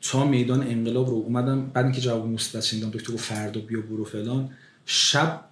تا 0.00 0.24
میدان 0.24 0.62
انقلاب 0.62 1.08
رو 1.08 1.14
اومدم 1.14 1.66
بعد 1.66 1.84
اینکه 1.84 2.00
جواب 2.00 2.26
مثبت 2.26 2.62
شنیدم 2.62 2.90
دکتر 2.90 3.12
گفت 3.12 3.24
فردا 3.24 3.60
بیا 3.60 3.80
برو 3.80 4.04
فلان. 4.04 4.50
شب 4.86 5.44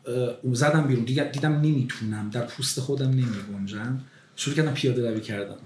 زدم 0.52 0.86
بیرون. 0.86 1.04
دیدم 1.04 1.52
نمی‌تونم. 1.52 2.30
در 2.30 2.42
پوست 2.42 2.80
خودم 2.80 3.10
نمیگنجم. 3.10 4.00
شروع 4.36 4.56
کردم 4.56 4.74
پیاده 4.74 5.10
روی 5.10 5.20
کردم. 5.20 5.56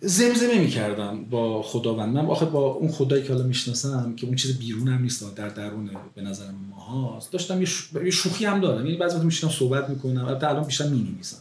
زمزمه 0.00 0.58
می‌کردم 0.58 1.24
با 1.24 1.62
خداوند. 1.62 2.14
من 2.14 2.26
آخه 2.26 2.46
با 2.46 2.60
اون 2.72 2.90
خدایی 2.90 3.22
که 3.22 3.32
حالا 3.32 3.44
می‌شناسم 3.44 4.14
که 4.16 4.26
اون 4.26 4.36
چیز 4.36 4.58
بیرون 4.58 4.88
هم 4.88 5.02
نیست 5.02 5.36
در 5.36 5.48
درون 5.48 5.90
به 6.14 6.22
نظر 6.22 6.44
ما 6.70 7.16
هست 7.16 7.32
داشتم 7.32 7.62
یه, 8.04 8.10
شوخی 8.10 8.44
هم 8.44 8.60
دارم. 8.60 8.86
یعنی 8.86 8.98
بعضی 8.98 9.16
وقت 9.16 9.24
میشینم 9.24 9.52
صحبت 9.52 9.88
می‌کنم. 9.88 10.24
البته 10.24 10.48
الان 10.48 10.64
بیشتر 10.64 10.88
می‌نویسم. 10.88 11.36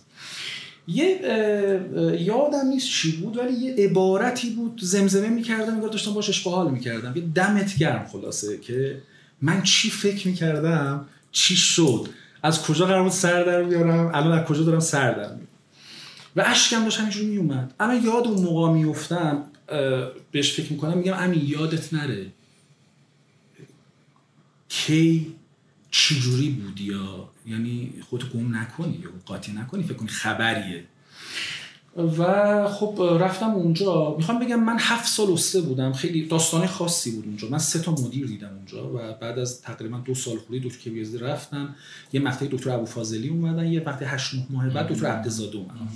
یه 0.87 1.19
یادم 2.19 2.67
نیست 2.69 2.87
چی 2.87 3.17
بود 3.17 3.37
ولی 3.37 3.53
یه 3.53 3.75
عبارتی 3.75 4.49
بود. 4.49 4.79
زمزمه 4.83 5.29
می‌کردم 5.29 5.73
انگار 5.73 5.89
داشتم 5.89 6.13
باش 6.13 6.29
اشغال 6.29 6.71
می‌کردم. 6.71 7.13
یه 7.15 7.23
دمت 7.35 7.77
گرم 7.77 8.05
خلاصه 8.11 8.57
که 8.57 9.01
من 9.41 9.63
چی 9.63 9.89
فکر 9.89 10.27
می‌کردم؟ 10.27 11.05
چی 11.31 11.55
شد؟ 11.55 12.09
از 12.43 12.61
کجا 12.61 12.85
قرار 12.85 13.09
سر 13.09 13.43
در 13.43 13.63
بیارم؟ 13.63 14.11
الان 14.13 14.39
از 14.39 14.45
کجا 14.45 14.63
دارم 14.63 14.79
سر 14.79 15.11
در 15.11 15.17
میارم 15.17 15.47
و 16.35 16.43
اشکم 16.45 16.83
داشت 16.83 16.99
همینجوری 16.99 17.25
میومد 17.25 17.73
اما 17.79 17.93
یاد 17.93 18.27
اون 18.27 18.43
موقع 18.43 18.71
میفتم 18.71 19.43
بهش 20.31 20.53
فکر 20.53 20.71
می‌کنم 20.71 20.97
میگم 20.97 21.13
امین 21.13 21.41
یادت 21.45 21.93
نره. 21.93 22.25
کی 24.69 25.35
چجوری 25.91 26.49
بود 26.49 26.81
یا؟ 26.81 27.29
یعنی 27.47 27.93
خودتو 28.09 28.27
گم 28.27 28.55
نکنی 28.55 28.99
یا 29.03 29.09
قاطی 29.25 29.51
نکنی؟ 29.51 29.83
فکر 29.83 29.93
کنی 29.93 30.07
خبریه. 30.07 30.85
و 31.97 32.67
خب 32.67 33.17
رفتم 33.21 33.49
اونجا. 33.49 34.15
می‌خوام 34.17 34.39
بگم 34.39 34.63
من 34.63 34.77
هفت 34.79 35.07
سال 35.07 35.35
سه 35.35 35.61
بودم. 35.61 35.93
خیلی 35.93 36.25
داستان 36.25 36.67
خاصی 36.67 37.11
بود 37.11 37.25
اونجا. 37.25 37.47
من 37.47 37.57
سه 37.57 37.79
تا 37.79 37.91
مدیر 37.91 38.27
دیدم 38.27 38.53
اونجا 38.55 38.93
و 38.93 38.97
بعد 39.21 39.39
از 39.39 39.61
تقریبا 39.61 39.97
دو 39.97 40.15
سال 40.15 40.37
خوری 40.37 40.59
دکتر 40.59 40.77
کبیزی 40.77 41.17
رفتم 41.17 41.75
یه 42.13 42.19
مقطعی 42.19 42.47
دکتر 42.47 42.69
ابو 42.69 42.85
فاضلی 42.85 43.29
اومدن 43.29 43.67
یه 43.67 43.83
وقتی 43.83 44.05
هشت 44.05 44.35
ماه 44.49 44.69
بعد 44.69 44.87
دکتر 44.87 45.07
عبدزاده 45.07 45.57
اومدن. 45.57 45.87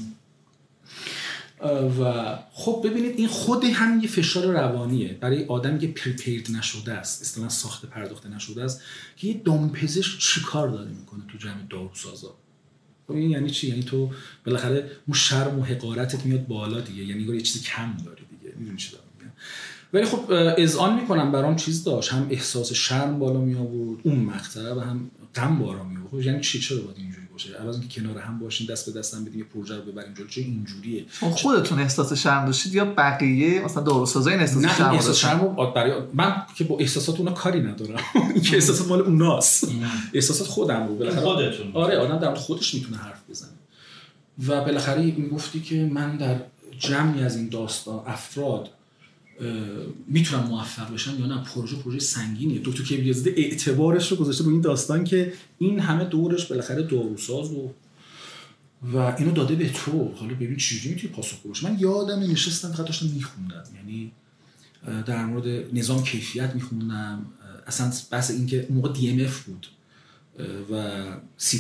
و 2.00 2.38
خب 2.54 2.82
ببینید 2.86 3.18
این 3.18 3.28
خود 3.28 3.64
هم 3.64 4.00
یه 4.00 4.08
فشار 4.08 4.46
روانیه. 4.46 5.18
برای 5.22 5.46
آدمی 5.46 5.80
که 5.80 5.88
پریپیرد 5.88 6.52
نشده 6.52 6.94
است 6.94 7.22
اصطلاحا 7.22 7.50
ساخت 7.50 7.86
پرداخته 7.86 8.30
نشده 8.30 8.64
است 8.64 8.82
که 9.18 9.28
یه 9.28 9.42
دامپزشک 9.46 10.20
چیکار 10.20 10.68
داره 10.70 10.90
می‌کنه 10.90 11.22
تو 11.32 11.38
جمع 11.38 11.68
داروسازا؟ 11.70 12.34
این 13.10 13.30
یعنی 13.30 13.50
چی؟ 13.50 13.68
یعنی 13.68 13.84
تو 13.84 14.12
بالاخره 14.46 14.92
اون 15.08 15.18
شرم 15.18 15.60
و 15.60 15.64
حقارتت 15.64 16.26
میاد 16.26 16.48
بالا 16.48 16.82
دیگه. 16.82 17.04
یعنی 17.04 17.24
یه 17.24 17.42
چیزی 17.42 17.66
کم 17.66 17.98
داری 18.06 18.24
دیگه. 18.30 18.54
می‌دونی 18.58 18.78
چی 18.78 18.92
دارم 18.92 19.04
میگم؟ 19.20 19.32
ولی 19.94 20.06
خب 20.06 20.32
اذعان 20.58 21.02
می‌کنم. 21.02 21.32
برام 21.32 21.56
چیز 21.56 21.84
داشت. 21.84 22.14
هم 22.14 22.28
احساس 22.30 22.74
شرم 22.74 23.20
بالا 23.20 23.42
می 23.42 23.56
آورد 23.56 24.00
اون 24.04 24.20
مقطع 24.20 24.74
و 24.74 24.80
هم 24.80 25.12
غم 25.36 25.60
بالا 25.60 25.84
می 25.84 25.98
آورد 25.98 26.26
یعنی 26.26 26.42
چی؟ 26.42 26.60
چرا 26.60 26.78
باید 26.82 26.98
باشه. 27.36 27.56
اول 27.60 27.72
اینکه 27.72 28.02
کنار 28.02 28.18
هم 28.18 28.40
باشین 28.40 28.68
دست 28.68 28.94
به 28.94 29.00
دست 29.00 29.14
هم 29.14 29.26
بدیم 29.26 29.40
یه 29.40 29.46
پروژه 29.46 29.76
رو 29.76 29.82
ببریم 29.82 30.14
جلو. 30.14 30.28
چه 30.28 30.42
اینجوریه؟ 30.42 31.06
خودتون 31.20 31.80
احساس 31.80 32.14
شرم 32.14 32.46
داشتید 32.46 32.74
یا 32.74 32.86
بقیه 32.86 33.62
مثلا 33.62 33.84
داروسازا 33.84 34.30
این 34.30 34.40
احساس 34.40 34.66
شرم 34.78 34.94
احساس 34.94 35.18
شرم 35.18 35.56
برای 35.76 35.94
من 36.14 36.36
که 36.56 36.64
با 36.64 36.78
احساسات 36.80 37.20
اونا 37.20 37.32
کاری 37.32 37.62
ندارم. 37.62 38.00
که 38.46 38.56
احساسات 38.56 38.88
مال 38.88 39.02
اوناست. 39.02 39.68
احساسات 40.14 40.48
خودم 40.48 40.88
رو. 40.88 40.96
بالاخره 40.96 41.22
خودتون. 41.22 41.72
آره 41.74 41.98
آدم 41.98 42.20
در 42.20 42.36
خودش 42.36 42.74
می‌تونه 42.74 42.98
حرف 42.98 43.20
بزنه. 43.30 43.50
و 44.48 44.62
بالاخره 44.62 45.02
این 45.02 45.28
گفتی 45.28 45.62
که 45.62 45.90
من 45.94 46.18
در 46.18 46.36
جمعی 46.80 47.24
از 47.24 47.36
این 47.36 47.50
داستان 47.50 48.04
افراد 48.08 48.70
می‌تونم 50.08 50.44
موفق 50.44 50.94
بشم 50.94 51.20
یا 51.20 51.26
نه 51.26 51.44
پروژه 51.44 51.76
پروژه 51.76 52.00
سنگینیه. 52.00 52.62
دکتر 52.64 52.84
کبریزاده 52.84 53.34
اعتبارش 53.38 54.12
رو 54.12 54.18
گذاشته 54.18 54.44
رو 54.44 54.50
این 54.52 54.62
داستان 54.62 55.04
که 55.04 55.34
این 55.58 55.80
همه 55.80 56.04
دورش 56.06 56.46
بالاخره 56.46 56.84
داروساز 56.84 57.52
و 57.52 57.72
و 58.94 58.98
اینو 58.98 59.32
داده 59.32 59.56
به 59.56 59.70
تو. 59.70 60.12
حالا 60.16 60.34
ببین 60.34 60.58
چجوری 60.58 60.96
می‌تونی 60.96 61.14
پاسخ 61.14 61.38
باشه 61.38 61.70
من 61.70 61.80
یادم 61.80 62.20
نشستم 62.20 62.72
فقط 62.72 62.86
داشتم 62.86 63.06
میخوندم. 63.06 63.64
یعنی 63.76 64.12
در 65.06 65.26
مورد 65.26 65.76
نظام 65.76 66.04
کیفیت 66.04 66.56
میخوندم. 66.56 67.26
اصلا 67.68 67.92
بحث 68.12 68.32
اینکه 68.32 68.68
موقع 68.70 68.94
دی 68.94 69.10
ام 69.10 69.20
اف 69.20 69.44
بود. 69.44 69.68
و 70.72 71.04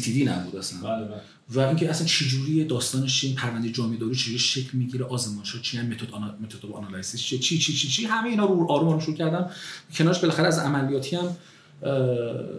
دی 0.04 0.26
نبود 0.26 0.56
اصلا. 0.56 0.80
بله 0.80 1.08
بله. 1.08 1.22
و 1.50 1.60
اینکه 1.60 1.90
اصلا 1.90 2.08
چجوری 2.08 2.64
داستانش 2.64 3.24
این 3.24 3.36
پرونده 3.36 3.72
جامعه 3.72 3.98
داری 3.98 4.16
چجوری 4.16 4.40
شکل 4.40 4.78
می‌گیره 4.78 5.06
آزمایشات 5.06 5.62
چی 5.62 5.78
هم 5.78 5.86
متد 5.86 6.12
آنا... 6.12 6.36
متد 6.42 6.66
آنالیسیس 6.66 7.22
چی 7.22 7.40
چی 7.40 7.58
چی 7.58 7.74
چی, 7.74 7.88
چی 7.88 8.06
همه 8.06 8.30
اینا 8.30 8.46
رو 8.46 8.72
آروم 8.72 8.88
آروم 8.88 9.00
شروع 9.00 9.16
کردم. 9.16 9.50
کنارش 9.94 10.20
بالاخره 10.20 10.48
از 10.48 10.60
عملیاتی 10.60 11.16
هم 11.16 11.38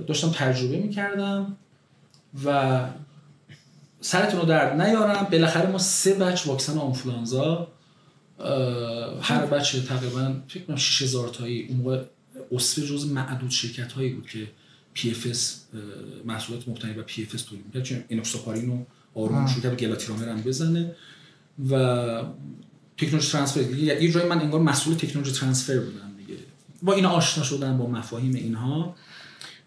داشتم 0.06 0.30
تجربه 0.30 0.76
می‌کردم 0.76 1.56
و 2.44 2.80
سرتون 4.00 4.40
رو 4.40 4.46
درد 4.46 4.80
نیارم. 4.80 5.26
بالاخره 5.32 5.70
ما 5.70 5.78
سه 5.78 6.14
بچ 6.14 6.46
واکسن 6.46 6.78
آنفولانزا 6.78 7.68
هر 9.20 9.46
بچه 9.46 9.82
تقریبا 9.82 10.34
فکر 10.48 10.64
کنم 10.64 10.76
6000 10.76 11.28
تایی 11.28 11.66
اون 11.68 11.76
موقع 11.76 12.02
اصفه 12.52 12.82
جز 12.82 13.06
معدود 13.12 13.50
شرکت 13.50 13.92
هایی 13.92 14.12
بود 14.12 14.26
که 14.26 14.48
PFS 14.96 15.38
محصولات 16.24 16.68
مبتنی 16.68 16.92
بر 16.92 17.04
PFS 17.08 17.40
تولید 17.40 17.66
می‌کرد. 17.66 17.82
چون 17.82 18.04
اینوکساپارین 18.08 18.66
رو 18.66 18.86
آروم 19.14 19.46
کرد 19.46 19.76
گلاتیرامر 19.76 20.28
هم 20.28 20.42
بزنه 20.42 20.94
و 21.70 21.74
تکنولوژی 22.98 23.32
ترانسفر 23.32 23.60
یه 23.70 24.12
جای 24.12 24.28
من 24.28 24.40
انگار 24.40 24.60
مسئول 24.60 24.94
تکنولوژی 24.94 25.32
ترانسفر 25.32 25.78
بودم 25.78 26.12
دیگه. 26.18 26.40
با 26.82 26.92
اینا 26.92 27.08
آشنا 27.08 27.44
شدن 27.44 27.78
با 27.78 27.86
مفاهیم 27.86 28.34
اینها 28.34 28.96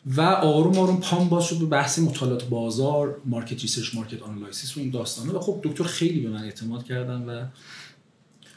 و 0.06 0.22
آروم 0.22 0.80
آروم 0.80 1.00
پام 1.00 1.30
باز 1.30 1.44
شد 1.46 1.60
به 1.60 1.66
بحث 1.66 2.00
مطالعات 2.00 2.44
بازار 2.44 3.22
market 3.26 3.62
research 3.62 3.95
market 3.95 4.22
analysis 4.22 4.78
و 4.78 4.80
این 4.80 4.90
داستانا 4.89 5.34
و 5.34 5.40
خب 5.40 5.60
دکتر 5.64 5.84
خیلی 5.84 6.20
به 6.20 6.30
من 6.30 6.44
اعتماد 6.44 6.84
کردن 6.84 7.22
و 7.22 7.46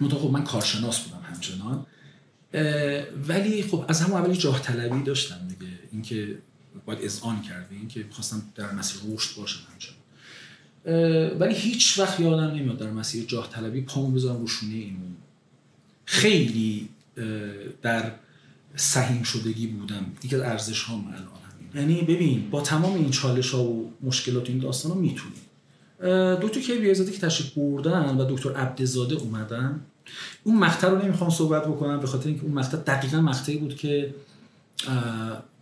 منتها 0.01 0.19
خب 0.19 0.31
من 0.31 0.45
کارشناس 0.45 1.01
بودم 1.01 1.23
همچنان. 1.23 1.87
ولی 3.29 3.63
خب 3.63 3.85
از 3.89 4.01
همون 4.01 4.21
اولی 4.21 4.37
جاه 4.37 4.63
طلبی 4.63 5.03
داشتم 5.03 5.49
دیگه. 5.49 5.73
اینکه 5.93 6.39
باید 6.87 7.05
اذعان 7.05 7.43
کرده 7.43 7.75
این 7.75 7.89
که 7.89 8.03
می‌خواستم 8.03 8.43
در 8.55 8.73
مسیر 8.73 9.01
رشد 9.15 9.37
باشم 9.37 9.61
همچنان. 9.73 11.39
ولی 11.39 11.55
هیچ 11.55 11.99
وقت 11.99 12.21
یادم 12.21 12.55
نمیاد 12.55 12.79
در 12.79 12.91
مسیر 12.91 13.25
جاه 13.25 13.51
طلبی 13.51 13.81
پامو 13.81 14.11
بذارم 14.11 14.41
رو 14.41 14.47
شونه 14.47 14.75
اینو 14.75 14.99
خیلی 16.05 16.89
در 17.83 18.13
سهیم 18.77 19.23
شدگی 19.23 19.67
بودم. 19.67 20.07
یکی 20.25 20.37
از 20.37 20.43
ارزش 20.43 20.83
ها 20.83 20.95
الان 20.95 21.09
همین 21.15 21.93
یعنی 21.93 22.03
ببین 22.03 22.51
با 22.51 22.61
تمام 22.61 22.95
این 22.95 23.11
چالش 23.11 23.51
ها 23.51 23.65
و 23.65 23.93
مشکلات 24.03 24.49
این 24.49 24.59
داستان 24.59 24.93
ها 24.93 24.99
می‌تونی 24.99 25.35
دکتر 26.43 26.61
کی 26.61 26.79
بیازاده 26.79 27.13
که 27.13 27.19
تشریف 27.19 27.51
بردن 27.51 28.17
و 28.17 28.35
دکتر 28.35 28.53
عبدزاده 28.53 29.15
اومدن. 29.15 29.81
اون 30.45 30.59
مقطع 30.59 30.89
رو 30.89 31.05
نمی‌خوام 31.05 31.31
صحبت 31.31 31.63
بکنم 31.63 32.01
به 32.01 32.07
خاطر 32.07 32.29
اینکه 32.29 32.43
اون 32.43 32.53
مقطع 32.53 32.77
دقیقا 32.77 33.21
مقطعی 33.21 33.57
بود 33.57 33.77
که 33.77 34.15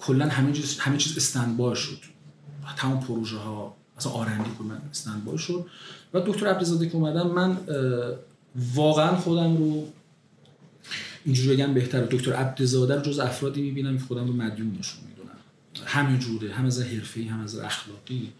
کلا 0.00 0.28
همه 0.28 0.52
چیز 0.52 0.78
همه 0.78 0.96
چیز 0.96 1.16
استندبای 1.16 1.76
شد. 1.76 1.98
تمام 2.76 3.00
پروژه 3.00 3.36
ها 3.36 3.76
مثلا 3.96 4.12
آرندی 4.12 4.50
کلا 4.58 4.78
استندبای 4.90 5.38
شد. 5.38 5.66
و 6.14 6.20
دکتر 6.20 6.46
عبدزاده 6.46 6.88
که 6.88 6.94
اومدن 6.94 7.26
من 7.26 7.56
واقعا 8.74 9.16
خودم 9.16 9.56
رو 9.56 9.88
اینجوری 11.24 11.56
بگم 11.56 11.74
بهتره. 11.74 12.08
دکتر 12.10 12.32
عبدزاده 12.32 12.94
رو 12.94 13.02
جز 13.02 13.18
افرادی 13.18 13.62
می‌بینم 13.62 13.98
که 13.98 14.04
خودم 14.04 14.26
رو 14.26 14.32
مدیون 14.32 14.76
نشون 14.78 15.00
می‌دونم. 15.08 15.36
همه 15.84 16.18
جوره 16.18 16.52
هم 16.52 16.64
از 16.64 16.82
حرفه‌ای 16.82 17.28
هم 17.28 17.40
از 17.40 17.58
اخلاقی. 17.58 18.32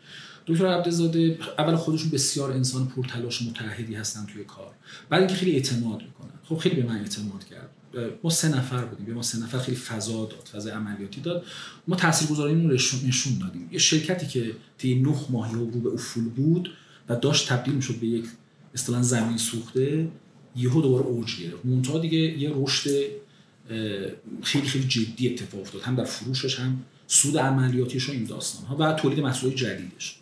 دکتر 0.47 0.67
عبدزاده 0.67 1.39
اول 1.59 1.77
خودشون 1.77 2.11
بسیار 2.11 2.53
انسان 2.53 2.87
پرتلاش 2.87 3.43
متحدی 3.43 3.95
هستن 3.95 4.27
توی 4.27 4.45
کار. 4.45 4.73
بعد 5.11 5.21
اینکه 5.21 5.35
خیلی 5.35 5.53
اعتماد 5.53 6.03
می‌کنن 6.03 6.39
خب 6.45 6.57
خیلی 6.57 6.83
به 6.83 6.89
من 6.89 6.97
اعتماد 6.97 7.45
کرد. 7.45 7.71
ما 8.25 8.31
سه 8.31 8.49
نفر 8.49 8.85
بودیم. 8.85 9.07
به 9.07 9.15
ما 9.15 9.23
سه 9.23 9.39
نفر 9.39 9.59
خیلی 9.59 9.77
فضا 9.77 10.13
داد 10.13 10.49
فضا 10.53 10.71
عملیاتی 10.71 11.21
داد. 11.21 11.45
ما 11.89 11.97
تاثیرگذاریمون 11.97 12.71
رو 12.71 12.77
نشون 13.07 13.39
دادیم. 13.41 13.69
یه 13.73 13.79
شرکتی 13.79 14.27
که 14.27 14.53
طی 14.79 14.95
نه 14.95 15.17
ماهی 15.31 15.55
رو 15.55 15.67
به 15.67 15.89
افول 15.89 16.25
بود 16.25 16.71
و 17.09 17.17
داشت 17.17 17.49
تبدیل 17.49 17.75
می‌شد 17.75 17.95
به 17.95 18.07
یک 18.07 18.25
اصطلاحا 18.75 19.03
زمین 19.03 19.39
سوخته 19.39 20.09
یهو 20.57 20.83
دوباره 20.83 21.05
اوج 21.05 21.41
گرفت. 21.41 21.65
مونتا 21.65 21.99
دیگه 21.99 22.19
یه 22.19 22.53
رشد 22.55 22.91
خیلی 24.43 24.69
خیلی 24.69 24.85
جدی 24.85 25.29
اتفاق 25.29 25.61
افتاد. 25.61 25.83
هم 25.83 25.95
در 25.95 26.05
فروشش 26.05 26.61
هم 26.61 26.83
سود 27.07 27.39
عملیاتیش 27.39 28.09
و 28.09 28.13
این 28.13 28.25
داستان 28.25 28.67
ها 28.67 28.77
و 28.77 28.93
تولید 28.93 29.21
محصولات 29.21 29.57
جدیدش. 29.57 30.17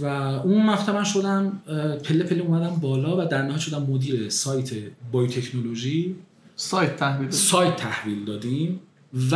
و 0.00 0.04
اون 0.04 0.66
مقطع 0.66 0.92
من 0.92 1.04
شدم 1.04 1.62
پله 2.04 2.24
پله 2.24 2.42
اومدم 2.42 2.76
بالا 2.76 3.24
و 3.24 3.28
در 3.28 3.42
نهایت 3.42 3.60
شدم 3.60 3.82
مدیر 3.82 4.28
سایت 4.28 4.70
بایوتکنولوژی. 5.12 6.16
سایت 6.60 6.96
تحویل 6.96 7.30
سایت 7.30 7.76
تحویل 7.76 8.24
دادیم 8.24 8.80
و 9.30 9.34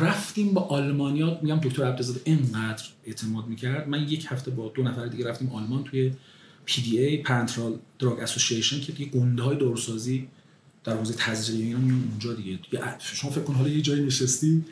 رفتیم 0.00 0.54
با 0.54 0.60
آلمانیا. 0.60 1.38
میگم 1.42 1.56
دکتر 1.56 1.84
عبدالزاده 1.84 2.20
اینقدر 2.24 2.84
اعتماد 3.04 3.46
می‌کرد. 3.46 3.88
من 3.88 4.02
یک 4.02 4.26
هفته 4.28 4.50
با 4.50 4.72
دو 4.74 4.82
نفر 4.82 5.06
دیگه 5.06 5.28
رفتیم 5.28 5.52
آلمان 5.52 5.84
توی 5.84 6.12
PDA 6.64 6.98
Parenteral 6.98 7.78
Drug 7.98 8.20
Association 8.20 8.80
که 8.80 8.92
دیگه 8.92 9.10
گنده 9.10 9.42
های 9.42 9.56
داروسازی 9.56 10.28
در 10.84 10.96
حوزه 10.96 11.14
تزریق 11.14 11.66
اینا 11.66 11.78
میان 11.78 12.08
اونجا 12.10 12.32
دیگه. 12.32 12.58
شما 12.98 13.30
فکر 13.30 13.44
کن 13.44 13.54
حالا 13.54 13.68
یه 13.68 13.80
جایی 13.80 14.02
نشستی 14.02 14.64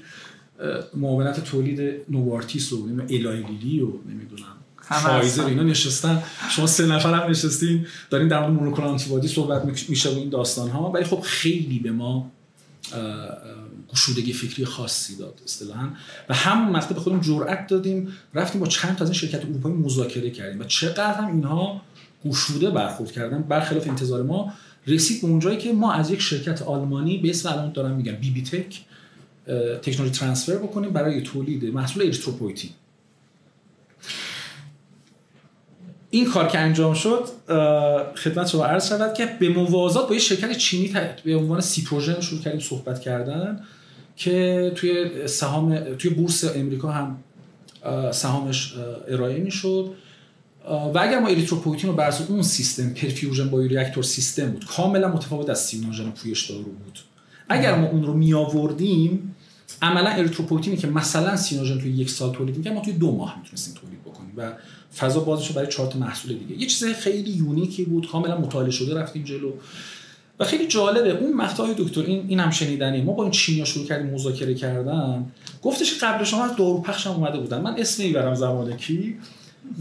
معاونت 0.95 1.45
تولید 1.45 2.03
نوارتیس 2.09 2.73
و 2.73 2.89
Eli 3.11 3.43
Lilly 3.43 3.81
و 3.81 3.89
نمی‌دونم 4.11 4.57
فایزر 4.93 5.45
اینا 5.45 5.63
نشستن. 5.63 6.23
شما 6.51 6.67
سه 6.67 6.87
نفر 6.87 7.15
هم 7.15 7.31
نشستین 7.31 7.87
دارین 8.11 8.29
در 8.29 8.41
مورد 8.41 8.53
monoclonal 8.53 8.93
antibody 8.93 9.29
صحبت 9.29 9.89
میشه 9.89 10.11
و 10.11 10.19
این 10.19 10.29
داستان 10.29 10.71
ها 10.71 10.91
ولی 10.91 11.05
خب 11.05 11.21
خیلی 11.21 11.79
به 11.79 11.91
ما 11.91 12.31
گشودگی 13.93 14.33
فکری 14.33 14.65
خاصی 14.65 15.17
داد 15.17 15.41
اصطلاحا. 15.45 15.89
و 16.29 16.35
همون 16.35 16.77
مقطع 16.77 16.95
به 16.95 17.01
خودمون 17.01 17.23
جرأت 17.23 17.67
دادیم. 17.67 18.09
رفتیم 18.35 18.61
با 18.61 18.67
چند 18.67 18.97
تا 18.97 19.05
از 19.05 19.11
این 19.11 19.19
شرکت 19.19 19.45
اروپایی 19.45 19.75
مذاکره 19.75 20.31
کردیم. 20.31 20.61
و 20.61 20.65
چقدر 20.65 21.15
هم 21.15 21.27
اینها 21.27 21.83
گشوده 22.27 22.71
برخورد 22.71 23.13
کردن 23.13 23.43
برخلاف 23.43 23.89
انتظار 23.89 24.23
ما 24.23 24.53
رسید 24.87 25.23
به 25.23 25.27
اونجایی 25.27 25.59
که 25.59 25.73
ما 25.73 25.93
از 25.93 26.11
یک 26.11 26.21
شرکت 26.21 26.63
آلمانی 26.63 27.19
به 27.19 27.31
اسم 27.31 27.49
الان 27.49 27.73
دارم 27.73 27.97
میگم 27.97 28.13
بی 28.13 28.31
بی 28.31 28.43
تک 28.43 28.81
technology 29.83 30.19
transfer 30.19 30.57
بکنیم 30.57 30.91
برای 30.93 31.21
تولید 31.21 31.65
محصول 31.65 32.03
اریتروپویتین 32.03 32.71
این 36.15 36.25
کار 36.25 36.49
که 36.49 36.59
انجام 36.59 36.95
شد 36.95 37.25
خدمت 38.17 38.49
شما 38.49 38.65
عرض 38.65 38.89
شود 38.89 39.15
که 39.15 39.27
به 39.41 39.49
موازات 39.49 40.09
با 40.09 40.15
یه 40.15 40.21
شرکت 40.21 40.57
چینی 40.57 40.93
به 41.25 41.37
عنوان 41.37 41.61
سیتروژن 41.61 42.21
شروع 42.21 42.41
کردیم 42.41 42.61
صحبت 42.61 43.01
کردن 43.01 43.61
که 44.17 44.73
توی 44.75 45.11
سهام 45.29 45.79
توی 45.95 46.11
بورس 46.11 46.45
امریکا 46.57 46.91
هم 46.91 47.19
سهامش 48.13 48.75
ارائه 49.09 49.39
می‌شد. 49.39 49.91
و 50.69 50.99
اگر 50.99 51.19
ما 51.19 51.29
اریتروپویتین 51.29 51.91
رو 51.91 51.97
بر 51.97 52.15
اون 52.29 52.43
سیستم 52.43 52.95
perfusion 52.95 53.51
bioreactor 53.51 54.03
سیستم 54.03 54.51
بود 54.51 54.67
کاملا 54.67 55.09
متفاوت 55.09 55.51
از 55.51 55.65
سینوژن 55.65 56.11
پویش 56.11 56.51
دارو 56.51 56.63
بود. 56.63 56.99
اگر 57.49 57.75
ما 57.75 57.87
اون 57.87 58.03
رو 58.03 58.15
می 58.15 58.35
آوردیم 58.35 59.37
عملا 59.83 60.11
اریتروپویتینی 60.11 60.77
که 60.77 60.87
مثلا 60.87 61.37
سینوژن 61.37 61.79
توی 61.79 61.91
یک 61.91 62.11
سال 62.11 62.33
تولید 62.33 62.57
می‌کرد 62.57 62.73
ما 62.73 62.81
توی 62.81 62.93
دو 62.93 63.17
ماه 63.17 63.39
می‌تونستیم 63.39 63.75
تولید 63.75 64.03
بکنیم 64.05 64.33
و 64.37 64.53
فضا 64.97 65.21
بازش 65.21 65.53
برای 65.53 65.69
چهار 65.69 65.93
تا 65.93 65.99
محصول 65.99 66.33
دیگه. 66.33 66.61
یه 66.61 66.67
چیز 66.67 66.85
خیلی 66.85 67.31
unique 67.31 67.77
ی 67.77 67.85
بود 67.85 68.11
کاملا 68.11 68.39
مطالعه 68.39 68.71
شده 68.71 69.01
رفتیم 69.01 69.25
جلو. 69.25 69.53
و 70.41 70.45
خیلی 70.45 70.67
جالبه 70.67 71.11
اون 71.11 71.33
مقطع 71.33 71.75
دکتر 71.79 72.01
این 72.01 72.25
اینم 72.29 72.51
شنیدنی 72.51 73.03
ما 73.03 73.13
با 73.13 73.23
این 73.23 73.33
چینیا 73.33 73.65
شروع 73.65 73.87
کردیم 73.87 74.11
مذاکره 74.11 74.55
کردن. 74.55 75.27
گفتش 75.63 75.99
قبل 76.03 76.25
شما 76.25 76.45
از 76.45 76.57
دارو 76.57 76.81
پخش 76.81 77.07
هم 77.07 77.13
اومده 77.13 77.39
بودن. 77.39 77.61
من 77.61 77.75
اسم 77.79 78.03
نمی‌برم 78.03 78.35
زمان 78.35 78.77
کی. 78.77 79.17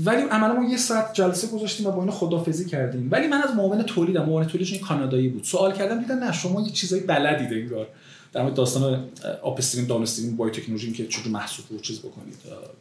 ولی 0.05 0.21
عملا 0.21 0.53
ما 0.53 0.69
یه 0.69 0.77
ساعت 0.77 1.13
جلسه 1.13 1.47
گذاشتیم 1.47 1.87
و 1.87 1.91
با 1.91 2.01
این 2.01 2.11
خدافزی 2.11 2.65
کردیم. 2.65 3.07
ولی 3.11 3.27
من 3.27 3.41
از 3.41 3.55
معاون 3.55 3.83
تولیدم 3.83 4.25
معاون 4.25 4.45
تولیدش 4.45 4.71
این 4.73 4.81
کانادایی 4.81 5.29
بود. 5.29 5.43
سوال 5.43 5.73
کردم 5.73 5.99
دیدم 5.99 6.15
نه 6.15 6.31
شما 6.31 6.61
یه 6.61 6.71
چیزای 6.71 6.99
بلدید 6.99 7.53
انگار. 7.53 7.87
در 8.33 8.41
مورد 8.41 8.53
داستان 8.53 9.09
آپستریم 9.43 9.85
داونستریم 9.85 10.35
بای 10.35 10.51
تکنولوژی 10.51 10.91
که 10.91 11.07
چجوری 11.07 11.29
محصول 11.29 11.65
رو 11.69 11.79
چیز 11.79 11.99
بکنید 11.99 12.35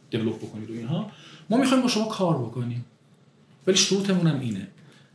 دیولپ 0.09 0.37
بکنید 0.37 0.69
و 0.69 0.73
اینها 0.73 1.11
ما 1.49 1.57
می‌خوایم 1.57 1.83
با 1.83 1.89
شما 1.89 2.05
کار 2.05 2.37
بکنیم. 2.37 2.85
ولی 3.67 3.77
شروطمون 3.77 4.27
هم 4.27 4.39
اینه. 4.39 4.67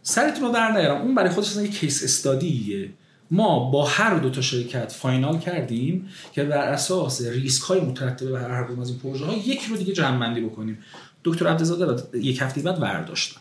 سرتون 0.03 0.45
رو 0.45 0.53
در 0.53 0.73
نیارم. 0.73 1.03
اون 1.03 1.15
برای 1.15 1.31
خودش 1.31 1.57
یه 1.57 1.69
case 1.69 2.05
study 2.05 2.77
ه 2.77 2.91
ما 3.31 3.71
با 3.71 3.85
هر 3.85 4.19
دو 4.19 4.31
تا 4.31 4.41
شرکت 4.41 4.93
final 4.93 5.39
کردیم 5.39 6.09
که 6.33 6.45
بر 6.45 6.69
اساس 6.69 7.23
ریسک 7.23 7.63
های 7.63 7.81
مترتب 7.81 8.31
به 8.31 8.41
هر 8.41 8.65
کدوم 8.65 8.81
از 8.81 8.89
این 8.91 8.99
پروژه 8.99 9.25
ها 9.25 9.35
یکی 9.35 9.69
رو 9.71 9.77
دیگه 9.77 9.93
جمع 9.93 10.21
بندی 10.21 10.41
بکنیم. 10.41 10.79
دکتر 11.25 11.47
عبدالزاده 11.47 12.19
یک 12.19 12.43
هفته 12.43 12.61
بعد 12.61 12.81
برداشتن 12.81 13.41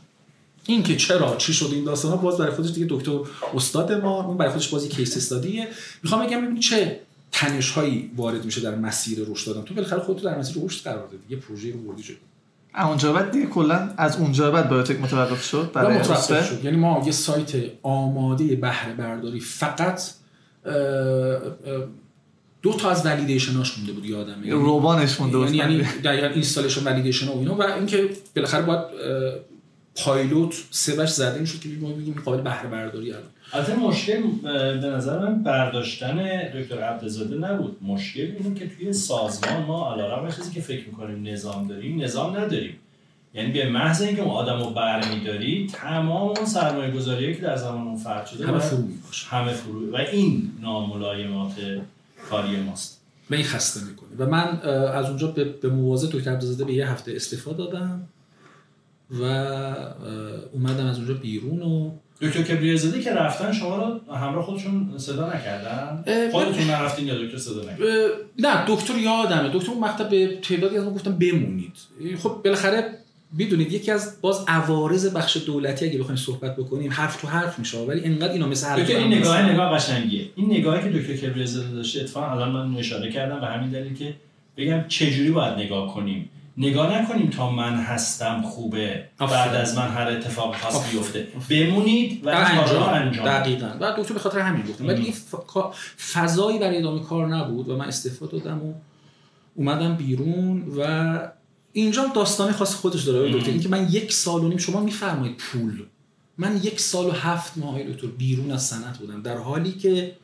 این 0.67 0.83
که 0.83 0.95
چرا 0.95 1.35
چی 1.35 1.53
شد 1.53 1.69
این 1.71 1.83
داستان 1.83 2.11
ها 2.11 2.17
باز 2.17 2.37
برای 2.37 2.51
خودش 2.51 2.71
دیگه 2.71 2.87
دکتر 2.89 3.19
استاد 3.55 3.91
ما 3.91 4.23
اون 4.23 4.37
برای 4.37 4.51
خودش 4.51 4.67
بازی 4.67 4.89
case 4.89 5.17
study 5.17 5.59
ه 5.59 5.67
می‌خوام 6.03 6.25
بگم 6.25 6.45
ببین 6.45 6.59
چه 6.59 6.99
تنش 7.31 7.71
هایی 7.71 8.11
وارد 8.15 8.45
میشه 8.45 8.61
در 8.61 8.75
مسیر 8.75 9.19
رشد 9.27 9.47
دادن 9.47 9.61
تو 9.61 9.73
بالاخره 9.73 9.99
خودت 9.99 10.23
در 10.23 10.39
مسیر 10.39 10.63
رشد 10.63 10.83
قرار 10.83 11.07
دادی 11.07 11.23
یه 11.29 11.37
پروژه 11.37 11.71
رو 11.71 11.79
بردی 11.79 12.03
جلو 12.03 12.15
اونجا 12.87 13.13
بعد 13.13 13.31
دیگه 13.31 13.45
کلا 13.45 13.89
از 13.97 14.17
اونجا 14.17 14.51
بعد 14.51 14.69
بایوتک 14.69 15.01
متوقف 15.01 15.43
شد 15.43 15.71
برای 15.73 15.97
متوقف 15.97 16.49
شد. 16.49 16.65
یعنی 16.65 16.77
ما 16.77 17.03
یه 17.05 17.11
سایت 17.11 17.51
آماده 17.83 18.55
بهره 18.55 18.93
برداری 18.93 19.39
فقط 19.39 20.01
دو 22.61 22.73
تا 22.73 22.89
از 22.89 23.05
ولیدیشناش 23.05 23.77
مونده 23.77 23.93
بود 23.93 24.05
یادمه. 24.05 24.47
یعنی 24.47 24.51
روبانش 24.51 25.21
مونده 25.21 25.37
بود. 25.37 25.53
یعنی, 25.53 25.73
یعنی 25.73 25.87
دقیقاً 26.03 26.27
اینستالیشن 26.27 26.83
ولیدیشن 26.83 27.27
و 27.27 27.37
اینا 27.37 27.55
و 27.55 27.61
اینکه 27.61 28.09
بالاخره 28.35 28.61
باید 28.61 28.81
پایلوت 29.95 30.63
سبش 30.71 31.09
زده 31.09 31.39
می‌شد 31.39 31.59
که 31.59 31.69
ما 31.81 31.89
بگیم 31.89 32.21
قابل 32.25 32.41
بهره 32.41 32.69
برداری 32.69 33.11
الان. 33.11 33.23
البته 33.53 33.75
مشکل 33.75 34.21
به 34.81 34.87
نظر 34.87 35.19
من 35.19 35.43
برداشتن 35.43 36.49
دکتر 36.49 36.81
عبدزاده 36.83 37.35
نبود. 37.35 37.77
مشکل 37.81 38.21
اینه 38.39 38.59
که 38.59 38.69
توی 38.69 38.93
سازمان 38.93 39.63
ما 39.63 39.93
علاقه 39.93 40.35
چیزی 40.35 40.51
که 40.51 40.61
فکر 40.61 40.87
می‌کنیم 40.87 41.33
نظام 41.33 41.67
داریم 41.67 42.01
نظام 42.01 42.37
نداریم. 42.37 42.75
یعنی 43.33 43.51
به 43.51 43.69
محض 43.69 44.01
اینکه 44.01 44.21
اون 44.21 44.31
آدم 44.31 44.63
رو 44.63 44.69
برمیداری 44.69 45.67
تمام 45.73 46.27
اون 46.27 46.45
سرمایه 46.45 46.91
گذاری 46.91 47.35
که 47.35 47.41
در 47.41 47.55
زمان 47.55 47.87
اون 47.87 47.97
فرد 47.97 48.25
شده 48.25 48.47
همه 48.47 48.59
فرو 48.59 48.83
همه 49.29 49.53
فرو. 49.53 49.91
و 49.91 49.95
این 49.95 50.51
ناملایمات 50.61 51.53
کاری 52.29 52.55
ماست. 52.55 53.01
و 53.31 53.33
این 53.33 53.43
خسته 53.43 53.79
می‌کنه 53.83 54.09
و 54.17 54.25
من 54.25 54.59
از 54.69 55.05
اونجا 55.05 55.27
به, 55.27 55.43
به 55.43 55.69
موازه 55.69 56.07
دکتر 56.07 56.31
عبدزاده 56.31 56.63
به 56.63 56.73
یه 56.73 56.91
هفته 56.91 57.11
استفاده 57.15 57.57
دادم. 57.57 58.07
و 59.11 59.23
اومدم 60.53 60.85
از 60.85 60.97
اونجا 60.97 61.13
بیرون 61.13 61.61
و 61.61 61.91
دکتر 62.21 62.41
کبریه 62.41 62.75
زدی 62.75 63.03
که 63.03 63.13
رفتن 63.13 63.51
شما 63.51 63.75
رو 63.75 64.15
همراه 64.15 64.45
خودشون 64.45 64.97
صدا 64.97 65.33
نکردن؟ 65.33 66.03
خودتون 66.31 66.63
نرفتین 66.63 67.07
یا 67.07 67.23
دکتر 67.23 67.37
صدا 67.37 67.61
نکردن؟ 67.61 68.07
نه 68.39 68.63
دکتر 68.67 68.97
یادمه. 68.97 69.49
دکتر 69.53 69.71
اون 69.71 69.83
مقطع 69.83 70.03
به 70.03 70.37
تعدادی 70.41 70.77
از 70.77 70.83
ما 70.83 70.91
گفتم 70.91 71.11
بمونید. 71.11 71.73
خب 72.23 72.41
بالاخره 72.43 72.83
بدونید 73.39 73.71
یکی 73.71 73.91
از 73.91 74.21
باز 74.21 74.45
عوارض 74.47 75.15
بخش 75.15 75.37
دولتی 75.45 75.85
اگه 75.85 75.99
بخوایم 75.99 76.17
صحبت 76.17 76.55
بکنیم 76.55 76.91
حرف 76.91 77.21
تو 77.21 77.27
حرف 77.27 77.59
میشه. 77.59 77.77
ولی 77.77 78.03
انقدر 78.03 78.31
اینا 78.31 78.47
مثل 78.47 78.67
حرف 78.67 78.89
این 78.89 79.13
نگاه 79.13 79.51
نگاه 79.51 79.75
قشنگیه. 79.75 80.29
این 80.35 80.53
نگاهی 80.53 80.91
که 80.91 80.99
دکتر 80.99 81.15
کبریه 81.15 81.45
زده 81.45 81.75
داشته 81.75 82.01
اتفاقا 82.01 82.31
الان 82.31 82.51
من 82.51 82.77
اشاره 82.77 83.11
کردم 83.11 83.39
به 83.39 83.47
همین 83.47 83.69
دلیل 83.69 83.95
که 83.95 84.13
بگم 84.57 84.85
چجوری 84.87 85.31
باید 85.31 85.53
نگاه 85.53 85.93
کنیم. 85.93 86.29
نگاه 86.57 87.01
نکنیم 87.01 87.29
تا 87.29 87.51
من 87.51 87.75
هستم 87.75 88.41
خوبه 88.41 89.05
بعد 89.19 89.55
از 89.55 89.77
من 89.77 89.87
هر 89.87 90.07
اتفاق 90.07 90.55
خاص 90.55 90.91
بیفته. 90.91 91.27
بمونید 91.49 92.25
و 92.25 92.29
انجام. 92.29 92.83
انجام. 92.83 93.25
دقیقاً. 93.25 93.67
و 93.79 93.93
دکتر 93.97 94.13
به 94.13 94.19
خاطر 94.19 94.39
همین 94.39 94.63
گفتم. 94.65 94.87
ولی 94.87 95.13
فضایی 96.13 96.59
برای 96.59 96.77
ادامه 96.77 97.03
کار 97.03 97.27
نبود 97.27 97.69
و 97.69 97.77
من 97.77 97.85
استفاده 97.85 98.39
دادم 98.39 98.65
و 98.65 98.73
اومدم 99.55 99.95
بیرون 99.95 100.63
و 100.77 101.19
اینجا 101.73 102.05
داستانی 102.15 102.53
خاص 102.53 102.75
خودش 102.75 103.03
داره 103.03 103.31
دکتر. 103.31 103.51
اینکه 103.51 103.69
من 103.69 103.87
یک 103.91 104.13
سال 104.13 104.43
و 104.43 104.47
نیم 104.47 104.57
شما 104.57 104.79
میفرمایید 104.79 105.37
پول. 105.37 105.83
من 106.37 106.57
یک 106.63 106.79
سال 106.79 107.05
و 107.05 107.11
هفت 107.11 107.57
ماه 107.57 107.83
دکتر 107.83 108.07
بیرون 108.07 108.51
از 108.51 108.63
صنعت 108.65 108.97
بودم. 108.97 109.21
در 109.21 109.37
حالی 109.37 109.71
که 109.71 110.15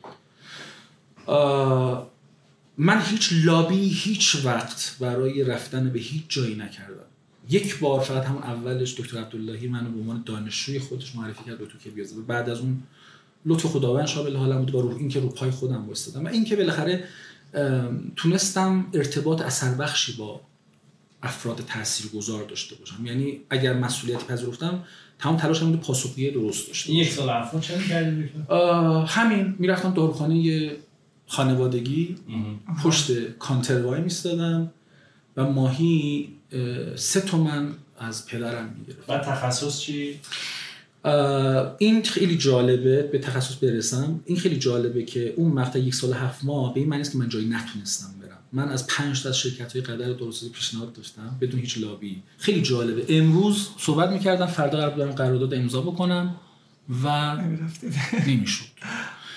من 2.78 3.02
هیچ 3.02 3.30
لابی 3.32 3.88
هیچ 3.88 4.36
وقت 4.44 4.96
برای 5.00 5.44
رفتن 5.44 5.90
به 5.90 5.98
هیچ 5.98 6.22
جایی 6.28 6.54
نکردم. 6.54 7.04
یک 7.50 7.78
بار 7.78 8.00
فقط 8.00 8.24
همون 8.24 8.42
اولش 8.42 9.00
دکتر 9.00 9.18
عبداللهی 9.18 9.68
منو 9.68 9.90
به 9.90 10.00
عنوان 10.00 10.22
دانشجوی 10.26 10.78
خودش 10.78 11.16
معرفی 11.16 11.44
کرد 11.44 11.58
دکتر 11.58 11.78
کبیازه 11.78 12.20
بعد 12.20 12.48
از 12.48 12.60
اون 12.60 12.82
لطف 13.46 13.66
خداوند 13.66 14.06
شامل 14.06 14.36
حالم 14.36 14.58
بود 14.58 14.72
با 14.72 14.80
روح 14.80 14.96
این 14.96 15.08
که 15.08 15.20
رو 15.20 15.28
پای 15.28 15.50
خودم 15.50 15.84
وایستادم. 15.84 16.24
و 16.24 16.28
این 16.28 16.44
که 16.44 16.56
بالاخره 16.56 17.04
تونستم 18.16 18.86
ارتباط 18.94 19.42
اثر 19.42 19.74
بخشی 19.74 20.12
با 20.12 20.40
افراد 21.22 21.64
تاثیرگذار 21.66 22.44
داشته 22.44 22.74
باشم. 22.74 23.06
یعنی 23.06 23.40
اگر 23.50 23.74
مسئولیت 23.74 24.26
پذیرفتم 24.26 24.84
تمام 25.18 25.36
تلاشم 25.36 25.66
این 25.66 25.76
پاسخگویی 25.76 26.30
درست 26.30 26.66
داشته 26.66 26.92
یک 26.92 27.12
سال 27.12 27.28
افراد 27.28 27.62
چه 27.62 27.78
می‌کردی 27.78 28.30
همین. 29.06 29.54
می‌رفتم 29.58 29.94
داروخانه 29.94 30.70
خانوادگی 31.32 32.16
پشت 32.82 33.30
کانتر 33.38 33.82
وای 33.82 34.00
میستادم 34.00 34.70
و 35.36 35.44
ماهی 35.44 36.28
سه 36.96 37.20
تومن 37.20 37.68
از 37.98 38.26
پدرم 38.26 38.76
می‌گرفت. 38.78 39.10
و 39.10 39.18
تخصص 39.18 39.80
چی؟ 39.80 40.20
این 41.78 42.02
خیلی 42.02 42.36
جالبه 42.36 43.02
به 43.02 43.18
تخصص 43.18 43.64
برسم. 43.64 44.20
این 44.24 44.38
خیلی 44.38 44.56
جالبه 44.56 45.02
که 45.02 45.34
اون 45.36 45.52
مقطع 45.52 45.78
یک 45.78 45.94
سال 45.94 46.12
هفت 46.12 46.44
ماه 46.44 46.74
به 46.74 46.80
این 46.80 46.88
معنی 46.88 47.04
که 47.04 47.18
من 47.18 47.28
جایی 47.28 47.48
نتونستم 47.48 48.14
برم. 48.22 48.38
من 48.52 48.68
از 48.68 48.86
پنج 48.86 49.22
تا 49.22 49.28
از 49.28 49.38
شرکت 49.38 49.72
های 49.72 49.82
قدر 49.82 50.12
درستی 50.12 50.48
پیشنهاد 50.48 50.92
داشتم 50.92 51.36
بدون 51.40 51.60
هیچ 51.60 51.78
لابی. 51.78 52.22
خیلی 52.38 52.62
جالبه. 52.62 53.18
امروز 53.18 53.68
صحبت 53.78 54.10
می‌کردم 54.10 54.46
فردا 54.46 54.78
قرار 54.78 54.96
دارم 54.96 55.12
قرارداد 55.12 55.54
امضا 55.54 55.80
بکنم 55.80 56.34
و 57.04 57.36
نمی‌شد. 58.26 58.64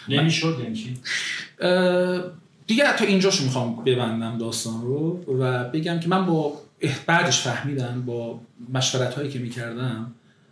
نمی‌شد 0.10 0.58
یعنی 0.64 0.76
چی؟ 0.76 0.98
دیگه 2.68 2.98
تا 2.98 3.06
اینجاشو 3.06 3.44
می‌خوام 3.44 3.84
ببندم 3.84 4.38
داستان 4.38 4.82
رو 4.82 5.24
و 5.40 5.70
بگم 5.70 6.00
که 6.00 6.10
من 6.10 6.26
با 6.26 6.62
بعدش 7.08 7.42
فهمیدم 7.42 8.04
با 8.06 8.40
مشورت 8.74 9.14
هایی 9.14 9.30
که 9.30 9.40
می‌کردم 9.40 10.12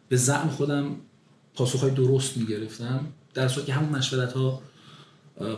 به 0.09 0.15
زعم 0.15 0.49
خودم 0.49 0.85
پاسخ 1.55 1.81
های 1.81 1.91
درست 1.91 2.37
می‌گرفتم 2.37 2.99
در 3.33 3.47
صورتی 3.47 3.67
که 3.67 3.73
همون 3.73 3.89
مشورت 3.89 4.33
ها 4.33 4.61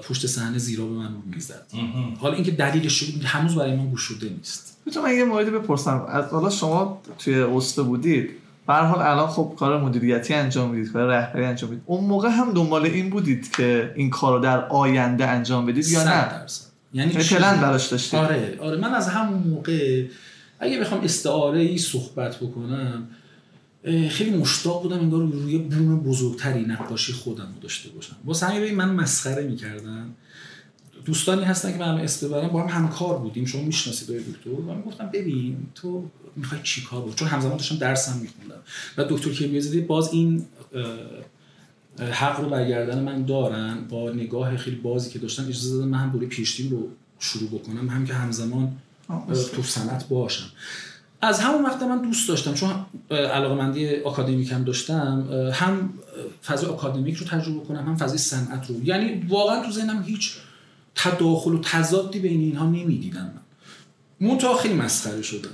پشت 0.04 0.28
صحنه 0.28 0.58
زیرا 0.58 0.86
به 0.86 0.92
من 0.92 1.12
می‌زد. 1.26 1.68
حالا 2.20 2.34
اینکه 2.36 2.52
دلیلش 2.52 3.04
هنوز 3.24 3.56
برای 3.56 3.76
من 3.76 3.90
گوش 3.90 4.02
شده 4.02 4.30
نیست. 4.30 4.78
می‌تونم 4.86 5.06
من 5.06 5.14
یه 5.14 5.24
موردی 5.24 5.52
بپرسم. 5.52 6.06
از 6.10 6.26
حالا 6.26 6.50
شما 6.50 7.02
توی 7.20 7.36
استه 7.36 7.82
بودید. 7.82 8.30
به 8.68 8.74
حال 8.74 9.02
الان 9.02 9.28
خب 9.28 9.54
کار 9.60 9.82
مدیریتی 9.82 10.34
انجام 10.34 10.70
می‌دید 10.70 10.94
کار 10.94 11.08
رهبری 11.08 11.46
انجام 11.46 11.70
می‌دید. 11.70 11.84
اون 11.86 12.04
موقع 12.04 12.30
هم 12.30 12.54
دنبال 12.54 12.86
این 12.86 13.10
بودید 13.10 13.52
که 13.56 13.94
این 13.96 14.10
کار 14.10 14.34
رو 14.38 14.40
در 14.44 14.66
آینده 14.66 15.28
انجام 15.28 15.66
بدید 15.66 15.88
یا 15.88 16.04
نه؟ 16.04 16.30
درصد. 16.30 16.66
یعنی 16.94 17.14
پلن 17.14 17.62
براش 17.62 17.88
داشتید. 17.88 18.20
آره 18.20 18.58
آره. 18.62 18.78
من 18.78 18.94
از 18.94 19.08
همون 19.08 19.40
موقع 19.40 20.06
اگه 20.60 20.80
بخوام 20.80 21.02
استعاره 21.02 21.60
ای 21.60 21.78
صحبت 21.78 22.36
بکنم 22.36 23.08
خیلی 24.10 24.38
مشتاق 24.38 24.82
بودم 24.82 25.00
انگار 25.00 25.22
روی 25.22 25.58
بوم 25.58 26.00
بزرگتری 26.00 26.66
نقاشی 26.66 27.14
خودم 27.14 27.48
رو 27.56 27.62
داشته 27.62 27.90
باشم. 27.90 28.16
واسه 28.26 28.46
همین 28.46 28.76
من 28.76 28.90
مسخره 28.90 29.44
می‌کردن 29.44 30.10
دوستانی 31.06 31.44
هستن 31.44 31.72
که 31.72 31.78
من 31.78 31.98
اسم 31.98 32.28
ببرم 32.28 32.48
با 32.48 32.62
هم 32.62 32.84
همکار 32.84 33.18
بودیم. 33.18 33.46
شما 33.46 33.62
می‌شناسید 33.62 34.12
آقای 34.12 34.24
دکتر؟ 34.24 34.50
و 34.50 34.82
گفتم 34.82 35.10
ببین 35.14 35.58
تو 35.76 36.06
می‌خوای 36.36 36.62
چیکار 36.64 37.02
بود 37.02 37.16
چون 37.16 37.28
همزمان 37.28 37.58
داشتم 37.58 37.76
درسم 37.76 38.18
میخوندم. 38.18 38.62
و 38.98 39.04
دکتر 39.04 39.30
کیمیازی 39.30 39.82
باز 39.82 40.14
این 40.14 40.46
حق 42.12 42.40
رو 42.40 42.50
برگردن 42.50 43.04
من 43.04 43.26
دارن. 43.26 43.88
با 43.90 44.12
نگاه 44.12 44.58
خیلی 44.58 44.76
بازی 44.76 45.10
که 45.10 45.20
داشتن 45.20 45.44
اجازه 45.44 45.76
دادن 45.76 45.88
من 45.88 45.98
هم 45.98 46.10
دوره 46.10 46.28
پیشتیم 46.28 46.72
رو 46.72 46.90
شروع 47.20 47.50
بکنم 47.50 47.90
هم 47.90 48.06
که 48.06 48.14
همزمان 48.14 48.72
تو 49.56 49.64
صنعت 49.64 50.08
باشم 50.08 50.46
از 51.22 51.40
همون 51.40 51.64
وقت 51.64 51.84
من 51.84 52.02
دوست 52.02 52.30
داشتم 52.30 52.54
چون 52.54 52.86
علاقه 53.12 53.56
مندی 53.56 53.96
آکادمیک 53.96 54.52
هم 54.52 54.64
داشتم 54.64 55.28
هم 55.54 55.94
فضای 56.46 56.70
آکادمیک 56.70 57.16
رو 57.16 57.26
تجربه 57.26 57.66
کنم 57.66 57.88
هم 57.88 57.98
فضای 57.98 58.18
صنعت 58.18 58.70
رو. 58.70 58.84
یعنی 58.84 59.28
واقعا 59.30 59.66
تو 59.66 59.72
ذهنم 59.72 60.04
هیچ 60.04 60.36
تداخل 60.96 61.52
و 61.52 61.60
تضادی 61.60 62.20
بین 62.20 62.42
اینها 62.42 62.66
نمی‌دیدم. 62.66 63.34
من 64.20 64.30
منتها 64.30 64.58
خیلی 64.58 64.74
مسخره 64.74 65.22
شدم. 65.22 65.50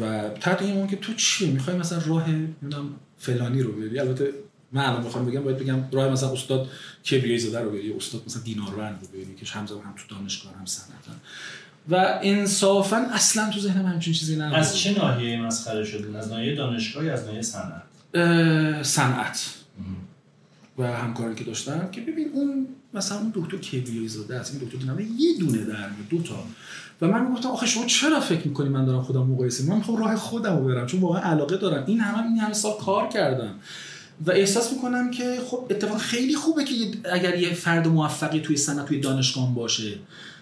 و 0.00 0.28
تحت 0.28 0.62
این 0.62 0.86
که 0.86 0.96
تو 0.96 1.14
چیه 1.14 1.50
می‌خوای 1.50 1.76
مثلا 1.76 1.98
راه 2.06 2.30
نمی‌دونم 2.30 2.88
فلانی 3.18 3.62
رو 3.62 3.72
بری؟ 3.72 3.98
البته 3.98 4.32
من 4.72 4.84
الان 4.84 5.04
می‌خوام 5.04 5.26
بگم 5.26 5.42
باید 5.42 5.58
بگم 5.58 5.84
راه 5.92 6.08
مثلا 6.08 6.32
استاد 6.32 6.68
کبریایی 7.10 7.38
زاده 7.38 7.60
رو 7.60 7.70
بری 7.70 7.92
استاد 7.92 8.22
مثلا 8.26 8.42
دیناروند 8.42 8.98
رو 9.02 9.08
بری 9.08 9.34
که 9.34 9.46
همزمان 9.46 9.84
هم 9.84 9.94
تو 9.96 10.14
دانشگاه 10.14 10.54
هم 10.54 10.66
صنعت 10.66 11.04
و 11.88 12.20
انصافا 12.22 12.96
اصلا 12.96 13.50
تو 13.50 13.60
ذهنم 13.60 13.86
همچین 13.86 14.12
چیزی 14.12 14.36
نبود. 14.36 14.58
از 14.58 14.78
چه 14.78 14.98
ناحیه 14.98 15.42
مسخره 15.42 15.84
شدین 15.84 16.16
از 16.16 16.28
ناحیه 16.28 16.54
دانشگاه 16.54 17.04
یا 17.04 17.12
از 17.12 17.24
ناحیه 17.24 17.42
صنعت؟ 17.42 17.82
صنعت. 18.84 19.54
و 20.78 20.86
همکاری 20.96 21.34
که 21.34 21.44
داشتم 21.44 21.88
که 21.90 22.00
ببین 22.00 22.30
اون 22.32 22.66
مثلا 22.94 23.18
اون 23.18 23.32
دکتر 23.34 23.56
کبریایی 23.56 24.08
زاده 24.08 24.36
است 24.36 24.54
این 24.54 24.64
دکتر 24.64 24.78
دینامه 24.78 25.02
یه 25.18 25.38
دونه 25.38 25.58
در 25.58 25.88
دو 26.10 26.22
تا. 26.22 26.34
و 27.00 27.06
من 27.06 27.26
می‌گفتم 27.26 27.48
آخه 27.48 27.66
شما 27.66 27.86
چرا 27.86 28.20
فکر 28.20 28.48
می‌کنی 28.48 28.68
من 28.68 28.84
دارم 28.84 29.02
خودم 29.02 29.22
مقایسه 29.22 29.70
من 29.70 29.76
می‌خوام 29.76 29.96
راه 29.96 30.16
خودم 30.16 30.58
رو 30.58 30.64
برم 30.64 30.86
چون 30.86 31.00
واقعا 31.00 31.22
علاقه 31.22 31.56
دارم. 31.56 31.84
این 31.86 32.00
همه 32.00 32.26
این 32.28 32.38
همه 32.38 32.54
سال 32.54 32.72
کار 32.84 33.08
کردم. 33.08 33.54
و 34.26 34.30
احساس 34.30 34.72
می‌کنم 34.72 35.10
که 35.10 35.40
خب 35.46 35.66
اتفاق 35.70 35.98
خیلی 35.98 36.34
خوبه 36.34 36.64
که 36.64 36.74
اگر 37.12 37.38
یه 37.38 37.54
فرد 37.54 37.88
موفقی 37.88 38.40
توی 38.40 38.56
صنعت 38.56 38.86
توی 38.86 39.00
دانشگاه 39.00 39.54
باشه. 39.54 39.92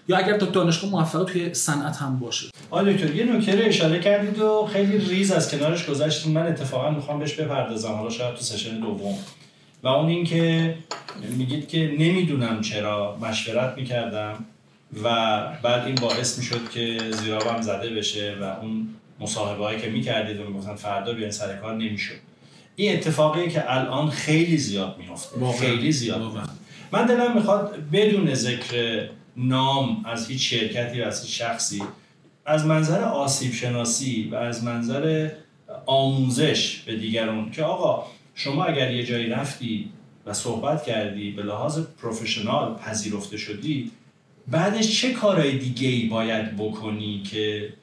یا 0.07 0.17
اگر 0.17 0.37
تا 0.37 0.45
دانشگاه 0.45 0.89
موفق 0.89 1.23
توی 1.23 1.53
صنعت 1.53 1.97
هم 1.97 2.19
باشه. 2.19 2.47
آقای 2.69 2.93
دکتر 2.93 3.15
یه 3.15 3.35
نکته 3.35 3.55
رو 3.55 3.67
اشاره 3.67 3.99
کردید 3.99 4.39
و 4.39 4.69
خیلی 4.73 4.97
ریز 4.97 5.31
از 5.31 5.51
کنارش 5.51 5.85
گذشتید 5.85 6.31
من 6.31 6.47
اتفاقا 6.47 6.91
می‌خوام 6.91 7.19
بهش 7.19 7.33
بپردازم. 7.33 7.91
حالا 7.91 8.09
شاید 8.09 8.35
تو 8.35 8.41
سشن 8.41 8.79
دوم. 8.79 9.15
و 9.83 9.87
اون 9.87 10.09
اینکه 10.09 10.75
میگید 11.37 11.67
که 11.67 11.95
نمی‌دونم 11.99 12.61
چرا 12.61 13.17
مشورت 13.21 13.77
می‌کردم 13.77 14.45
و 15.03 15.09
بعد 15.63 15.85
این 15.85 15.95
باعث 15.95 16.37
می‌شد 16.37 16.69
که 16.69 16.97
زیرابم 17.11 17.61
زده 17.61 17.89
بشه 17.89 18.35
و 18.41 18.43
اون 18.43 18.87
مصاحبه 19.19 19.63
هایی 19.63 19.81
که 19.81 19.89
می‌کردید 19.89 20.39
و 20.39 20.43
می‌گفتن 20.43 20.75
فردا 20.75 21.13
بیاین 21.13 21.31
سر 21.31 21.57
کار 21.57 21.75
نمی‌شد. 21.75 22.15
این 22.75 22.93
اتفاقی 22.93 23.49
که 23.49 23.73
الان 23.73 24.09
خیلی 24.09 24.57
زیاد 24.57 24.95
میفته 24.97 25.51
خیلی 25.59 25.91
زیاد. 25.91 26.21
من 26.91 27.05
دلم 27.05 27.35
می‌خواد 27.35 27.77
بدون 27.91 28.33
ذکر 28.33 29.09
نام 29.37 30.05
از 30.05 30.27
هیچ 30.27 30.53
شرکتی 30.53 31.01
و 31.01 31.05
از 31.05 31.21
هیچ 31.21 31.41
شخصی 31.41 31.83
از 32.45 32.65
منظر 32.65 33.03
آسیب 33.03 33.53
شناسی 33.53 34.29
و 34.31 34.35
از 34.35 34.63
منظر 34.63 35.29
آموزش 35.85 36.77
به 36.77 36.95
دیگران 36.95 37.51
که 37.51 37.63
آقا 37.63 38.07
شما 38.43 38.63
اگر 38.65 38.91
یه 38.91 39.03
جایی 39.05 39.29
رفتی 39.29 39.89
و 40.25 40.33
صحبت 40.33 40.83
کردی 40.83 41.31
به 41.31 41.43
لحاظ 41.43 41.79
پروفشنال 42.01 42.75
پذیرفته 42.75 43.37
شدی 43.37 43.91
بعدش 44.47 45.01
چه 45.01 45.13
کارهای 45.13 45.57
دیگه 45.57 45.87
ای 45.87 46.05
باید 46.05 46.57
بکنی 46.57 47.23
که 47.23 47.73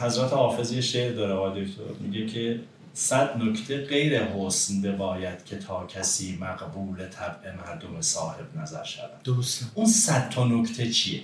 حضرت 0.00 0.32
حافظی 0.32 0.82
شعر 0.82 1.12
داره 1.12 1.32
آقای 1.32 1.64
دکتر 1.64 1.82
میگه 2.00 2.26
که 2.26 2.60
صد 2.94 3.42
نکته 3.42 3.84
غیر 3.84 4.22
حسن 4.22 4.96
باید 4.96 5.44
که 5.44 5.56
تا 5.56 5.86
کسی 5.86 6.38
مقبول 6.40 6.96
طبع 7.08 7.52
مردم 7.56 8.00
صاحب 8.00 8.56
نظر 8.56 8.84
شود. 8.84 9.22
درسته. 9.24 9.66
اون 9.74 9.86
صد 9.86 10.28
تا 10.30 10.44
نکته 10.44 10.90
چیه؟ 10.90 11.20